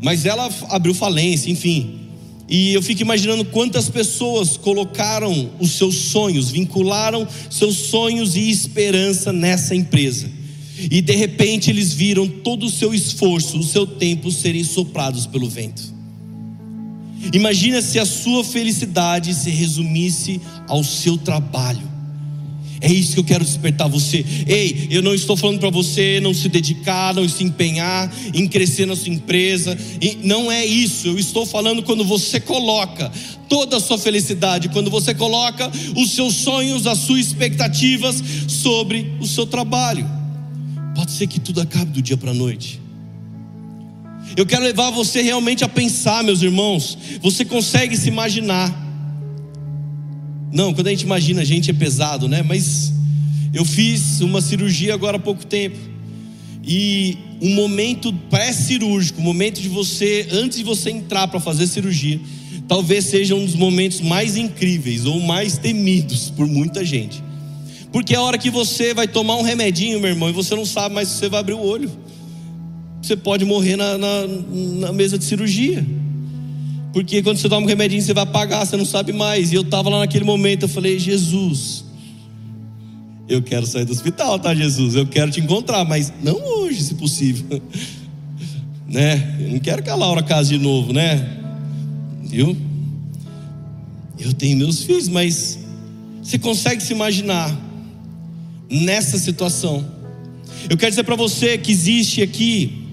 Mas 0.00 0.24
ela 0.24 0.48
abriu 0.70 0.94
falência, 0.94 1.50
enfim. 1.50 2.07
E 2.48 2.72
eu 2.72 2.82
fico 2.82 3.02
imaginando 3.02 3.44
quantas 3.44 3.90
pessoas 3.90 4.56
colocaram 4.56 5.50
os 5.60 5.72
seus 5.72 5.94
sonhos, 5.94 6.50
vincularam 6.50 7.28
seus 7.50 7.76
sonhos 7.76 8.36
e 8.36 8.48
esperança 8.48 9.32
nessa 9.32 9.74
empresa. 9.74 10.30
E 10.90 11.02
de 11.02 11.14
repente 11.14 11.70
eles 11.70 11.92
viram 11.92 12.26
todo 12.26 12.66
o 12.66 12.70
seu 12.70 12.94
esforço, 12.94 13.58
o 13.58 13.64
seu 13.64 13.86
tempo 13.86 14.30
serem 14.30 14.64
soprados 14.64 15.26
pelo 15.26 15.48
vento. 15.48 15.82
Imagina 17.34 17.82
se 17.82 17.98
a 17.98 18.06
sua 18.06 18.42
felicidade 18.44 19.34
se 19.34 19.50
resumisse 19.50 20.40
ao 20.68 20.82
seu 20.82 21.18
trabalho. 21.18 21.97
É 22.80 22.92
isso 22.92 23.14
que 23.14 23.20
eu 23.20 23.24
quero 23.24 23.44
despertar 23.44 23.88
você. 23.88 24.24
Ei, 24.46 24.88
eu 24.90 25.02
não 25.02 25.14
estou 25.14 25.36
falando 25.36 25.58
para 25.58 25.70
você 25.70 26.20
não 26.20 26.32
se 26.32 26.48
dedicar, 26.48 27.14
não 27.14 27.28
se 27.28 27.42
empenhar 27.42 28.12
em 28.32 28.46
crescer 28.46 28.86
na 28.86 28.94
sua 28.94 29.12
empresa. 29.12 29.76
Não 30.22 30.50
é 30.50 30.64
isso. 30.64 31.08
Eu 31.08 31.18
estou 31.18 31.44
falando 31.44 31.82
quando 31.82 32.04
você 32.04 32.38
coloca 32.38 33.10
toda 33.48 33.78
a 33.78 33.80
sua 33.80 33.98
felicidade, 33.98 34.68
quando 34.68 34.90
você 34.90 35.14
coloca 35.14 35.70
os 35.96 36.12
seus 36.12 36.34
sonhos, 36.36 36.86
as 36.86 36.98
suas 36.98 37.26
expectativas 37.26 38.22
sobre 38.46 39.12
o 39.20 39.26
seu 39.26 39.46
trabalho. 39.46 40.08
Pode 40.94 41.12
ser 41.12 41.26
que 41.26 41.40
tudo 41.40 41.60
acabe 41.60 41.92
do 41.92 42.02
dia 42.02 42.16
para 42.16 42.30
a 42.30 42.34
noite. 42.34 42.80
Eu 44.36 44.46
quero 44.46 44.62
levar 44.62 44.90
você 44.90 45.22
realmente 45.22 45.64
a 45.64 45.68
pensar, 45.68 46.22
meus 46.22 46.42
irmãos. 46.42 46.96
Você 47.22 47.44
consegue 47.44 47.96
se 47.96 48.08
imaginar 48.08 48.87
não, 50.52 50.72
quando 50.72 50.86
a 50.86 50.90
gente 50.90 51.02
imagina 51.02 51.42
a 51.42 51.44
gente 51.44 51.70
é 51.70 51.74
pesado, 51.74 52.28
né? 52.28 52.42
Mas 52.42 52.92
eu 53.52 53.64
fiz 53.64 54.20
uma 54.20 54.40
cirurgia 54.40 54.94
agora 54.94 55.16
há 55.16 55.20
pouco 55.20 55.44
tempo. 55.44 55.76
E 56.64 57.16
um 57.40 57.54
momento 57.54 58.12
pré-cirúrgico, 58.30 59.20
o 59.20 59.24
momento 59.24 59.60
de 59.60 59.68
você, 59.68 60.26
antes 60.30 60.58
de 60.58 60.64
você 60.64 60.90
entrar 60.90 61.28
para 61.28 61.40
fazer 61.40 61.66
cirurgia, 61.66 62.20
talvez 62.66 63.06
seja 63.06 63.34
um 63.34 63.44
dos 63.44 63.54
momentos 63.54 64.00
mais 64.00 64.36
incríveis 64.36 65.06
ou 65.06 65.20
mais 65.20 65.56
temidos 65.56 66.30
por 66.30 66.46
muita 66.46 66.84
gente. 66.84 67.22
Porque 67.92 68.14
é 68.14 68.18
a 68.18 68.22
hora 68.22 68.36
que 68.36 68.50
você 68.50 68.92
vai 68.92 69.08
tomar 69.08 69.36
um 69.36 69.42
remedinho, 69.42 69.98
meu 69.98 70.10
irmão, 70.10 70.28
e 70.28 70.32
você 70.32 70.54
não 70.54 70.66
sabe 70.66 70.94
mais 70.94 71.08
se 71.08 71.18
você 71.18 71.28
vai 71.28 71.40
abrir 71.40 71.54
o 71.54 71.60
olho. 71.60 71.90
Você 73.00 73.16
pode 73.16 73.44
morrer 73.44 73.76
na, 73.76 73.96
na, 73.96 74.26
na 74.26 74.92
mesa 74.92 75.16
de 75.16 75.24
cirurgia. 75.24 75.86
Porque 76.92 77.22
quando 77.22 77.36
você 77.36 77.48
toma 77.48 77.66
um 77.66 77.68
remedinho, 77.68 78.00
você 78.00 78.14
vai 78.14 78.26
pagar, 78.26 78.64
você 78.64 78.76
não 78.76 78.84
sabe 78.84 79.12
mais. 79.12 79.52
E 79.52 79.56
eu 79.56 79.62
estava 79.62 79.88
lá 79.90 80.00
naquele 80.00 80.24
momento, 80.24 80.62
eu 80.62 80.68
falei, 80.68 80.98
Jesus, 80.98 81.84
eu 83.28 83.42
quero 83.42 83.66
sair 83.66 83.84
do 83.84 83.92
hospital, 83.92 84.38
tá, 84.38 84.54
Jesus? 84.54 84.94
Eu 84.94 85.06
quero 85.06 85.30
te 85.30 85.40
encontrar, 85.40 85.84
mas 85.84 86.12
não 86.22 86.34
hoje, 86.34 86.82
se 86.82 86.94
possível. 86.94 87.60
né? 88.88 89.36
Eu 89.38 89.50
não 89.50 89.58
quero 89.58 89.82
que 89.82 89.90
a 89.90 89.94
Laura 89.94 90.22
case 90.22 90.56
de 90.56 90.58
novo, 90.58 90.92
né? 90.92 91.36
Viu? 92.24 92.56
Eu 94.18 94.32
tenho 94.32 94.56
meus 94.56 94.82
filhos, 94.82 95.08
mas 95.08 95.58
você 96.22 96.38
consegue 96.38 96.82
se 96.82 96.92
imaginar 96.92 97.54
nessa 98.70 99.18
situação? 99.18 99.86
Eu 100.68 100.76
quero 100.76 100.90
dizer 100.90 101.04
para 101.04 101.16
você 101.16 101.56
que 101.58 101.70
existe 101.70 102.22
aqui 102.22 102.87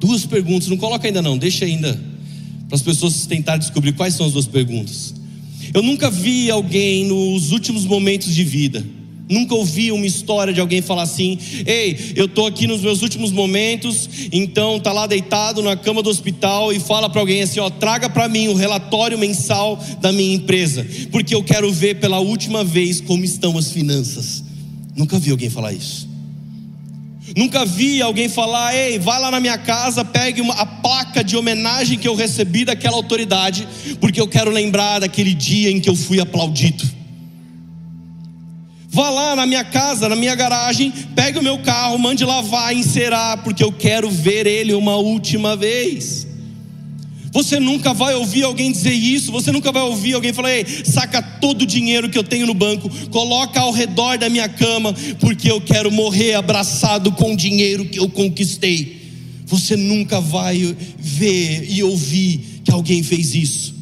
Duas 0.00 0.24
perguntas, 0.24 0.68
não 0.68 0.78
coloca 0.78 1.06
ainda 1.06 1.20
não, 1.20 1.36
deixa 1.36 1.66
ainda, 1.66 1.92
para 2.66 2.74
as 2.74 2.82
pessoas 2.82 3.26
tentarem 3.26 3.60
descobrir 3.60 3.92
quais 3.92 4.14
são 4.14 4.26
as 4.26 4.32
duas 4.32 4.46
perguntas. 4.46 5.14
Eu 5.74 5.82
nunca 5.82 6.10
vi 6.10 6.50
alguém 6.50 7.04
nos 7.04 7.52
últimos 7.52 7.84
momentos 7.84 8.34
de 8.34 8.42
vida, 8.42 8.84
nunca 9.28 9.54
ouvi 9.54 9.92
uma 9.92 10.04
história 10.04 10.52
de 10.52 10.60
alguém 10.60 10.82
falar 10.82 11.02
assim: 11.02 11.38
ei, 11.64 12.12
eu 12.16 12.24
estou 12.24 12.46
aqui 12.46 12.66
nos 12.66 12.80
meus 12.80 13.02
últimos 13.02 13.30
momentos, 13.30 14.08
então 14.32 14.78
está 14.78 14.92
lá 14.92 15.06
deitado 15.06 15.62
na 15.62 15.76
cama 15.76 16.02
do 16.02 16.10
hospital 16.10 16.72
e 16.72 16.80
fala 16.80 17.08
para 17.08 17.20
alguém 17.20 17.42
assim: 17.42 17.60
ó, 17.60 17.70
traga 17.70 18.10
para 18.10 18.28
mim 18.28 18.48
o 18.48 18.54
relatório 18.54 19.18
mensal 19.18 19.82
da 20.00 20.10
minha 20.10 20.34
empresa, 20.34 20.84
porque 21.12 21.34
eu 21.34 21.44
quero 21.44 21.70
ver 21.72 22.00
pela 22.00 22.18
última 22.18 22.64
vez 22.64 23.00
como 23.00 23.24
estão 23.24 23.56
as 23.56 23.70
finanças. 23.70 24.42
Nunca 24.96 25.18
vi 25.18 25.30
alguém 25.30 25.48
falar 25.48 25.72
isso. 25.72 26.09
Nunca 27.36 27.64
vi 27.64 28.02
alguém 28.02 28.28
falar: 28.28 28.74
ei, 28.74 28.98
vai 28.98 29.20
lá 29.20 29.30
na 29.30 29.40
minha 29.40 29.58
casa, 29.58 30.04
pegue 30.04 30.40
uma, 30.40 30.54
a 30.54 30.66
placa 30.66 31.22
de 31.22 31.36
homenagem 31.36 31.98
que 31.98 32.08
eu 32.08 32.14
recebi 32.14 32.64
daquela 32.64 32.96
autoridade, 32.96 33.66
porque 34.00 34.20
eu 34.20 34.28
quero 34.28 34.50
lembrar 34.50 35.00
daquele 35.00 35.34
dia 35.34 35.70
em 35.70 35.80
que 35.80 35.88
eu 35.88 35.96
fui 35.96 36.20
aplaudido. 36.20 37.00
Vá 38.92 39.08
lá 39.08 39.36
na 39.36 39.46
minha 39.46 39.62
casa, 39.62 40.08
na 40.08 40.16
minha 40.16 40.34
garagem, 40.34 40.92
pegue 41.14 41.38
o 41.38 41.42
meu 41.42 41.58
carro, 41.60 41.96
mande 41.96 42.24
lavar, 42.24 42.74
encerar, 42.74 43.38
porque 43.44 43.62
eu 43.62 43.70
quero 43.70 44.10
ver 44.10 44.48
ele 44.48 44.74
uma 44.74 44.96
última 44.96 45.54
vez. 45.54 46.26
Você 47.32 47.60
nunca 47.60 47.94
vai 47.94 48.14
ouvir 48.14 48.42
alguém 48.42 48.72
dizer 48.72 48.92
isso, 48.92 49.30
você 49.30 49.52
nunca 49.52 49.70
vai 49.70 49.82
ouvir 49.82 50.14
alguém 50.14 50.32
falar: 50.32 50.52
Ei, 50.52 50.66
saca 50.84 51.22
todo 51.22 51.62
o 51.62 51.66
dinheiro 51.66 52.10
que 52.10 52.18
eu 52.18 52.24
tenho 52.24 52.46
no 52.46 52.54
banco, 52.54 52.90
coloca 53.08 53.60
ao 53.60 53.72
redor 53.72 54.18
da 54.18 54.28
minha 54.28 54.48
cama, 54.48 54.92
porque 55.20 55.50
eu 55.50 55.60
quero 55.60 55.92
morrer 55.92 56.34
abraçado 56.34 57.12
com 57.12 57.32
o 57.32 57.36
dinheiro 57.36 57.84
que 57.84 58.00
eu 58.00 58.08
conquistei. 58.08 59.00
Você 59.46 59.76
nunca 59.76 60.20
vai 60.20 60.76
ver 60.98 61.70
e 61.70 61.82
ouvir 61.82 62.62
que 62.64 62.70
alguém 62.70 63.02
fez 63.02 63.34
isso. 63.34 63.74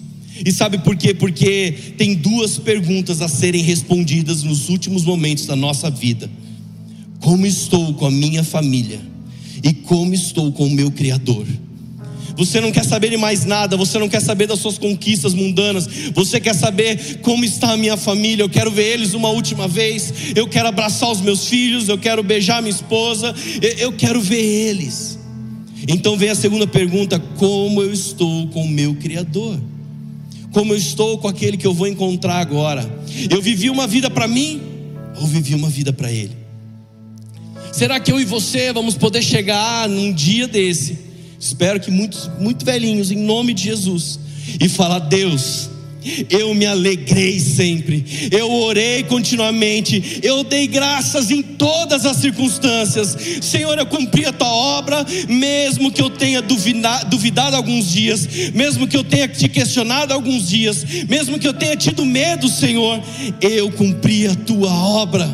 E 0.45 0.53
sabe 0.53 0.79
por 0.79 0.97
quê? 0.97 1.15
Porque 1.15 1.75
tem 1.97 2.15
duas 2.15 2.59
perguntas 2.59 3.21
a 3.23 3.29
serem 3.29 3.63
respondidas 3.63 4.43
nos 4.43 4.69
últimos 4.69 5.05
momentos 5.05 5.47
da 5.47 5.57
nossa 5.57 5.91
vida: 5.91 6.31
Como 7.21 7.47
estou 7.47 7.95
com 7.95 8.05
a 8.05 8.11
minha 8.11 8.45
família? 8.45 9.01
E 9.65 9.73
como 9.73 10.15
estou 10.15 10.53
com 10.53 10.67
o 10.67 10.71
meu 10.71 10.91
Criador? 10.91 11.47
Você 12.39 12.61
não 12.61 12.71
quer 12.71 12.85
saber 12.85 13.11
de 13.11 13.17
mais 13.17 13.45
nada, 13.45 13.77
você 13.77 13.99
não 13.99 14.09
quer 14.09 14.23
saber 14.23 14.47
das 14.47 14.61
suas 14.61 14.79
conquistas 14.79 15.35
mundanas, 15.35 15.89
você 16.15 16.39
quer 16.39 16.55
saber 16.55 17.19
como 17.21 17.45
está 17.45 17.73
a 17.73 17.77
minha 17.77 17.97
família. 17.97 18.45
Eu 18.45 18.49
quero 18.49 18.71
ver 18.71 18.93
eles 18.93 19.13
uma 19.13 19.29
última 19.29 19.67
vez, 19.67 20.15
eu 20.37 20.47
quero 20.47 20.69
abraçar 20.69 21.11
os 21.11 21.21
meus 21.21 21.49
filhos, 21.49 21.89
eu 21.89 21.99
quero 21.99 22.23
beijar 22.23 22.63
minha 22.63 22.71
esposa, 22.71 23.35
eu 23.81 23.93
quero 23.93 24.21
ver 24.21 24.41
eles. 24.41 25.19
Então 25.89 26.17
vem 26.17 26.29
a 26.29 26.35
segunda 26.37 26.65
pergunta: 26.65 27.19
como 27.37 27.83
eu 27.83 27.93
estou 27.93 28.47
com 28.47 28.63
o 28.63 28.69
meu 28.69 28.95
Criador? 28.95 29.59
Como 30.53 30.73
eu 30.73 30.79
estou 30.79 31.19
com 31.19 31.27
aquele 31.27 31.57
que 31.57 31.67
eu 31.67 31.75
vou 31.75 31.89
encontrar 31.89 32.39
agora? 32.39 32.89
Eu 33.29 33.43
vivi 33.43 33.69
uma 33.69 33.89
vida 33.89 34.09
para 34.09 34.29
mim 34.29 34.63
ou 35.21 35.27
vivi 35.27 35.57
uma 35.57 35.69
vida 35.69 35.93
para 35.93 36.13
Ele? 36.13 36.37
Será 37.73 37.99
que 37.99 38.13
eu 38.13 38.21
e 38.21 38.25
você 38.25 38.73
vamos 38.73 38.95
poder 38.95 39.23
chegar 39.23 39.89
num 39.89 40.13
dia 40.13 40.47
desse? 40.47 41.08
Espero 41.39 41.79
que 41.79 41.91
muitos, 41.91 42.29
muito 42.41 42.65
velhinhos, 42.65 43.11
em 43.11 43.17
nome 43.17 43.55
de 43.55 43.65
Jesus, 43.65 44.19
e 44.61 44.69
falar: 44.69 44.99
Deus, 44.99 45.71
eu 46.31 46.55
me 46.55 46.65
alegrei 46.67 47.39
sempre, 47.39 48.05
eu 48.31 48.51
orei 48.51 49.03
continuamente, 49.05 50.21
eu 50.23 50.43
dei 50.43 50.67
graças 50.67 51.31
em 51.31 51.43
todas 51.43 52.07
as 52.07 52.17
circunstâncias. 52.17 53.17
Senhor, 53.43 53.79
eu 53.79 53.87
cumpri 53.87 54.25
a 54.27 54.33
tua 54.33 54.49
obra, 54.49 55.05
mesmo 55.29 55.93
que 55.93 56.03
eu 56.03 56.11
tenha 56.11 56.41
duvidado, 56.41 57.11
duvidado 57.11 57.57
alguns 57.57 57.91
dias, 57.91 58.27
mesmo 58.55 58.89
que 58.89 58.97
eu 58.97 59.05
tenha 59.05 59.29
te 59.29 59.49
questionado 59.49 60.13
alguns 60.15 60.49
dias, 60.49 60.85
mesmo 61.09 61.39
que 61.39 61.47
eu 61.47 61.55
tenha 61.55 61.77
tido 61.77 62.05
medo, 62.05 62.49
Senhor, 62.49 63.01
eu 63.41 63.71
cumpri 63.73 64.27
a 64.27 64.35
tua 64.35 64.73
obra. 64.73 65.29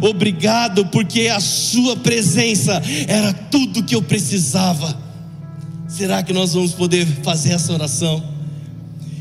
Obrigado, 0.00 0.86
porque 0.86 1.28
a 1.28 1.40
Sua 1.40 1.94
presença 1.96 2.82
era 3.06 3.32
tudo 3.32 3.82
que 3.82 3.94
eu 3.94 4.02
precisava. 4.02 5.03
Será 5.96 6.24
que 6.24 6.32
nós 6.32 6.54
vamos 6.54 6.72
poder 6.72 7.06
fazer 7.22 7.52
essa 7.52 7.72
oração? 7.72 8.20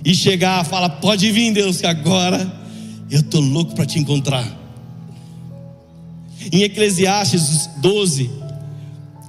E 0.03 0.15
chegar, 0.15 0.65
fala, 0.65 0.89
pode 0.89 1.31
vir, 1.31 1.53
Deus, 1.53 1.79
que 1.79 1.85
agora 1.85 2.51
eu 3.11 3.19
estou 3.19 3.41
louco 3.41 3.75
para 3.75 3.85
te 3.85 3.99
encontrar. 3.99 4.51
Em 6.51 6.63
Eclesiastes 6.63 7.69
12, 7.77 8.27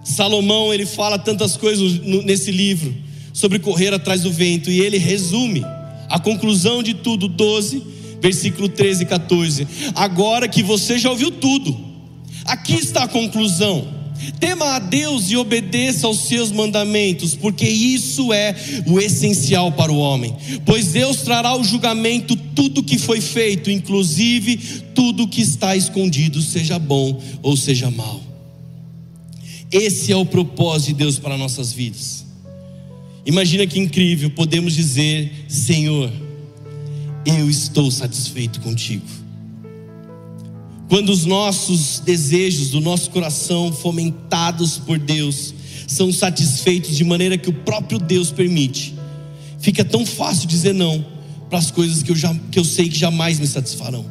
Salomão 0.03 0.73
ele 0.73 0.87
fala 0.87 1.19
tantas 1.19 1.55
coisas 1.55 2.01
nesse 2.25 2.51
livro 2.51 2.97
sobre 3.31 3.59
correr 3.59 3.93
atrás 3.93 4.23
do 4.23 4.33
vento 4.33 4.71
e 4.71 4.81
ele 4.81 4.97
resume 4.97 5.63
a 6.09 6.19
conclusão 6.19 6.83
de 6.83 6.95
tudo, 6.95 7.29
12, 7.29 7.83
versículo 8.23 8.71
13 8.71 9.03
e 9.03 9.07
14. 9.07 9.69
Agora 9.95 10.49
que 10.49 10.63
você 10.63 10.99
já 10.99 11.11
ouviu 11.11 11.31
tudo, 11.31 11.79
aqui 12.47 12.73
está 12.73 13.03
a 13.03 13.09
conclusão. 13.09 14.04
Tema 14.39 14.77
a 14.77 14.79
Deus 14.79 15.31
e 15.31 15.37
obedeça 15.37 16.07
aos 16.07 16.29
seus 16.29 16.51
mandamentos, 16.51 17.35
porque 17.35 17.69
isso 17.69 18.33
é 18.33 18.55
o 18.87 19.01
essencial 19.01 19.73
para 19.73 19.93
o 19.93 19.99
homem. 19.99 20.35
Pois 20.65 20.93
Deus 20.93 21.23
trará 21.23 21.57
o 21.57 21.65
julgamento 21.65 22.37
tudo 22.37 22.83
que 22.83 22.99
foi 22.99 23.21
feito, 23.21 23.71
inclusive 23.71 24.57
tudo 24.95 25.29
que 25.29 25.41
está 25.41 25.77
escondido, 25.77 26.41
seja 26.41 26.79
bom 26.79 27.21
ou 27.43 27.57
seja 27.57 27.91
mal. 27.91 28.21
Esse 29.71 30.13
é 30.13 30.17
o 30.17 30.27
propósito 30.27 30.89
de 30.89 30.95
Deus 30.95 31.19
para 31.19 31.37
nossas 31.37 31.73
vidas. 31.73 32.25
Imagina 33.27 33.67
que 33.67 33.79
incrível 33.79 34.31
podemos 34.31 34.75
dizer: 34.75 35.47
Senhor, 35.49 36.13
eu 37.27 37.51
estou 37.51 37.91
satisfeito 37.91 38.61
contigo 38.61 39.24
quando 40.89 41.11
os 41.11 41.25
nossos 41.25 42.01
desejos 42.01 42.71
do 42.71 42.81
nosso 42.81 43.11
coração, 43.11 43.73
fomentados 43.73 44.79
por 44.79 44.99
Deus, 44.99 45.55
são 45.87 46.13
satisfeitos 46.13 46.97
de 46.97 47.05
maneira 47.05 47.39
que 47.39 47.49
o 47.49 47.53
próprio 47.53 47.99
Deus 47.99 48.31
permite, 48.31 48.95
fica 49.59 49.85
tão 49.85 50.05
fácil 50.05 50.47
dizer 50.47 50.75
não 50.75 51.05
para 51.49 51.59
as 51.59 51.71
coisas 51.71 52.03
que 52.03 52.11
eu, 52.11 52.17
já, 52.17 52.35
que 52.51 52.59
eu 52.59 52.65
sei 52.65 52.89
que 52.89 52.99
jamais 52.99 53.39
me 53.39 53.47
satisfarão. 53.47 54.05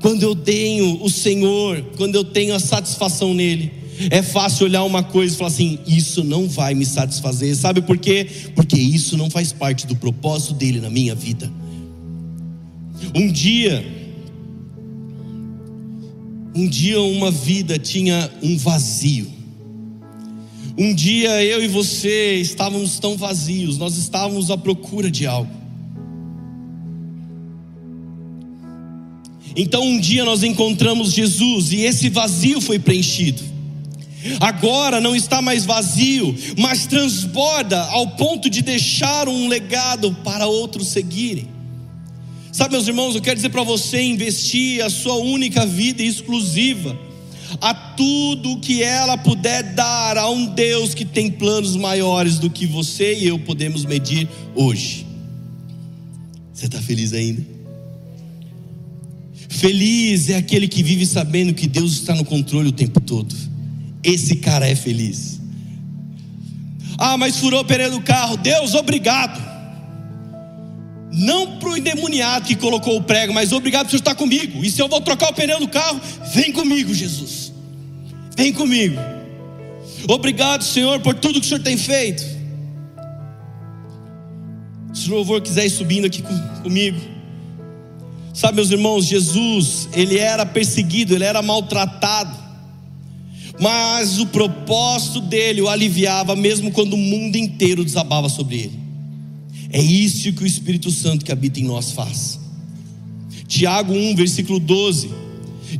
Quando 0.00 0.22
eu 0.22 0.34
tenho 0.34 1.02
o 1.02 1.10
Senhor, 1.10 1.82
quando 1.96 2.14
eu 2.14 2.24
tenho 2.24 2.54
a 2.54 2.60
satisfação 2.60 3.34
nele, 3.34 3.72
é 4.10 4.22
fácil 4.22 4.66
olhar 4.66 4.84
uma 4.84 5.02
coisa 5.02 5.34
e 5.34 5.36
falar 5.36 5.48
assim: 5.48 5.78
isso 5.86 6.22
não 6.22 6.48
vai 6.48 6.72
me 6.72 6.86
satisfazer. 6.86 7.54
Sabe 7.56 7.82
por 7.82 7.98
quê? 7.98 8.26
Porque 8.54 8.76
isso 8.76 9.16
não 9.16 9.28
faz 9.28 9.52
parte 9.52 9.86
do 9.86 9.96
propósito 9.96 10.54
dele 10.54 10.80
na 10.80 10.88
minha 10.88 11.16
vida. 11.16 11.50
Um 13.14 13.30
dia, 13.30 13.84
um 16.54 16.66
dia 16.66 17.00
uma 17.00 17.30
vida 17.30 17.78
tinha 17.78 18.30
um 18.42 18.56
vazio. 18.56 19.30
Um 20.76 20.94
dia 20.94 21.42
eu 21.42 21.62
e 21.62 21.68
você 21.68 22.34
estávamos 22.36 22.98
tão 22.98 23.16
vazios, 23.16 23.78
nós 23.78 23.96
estávamos 23.96 24.50
à 24.50 24.56
procura 24.56 25.10
de 25.10 25.26
algo. 25.26 25.50
Então 29.56 29.82
um 29.82 29.98
dia 29.98 30.24
nós 30.24 30.44
encontramos 30.44 31.12
Jesus 31.12 31.72
e 31.72 31.80
esse 31.80 32.08
vazio 32.08 32.60
foi 32.60 32.78
preenchido. 32.78 33.42
Agora 34.40 35.00
não 35.00 35.16
está 35.16 35.40
mais 35.42 35.64
vazio, 35.64 36.34
mas 36.56 36.86
transborda 36.86 37.80
ao 37.82 38.08
ponto 38.08 38.48
de 38.48 38.62
deixar 38.62 39.28
um 39.28 39.48
legado 39.48 40.14
para 40.24 40.46
outros 40.46 40.88
seguirem. 40.88 41.57
Sabe, 42.58 42.72
meus 42.72 42.88
irmãos, 42.88 43.14
eu 43.14 43.22
quero 43.22 43.36
dizer 43.36 43.50
para 43.50 43.62
você 43.62 44.02
investir 44.02 44.84
a 44.84 44.90
sua 44.90 45.14
única 45.14 45.64
vida 45.64 46.02
exclusiva 46.02 46.98
a 47.60 47.72
tudo 47.72 48.58
que 48.58 48.82
ela 48.82 49.16
puder 49.16 49.62
dar 49.74 50.18
a 50.18 50.28
um 50.28 50.44
Deus 50.44 50.92
que 50.92 51.04
tem 51.04 51.30
planos 51.30 51.76
maiores 51.76 52.40
do 52.40 52.50
que 52.50 52.66
você 52.66 53.16
e 53.16 53.28
eu 53.28 53.38
podemos 53.38 53.84
medir 53.84 54.28
hoje. 54.56 55.06
Você 56.52 56.66
está 56.66 56.82
feliz 56.82 57.12
ainda? 57.12 57.46
Feliz 59.48 60.28
é 60.28 60.34
aquele 60.34 60.66
que 60.66 60.82
vive 60.82 61.06
sabendo 61.06 61.54
que 61.54 61.68
Deus 61.68 61.92
está 61.92 62.12
no 62.12 62.24
controle 62.24 62.70
o 62.70 62.72
tempo 62.72 63.00
todo. 63.00 63.36
Esse 64.02 64.34
cara 64.34 64.68
é 64.68 64.74
feliz. 64.74 65.40
Ah, 66.98 67.16
mas 67.16 67.36
furou 67.36 67.60
o 67.60 67.64
pneu 67.64 67.92
do 67.92 68.00
carro. 68.00 68.36
Deus, 68.36 68.74
obrigado 68.74 69.57
não 71.12 71.58
para 71.58 71.70
o 71.70 71.76
endemoniado 71.76 72.46
que 72.46 72.54
colocou 72.54 72.96
o 72.96 73.02
prego, 73.02 73.32
mas 73.32 73.52
obrigado 73.52 73.86
por 73.86 73.92
você 73.92 73.96
estar 73.96 74.14
comigo. 74.14 74.64
E 74.64 74.70
se 74.70 74.80
eu 74.80 74.88
vou 74.88 75.00
trocar 75.00 75.30
o 75.30 75.34
pneu 75.34 75.58
do 75.58 75.68
carro, 75.68 76.00
vem 76.34 76.52
comigo, 76.52 76.92
Jesus. 76.92 77.52
Vem 78.36 78.52
comigo. 78.52 78.98
Obrigado, 80.08 80.62
Senhor, 80.62 81.00
por 81.00 81.14
tudo 81.14 81.40
que 81.40 81.46
o 81.46 81.48
Senhor 81.48 81.62
tem 81.62 81.76
feito. 81.76 82.24
Se 84.92 85.10
o 85.10 85.14
louvor 85.14 85.40
quiser 85.40 85.66
ir 85.66 85.70
subindo 85.70 86.06
aqui 86.06 86.22
comigo. 86.62 87.00
Sabe, 88.32 88.56
meus 88.56 88.70
irmãos, 88.70 89.06
Jesus, 89.06 89.88
ele 89.92 90.18
era 90.18 90.46
perseguido, 90.46 91.14
ele 91.14 91.24
era 91.24 91.42
maltratado. 91.42 92.36
Mas 93.60 94.20
o 94.20 94.26
propósito 94.26 95.20
dele 95.20 95.60
o 95.60 95.68
aliviava, 95.68 96.36
mesmo 96.36 96.70
quando 96.70 96.92
o 96.92 96.98
mundo 96.98 97.36
inteiro 97.36 97.84
desabava 97.84 98.28
sobre 98.28 98.56
ele. 98.56 98.87
É 99.70 99.80
isso 99.80 100.32
que 100.32 100.42
o 100.42 100.46
Espírito 100.46 100.90
Santo 100.90 101.24
que 101.24 101.32
habita 101.32 101.60
em 101.60 101.64
nós 101.64 101.92
faz. 101.92 102.38
Tiago 103.46 103.92
1, 103.92 104.14
versículo 104.14 104.58
12, 104.58 105.10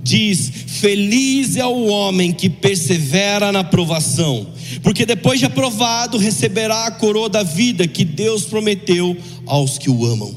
diz: 0.03 0.51
Feliz 0.67 1.57
é 1.57 1.67
o 1.67 1.87
homem 1.87 2.33
que 2.33 2.51
persevera 2.51 3.51
na 3.51 3.65
provação, 3.65 4.49
porque 4.83 5.07
depois 5.07 5.39
de 5.39 5.47
aprovado 5.47 6.19
receberá 6.19 6.87
a 6.87 6.91
coroa 6.91 7.29
da 7.29 7.43
vida 7.43 7.87
que 7.89 8.05
Deus 8.05 8.45
prometeu 8.45 9.17
aos 9.47 9.79
que 9.79 9.91
o 9.91 10.05
amam. 10.05 10.35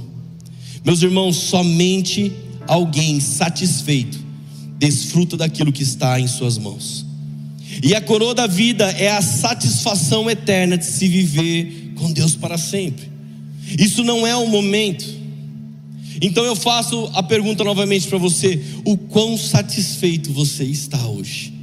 Meus 0.83 1.01
irmãos, 1.01 1.35
somente 1.35 2.31
alguém 2.67 3.19
satisfeito 3.19 4.19
desfruta 4.77 5.37
daquilo 5.37 5.71
que 5.71 5.83
está 5.83 6.19
em 6.19 6.27
suas 6.27 6.57
mãos. 6.57 7.05
E 7.83 7.93
a 7.93 8.01
coroa 8.01 8.33
da 8.33 8.47
vida 8.47 8.89
é 8.91 9.11
a 9.11 9.21
satisfação 9.21 10.29
eterna 10.29 10.77
de 10.77 10.85
se 10.85 11.07
viver 11.07 11.93
com 11.95 12.11
Deus 12.11 12.35
para 12.35 12.57
sempre. 12.57 13.10
Isso 13.77 14.03
não 14.03 14.25
é 14.25 14.35
um 14.35 14.47
momento. 14.47 15.05
Então 16.21 16.43
eu 16.43 16.55
faço 16.55 17.09
a 17.13 17.23
pergunta 17.23 17.63
novamente 17.63 18.07
para 18.07 18.17
você: 18.17 18.61
o 18.85 18.97
quão 18.97 19.37
satisfeito 19.37 20.31
você 20.31 20.63
está 20.63 21.07
hoje? 21.07 21.53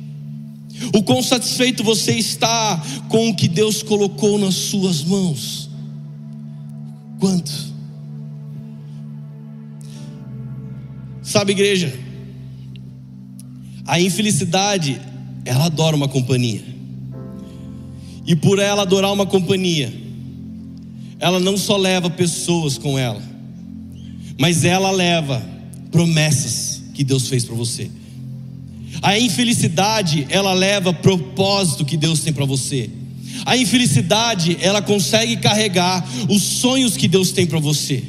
O 0.94 1.02
quão 1.02 1.22
satisfeito 1.22 1.82
você 1.82 2.12
está 2.12 2.82
com 3.09 3.28
o 3.28 3.34
que 3.34 3.48
Deus 3.48 3.82
colocou 3.82 4.38
nas 4.38 4.54
suas 4.54 5.02
mãos? 5.04 5.68
Quanto? 7.18 7.52
Sabe, 11.22 11.52
igreja, 11.52 11.92
a 13.84 14.00
infelicidade, 14.00 15.00
ela 15.44 15.66
adora 15.66 15.94
uma 15.94 16.09
companhia. 16.09 16.62
E 18.26 18.36
por 18.36 18.59
ela 18.59 18.82
adorar 18.82 19.12
uma 19.12 19.26
companhia, 19.26 19.92
ela 21.20 21.40
não 21.40 21.56
só 21.56 21.76
leva 21.76 22.08
pessoas 22.08 22.78
com 22.78 22.98
ela, 22.98 23.22
mas 24.38 24.64
ela 24.64 24.90
leva 24.90 25.44
promessas 25.90 26.82
que 26.94 27.02
Deus 27.02 27.28
fez 27.28 27.44
para 27.44 27.54
você. 27.54 27.90
A 29.02 29.18
infelicidade, 29.18 30.26
ela 30.30 30.52
leva 30.52 30.92
propósito 30.92 31.84
que 31.84 31.96
Deus 31.96 32.20
tem 32.20 32.32
para 32.32 32.44
você. 32.44 32.90
A 33.44 33.56
infelicidade, 33.56 34.56
ela 34.60 34.82
consegue 34.82 35.36
carregar 35.36 36.06
os 36.28 36.42
sonhos 36.42 36.96
que 36.96 37.06
Deus 37.06 37.30
tem 37.30 37.46
para 37.46 37.58
você. 37.58 38.02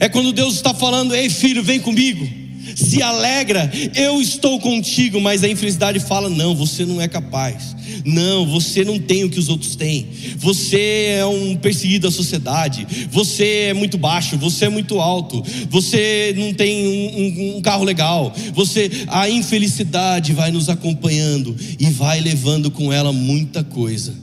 É 0.00 0.08
quando 0.08 0.32
Deus 0.32 0.54
está 0.54 0.72
falando: 0.72 1.14
"Ei, 1.14 1.28
filho, 1.28 1.62
vem 1.62 1.80
comigo" 1.80 2.43
se 2.74 3.02
alegra, 3.02 3.70
eu 3.94 4.20
estou 4.20 4.58
contigo, 4.58 5.20
mas 5.20 5.44
a 5.44 5.48
infelicidade 5.48 6.00
fala: 6.00 6.28
não, 6.28 6.54
você 6.54 6.84
não 6.84 7.00
é 7.00 7.08
capaz, 7.08 7.76
não, 8.04 8.46
você 8.46 8.84
não 8.84 8.98
tem 8.98 9.24
o 9.24 9.30
que 9.30 9.38
os 9.38 9.48
outros 9.48 9.76
têm, 9.76 10.06
você 10.36 11.16
é 11.18 11.26
um 11.26 11.56
perseguido 11.56 12.08
da 12.08 12.14
sociedade, 12.14 12.86
você 13.10 13.68
é 13.68 13.74
muito 13.74 13.98
baixo, 13.98 14.36
você 14.36 14.66
é 14.66 14.68
muito 14.68 15.00
alto, 15.00 15.42
você 15.68 16.34
não 16.36 16.52
tem 16.54 16.86
um, 16.86 17.52
um, 17.52 17.56
um 17.56 17.62
carro 17.62 17.84
legal, 17.84 18.34
você, 18.54 18.90
a 19.08 19.28
infelicidade 19.28 20.32
vai 20.32 20.50
nos 20.50 20.68
acompanhando 20.68 21.56
e 21.78 21.86
vai 21.86 22.20
levando 22.20 22.70
com 22.70 22.92
ela 22.92 23.12
muita 23.12 23.62
coisa. 23.62 24.14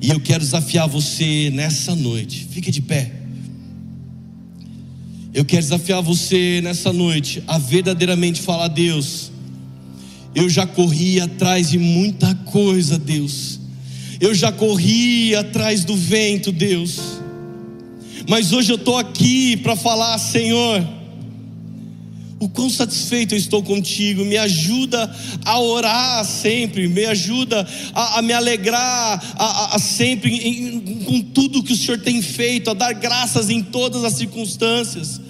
E 0.00 0.10
eu 0.10 0.20
quero 0.20 0.40
desafiar 0.40 0.86
você 0.86 1.50
nessa 1.54 1.94
noite, 1.94 2.46
fique 2.50 2.70
de 2.70 2.82
pé. 2.82 3.23
Eu 5.34 5.44
quero 5.44 5.62
desafiar 5.62 6.00
você 6.00 6.60
nessa 6.62 6.92
noite 6.92 7.42
a 7.48 7.58
verdadeiramente 7.58 8.40
falar: 8.40 8.68
Deus, 8.68 9.32
eu 10.32 10.48
já 10.48 10.64
corri 10.64 11.20
atrás 11.20 11.70
de 11.70 11.78
muita 11.78 12.32
coisa, 12.36 12.96
Deus. 12.96 13.58
Eu 14.20 14.32
já 14.32 14.52
corri 14.52 15.34
atrás 15.34 15.84
do 15.84 15.96
vento, 15.96 16.52
Deus. 16.52 17.00
Mas 18.28 18.52
hoje 18.52 18.72
eu 18.72 18.76
estou 18.76 18.96
aqui 18.96 19.56
para 19.56 19.74
falar, 19.74 20.16
Senhor, 20.18 20.86
o 22.44 22.48
quão 22.50 22.68
satisfeito 22.68 23.34
eu 23.34 23.38
estou 23.38 23.62
contigo, 23.62 24.22
me 24.22 24.36
ajuda 24.36 25.10
a 25.46 25.58
orar 25.58 26.22
sempre, 26.26 26.86
me 26.86 27.06
ajuda 27.06 27.66
a, 27.94 28.18
a 28.18 28.22
me 28.22 28.34
alegrar 28.34 29.34
a, 29.34 29.44
a, 29.44 29.76
a 29.76 29.78
sempre 29.78 30.30
em, 30.30 30.80
com 31.04 31.22
tudo 31.22 31.62
que 31.62 31.72
o 31.72 31.76
Senhor 31.76 31.98
tem 31.98 32.20
feito, 32.20 32.68
a 32.68 32.74
dar 32.74 32.92
graças 32.92 33.48
em 33.48 33.62
todas 33.62 34.04
as 34.04 34.12
circunstâncias. 34.12 35.22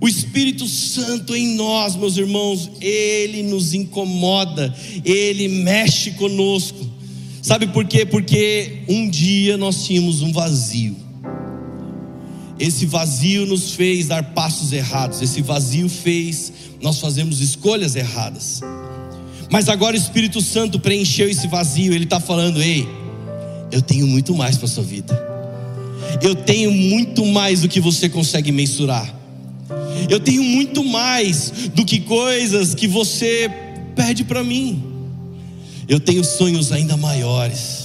O 0.00 0.08
Espírito 0.08 0.66
Santo 0.66 1.36
em 1.36 1.54
nós, 1.54 1.94
meus 1.94 2.16
irmãos, 2.16 2.68
ele 2.80 3.44
nos 3.44 3.72
incomoda, 3.72 4.74
ele 5.04 5.46
mexe 5.46 6.10
conosco. 6.12 6.90
Sabe 7.40 7.68
por 7.68 7.84
quê? 7.84 8.04
Porque 8.04 8.80
um 8.88 9.08
dia 9.08 9.56
nós 9.56 9.84
tínhamos 9.84 10.22
um 10.22 10.32
vazio. 10.32 11.07
Esse 12.58 12.86
vazio 12.86 13.46
nos 13.46 13.72
fez 13.72 14.08
dar 14.08 14.22
passos 14.34 14.72
errados, 14.72 15.22
esse 15.22 15.40
vazio 15.40 15.88
fez 15.88 16.52
nós 16.82 16.98
fazermos 16.98 17.40
escolhas 17.40 17.94
erradas. 17.94 18.60
Mas 19.50 19.68
agora 19.68 19.96
o 19.96 19.98
Espírito 19.98 20.40
Santo 20.40 20.78
preencheu 20.78 21.28
esse 21.28 21.46
vazio, 21.46 21.94
ele 21.94 22.04
está 22.04 22.18
falando: 22.18 22.60
ei, 22.60 22.86
eu 23.70 23.80
tenho 23.80 24.06
muito 24.06 24.34
mais 24.34 24.56
para 24.56 24.66
a 24.66 24.68
sua 24.68 24.82
vida, 24.82 25.18
eu 26.20 26.34
tenho 26.34 26.72
muito 26.72 27.24
mais 27.26 27.60
do 27.60 27.68
que 27.68 27.80
você 27.80 28.08
consegue 28.08 28.50
mensurar. 28.50 29.16
Eu 30.08 30.20
tenho 30.20 30.42
muito 30.42 30.82
mais 30.84 31.52
do 31.74 31.84
que 31.84 32.00
coisas 32.00 32.74
que 32.74 32.86
você 32.86 33.50
pede 33.94 34.24
para 34.24 34.42
mim. 34.42 34.82
Eu 35.88 36.00
tenho 36.00 36.24
sonhos 36.24 36.72
ainda 36.72 36.96
maiores. 36.96 37.77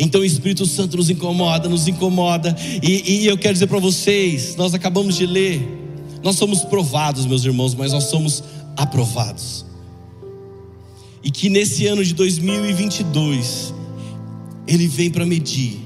Então 0.00 0.22
o 0.22 0.24
Espírito 0.24 0.64
Santo 0.64 0.96
nos 0.96 1.10
incomoda, 1.10 1.68
nos 1.68 1.86
incomoda. 1.86 2.56
E, 2.82 3.20
e 3.20 3.26
eu 3.26 3.36
quero 3.36 3.52
dizer 3.52 3.66
para 3.66 3.78
vocês: 3.78 4.56
nós 4.56 4.72
acabamos 4.72 5.14
de 5.14 5.26
ler, 5.26 5.60
nós 6.24 6.36
somos 6.36 6.60
provados, 6.64 7.26
meus 7.26 7.44
irmãos, 7.44 7.74
mas 7.74 7.92
nós 7.92 8.04
somos 8.04 8.42
aprovados. 8.78 9.66
E 11.22 11.30
que 11.30 11.50
nesse 11.50 11.86
ano 11.86 12.02
de 12.02 12.14
2022, 12.14 13.74
Ele 14.66 14.88
vem 14.88 15.10
para 15.10 15.26
medir. 15.26 15.78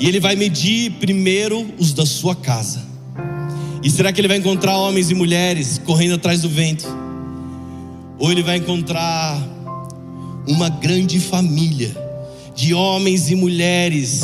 E 0.00 0.08
Ele 0.08 0.18
vai 0.18 0.34
medir 0.34 0.90
primeiro 0.94 1.72
os 1.78 1.92
da 1.92 2.04
sua 2.04 2.34
casa. 2.34 2.90
E 3.80 3.88
será 3.88 4.12
que 4.12 4.20
ele 4.20 4.28
vai 4.28 4.36
encontrar 4.36 4.76
homens 4.76 5.10
e 5.10 5.14
mulheres 5.14 5.80
correndo 5.86 6.16
atrás 6.16 6.42
do 6.42 6.50
vento? 6.50 6.86
Ou 8.18 8.30
ele 8.30 8.42
vai 8.42 8.58
encontrar 8.58 9.40
uma 10.46 10.68
grande 10.68 11.18
família 11.18 11.96
de 12.60 12.74
homens 12.74 13.30
e 13.30 13.34
mulheres 13.34 14.20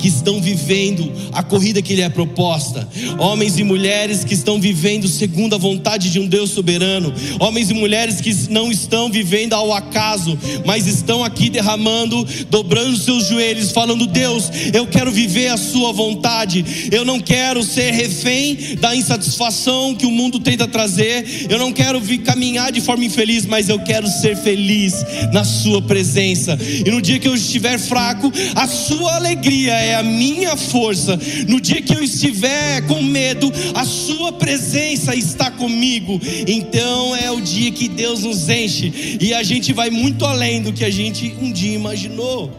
que 0.00 0.08
estão 0.08 0.40
vivendo 0.40 1.12
a 1.32 1.42
corrida 1.42 1.82
que 1.82 1.94
lhe 1.94 2.02
é 2.02 2.08
proposta, 2.08 2.88
homens 3.18 3.58
e 3.58 3.64
mulheres 3.64 4.24
que 4.24 4.34
estão 4.34 4.60
vivendo 4.60 5.06
segundo 5.06 5.54
a 5.54 5.58
vontade 5.58 6.10
de 6.10 6.18
um 6.18 6.26
Deus 6.26 6.50
soberano, 6.50 7.12
homens 7.38 7.70
e 7.70 7.74
mulheres 7.74 8.20
que 8.20 8.34
não 8.50 8.72
estão 8.72 9.10
vivendo 9.10 9.52
ao 9.52 9.72
acaso, 9.72 10.38
mas 10.64 10.86
estão 10.86 11.22
aqui 11.22 11.50
derramando, 11.50 12.26
dobrando 12.48 12.96
seus 12.96 13.28
joelhos, 13.28 13.70
falando: 13.70 14.06
Deus, 14.06 14.50
eu 14.72 14.86
quero 14.86 15.10
viver 15.10 15.48
a 15.48 15.56
Sua 15.56 15.92
vontade, 15.92 16.64
eu 16.90 17.04
não 17.04 17.20
quero 17.20 17.62
ser 17.62 17.92
refém 17.92 18.76
da 18.80 18.94
insatisfação 18.94 19.94
que 19.94 20.06
o 20.06 20.10
mundo 20.10 20.40
tenta 20.40 20.66
trazer, 20.66 21.46
eu 21.48 21.58
não 21.58 21.72
quero 21.72 22.00
caminhar 22.24 22.72
de 22.72 22.80
forma 22.80 23.04
infeliz, 23.04 23.44
mas 23.46 23.68
eu 23.68 23.78
quero 23.80 24.08
ser 24.08 24.36
feliz 24.36 24.94
na 25.32 25.44
Sua 25.44 25.82
presença, 25.82 26.58
e 26.84 26.90
no 26.90 27.02
dia 27.02 27.18
que 27.18 27.28
eu 27.28 27.34
estiver 27.34 27.78
fraco, 27.78 28.32
a 28.54 28.66
Sua 28.66 29.16
alegria 29.16 29.74
é 29.74 29.89
é 29.90 29.96
a 29.96 30.02
minha 30.02 30.56
força. 30.56 31.18
No 31.48 31.60
dia 31.60 31.82
que 31.82 31.94
eu 31.94 32.02
estiver 32.02 32.86
com 32.86 33.02
medo, 33.02 33.52
a 33.74 33.84
Sua 33.84 34.32
presença 34.32 35.14
está 35.14 35.50
comigo. 35.50 36.20
Então 36.46 37.16
é 37.16 37.30
o 37.30 37.40
dia 37.40 37.70
que 37.70 37.88
Deus 37.88 38.22
nos 38.22 38.48
enche 38.48 39.18
e 39.20 39.34
a 39.34 39.42
gente 39.42 39.72
vai 39.72 39.90
muito 39.90 40.24
além 40.24 40.62
do 40.62 40.72
que 40.72 40.84
a 40.84 40.90
gente 40.90 41.34
um 41.40 41.52
dia 41.52 41.74
imaginou. 41.74 42.50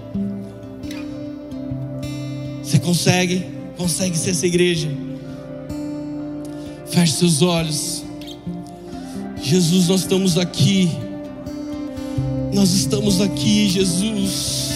Você 2.62 2.80
consegue? 2.80 3.46
Consegue 3.78 4.18
ser 4.18 4.32
essa 4.32 4.48
igreja? 4.48 4.90
Feche 6.90 7.14
seus 7.14 7.42
olhos. 7.42 8.04
Jesus, 9.42 9.88
nós 9.88 10.02
estamos 10.02 10.38
aqui. 10.38 10.90
Nós 12.54 12.74
estamos 12.74 13.22
aqui, 13.22 13.70
Jesus. 13.70 14.71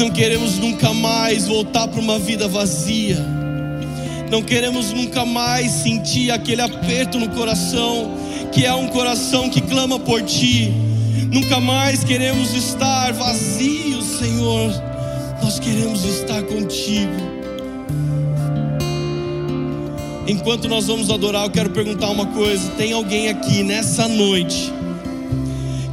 Não 0.00 0.08
queremos 0.08 0.56
nunca 0.56 0.94
mais 0.94 1.46
voltar 1.46 1.86
para 1.86 2.00
uma 2.00 2.18
vida 2.18 2.48
vazia. 2.48 3.18
Não 4.30 4.42
queremos 4.42 4.94
nunca 4.94 5.26
mais 5.26 5.70
sentir 5.72 6.30
aquele 6.30 6.62
aperto 6.62 7.18
no 7.18 7.28
coração, 7.28 8.14
que 8.50 8.64
é 8.64 8.72
um 8.72 8.88
coração 8.88 9.50
que 9.50 9.60
clama 9.60 10.00
por 10.00 10.22
Ti. 10.22 10.72
Nunca 11.30 11.60
mais 11.60 12.02
queremos 12.02 12.54
estar 12.54 13.12
vazios, 13.12 14.06
Senhor. 14.18 14.72
Nós 15.42 15.58
queremos 15.58 16.02
estar 16.02 16.44
contigo. 16.44 17.12
Enquanto 20.26 20.66
nós 20.66 20.86
vamos 20.86 21.10
adorar, 21.10 21.44
eu 21.44 21.50
quero 21.50 21.68
perguntar 21.68 22.08
uma 22.08 22.24
coisa: 22.24 22.70
tem 22.70 22.94
alguém 22.94 23.28
aqui 23.28 23.62
nessa 23.62 24.08
noite 24.08 24.72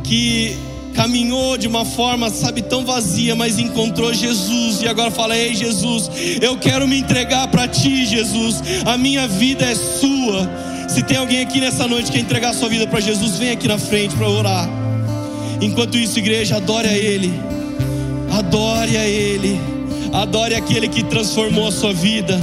que 0.05 0.66
caminhou 0.97 1.59
de 1.59 1.67
uma 1.67 1.85
forma, 1.85 2.27
sabe, 2.31 2.63
tão 2.63 2.83
vazia, 2.83 3.35
mas 3.35 3.59
encontrou 3.59 4.11
Jesus 4.11 4.81
e 4.81 4.87
agora 4.87 5.11
fala: 5.11 5.37
Ei, 5.37 5.53
Jesus, 5.53 6.09
eu 6.41 6.57
quero 6.57 6.87
me 6.87 6.97
entregar 6.97 7.47
para 7.49 7.67
ti, 7.67 8.03
Jesus, 8.03 8.63
a 8.83 8.97
minha 8.97 9.27
vida 9.27 9.63
é 9.63 9.75
sua. 9.75 10.49
Se 10.89 11.03
tem 11.03 11.17
alguém 11.17 11.41
aqui 11.41 11.61
nessa 11.61 11.87
noite 11.87 12.07
que 12.07 12.13
quer 12.13 12.23
entregar 12.23 12.49
a 12.49 12.53
sua 12.53 12.67
vida 12.67 12.87
para 12.87 12.99
Jesus, 12.99 13.37
vem 13.37 13.51
aqui 13.51 13.67
na 13.67 13.77
frente 13.77 14.15
para 14.15 14.27
orar. 14.27 14.67
Enquanto 15.61 15.97
isso, 15.97 16.17
igreja, 16.17 16.57
adore 16.57 16.87
a 16.87 16.97
Ele, 16.97 17.31
adore 18.31 18.97
a 18.97 19.07
Ele, 19.07 19.59
adore 20.11 20.55
aquele 20.55 20.87
que 20.87 21.03
transformou 21.03 21.67
a 21.67 21.71
sua 21.71 21.93
vida, 21.93 22.41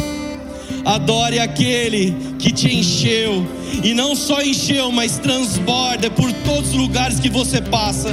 adore 0.85 1.39
aquele 1.39 2.15
que 2.39 2.53
te 2.53 2.75
encheu 2.75 3.47
e 3.83 3.95
não 3.95 4.15
só 4.15 4.43
encheu, 4.43 4.93
mas 4.93 5.19
transborda 5.19 6.11
por 6.11 6.33
todos 6.45 6.71
os 6.71 6.77
lugares 6.77 7.19
que 7.19 7.29
você 7.29 7.61
passa. 7.61 8.11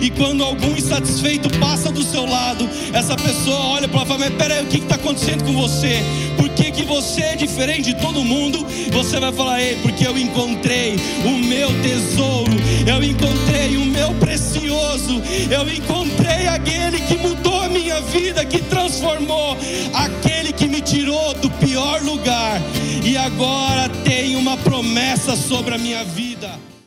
E 0.00 0.10
quando 0.10 0.42
algum 0.42 0.76
insatisfeito 0.76 1.48
passa 1.58 1.92
do 1.92 2.02
seu 2.02 2.26
lado, 2.26 2.68
essa 2.92 3.14
pessoa 3.16 3.58
olha 3.68 3.88
para 3.88 4.04
fala: 4.04 4.20
Mas 4.20 4.34
peraí, 4.34 4.64
o 4.64 4.66
que 4.66 4.78
está 4.78 4.96
acontecendo 4.96 5.44
com 5.44 5.52
você? 5.52 6.02
Por 6.36 6.48
que, 6.50 6.70
que 6.70 6.82
você 6.84 7.22
é 7.22 7.36
diferente 7.36 7.94
de 7.94 8.00
todo 8.00 8.24
mundo? 8.24 8.66
Você 8.92 9.20
vai 9.20 9.32
falar: 9.32 9.62
Ei, 9.62 9.76
porque 9.82 10.06
eu 10.06 10.16
encontrei 10.18 10.96
o 11.24 11.38
meu 11.38 11.68
tesouro, 11.82 12.52
eu 12.86 13.02
encontrei 13.02 13.76
o 13.76 13.84
meu 13.84 14.12
precioso, 14.14 15.22
eu 15.50 15.68
encontrei 15.72 16.46
aquele 16.48 17.00
que 17.00 17.16
mudou 17.16 17.62
a 17.62 17.68
minha 17.68 18.00
vida, 18.00 18.44
que 18.44 18.58
transformou, 18.62 19.56
aquele 19.92 20.52
que 20.52 20.66
me 20.66 20.80
tirou 20.80 21.34
do 21.34 21.50
pior 21.50 22.02
lugar 22.02 22.60
e 23.04 23.16
agora 23.16 23.88
tem 24.04 24.36
uma 24.36 24.56
promessa 24.56 25.36
sobre 25.36 25.74
a 25.74 25.78
minha 25.78 26.04
vida. 26.04 26.73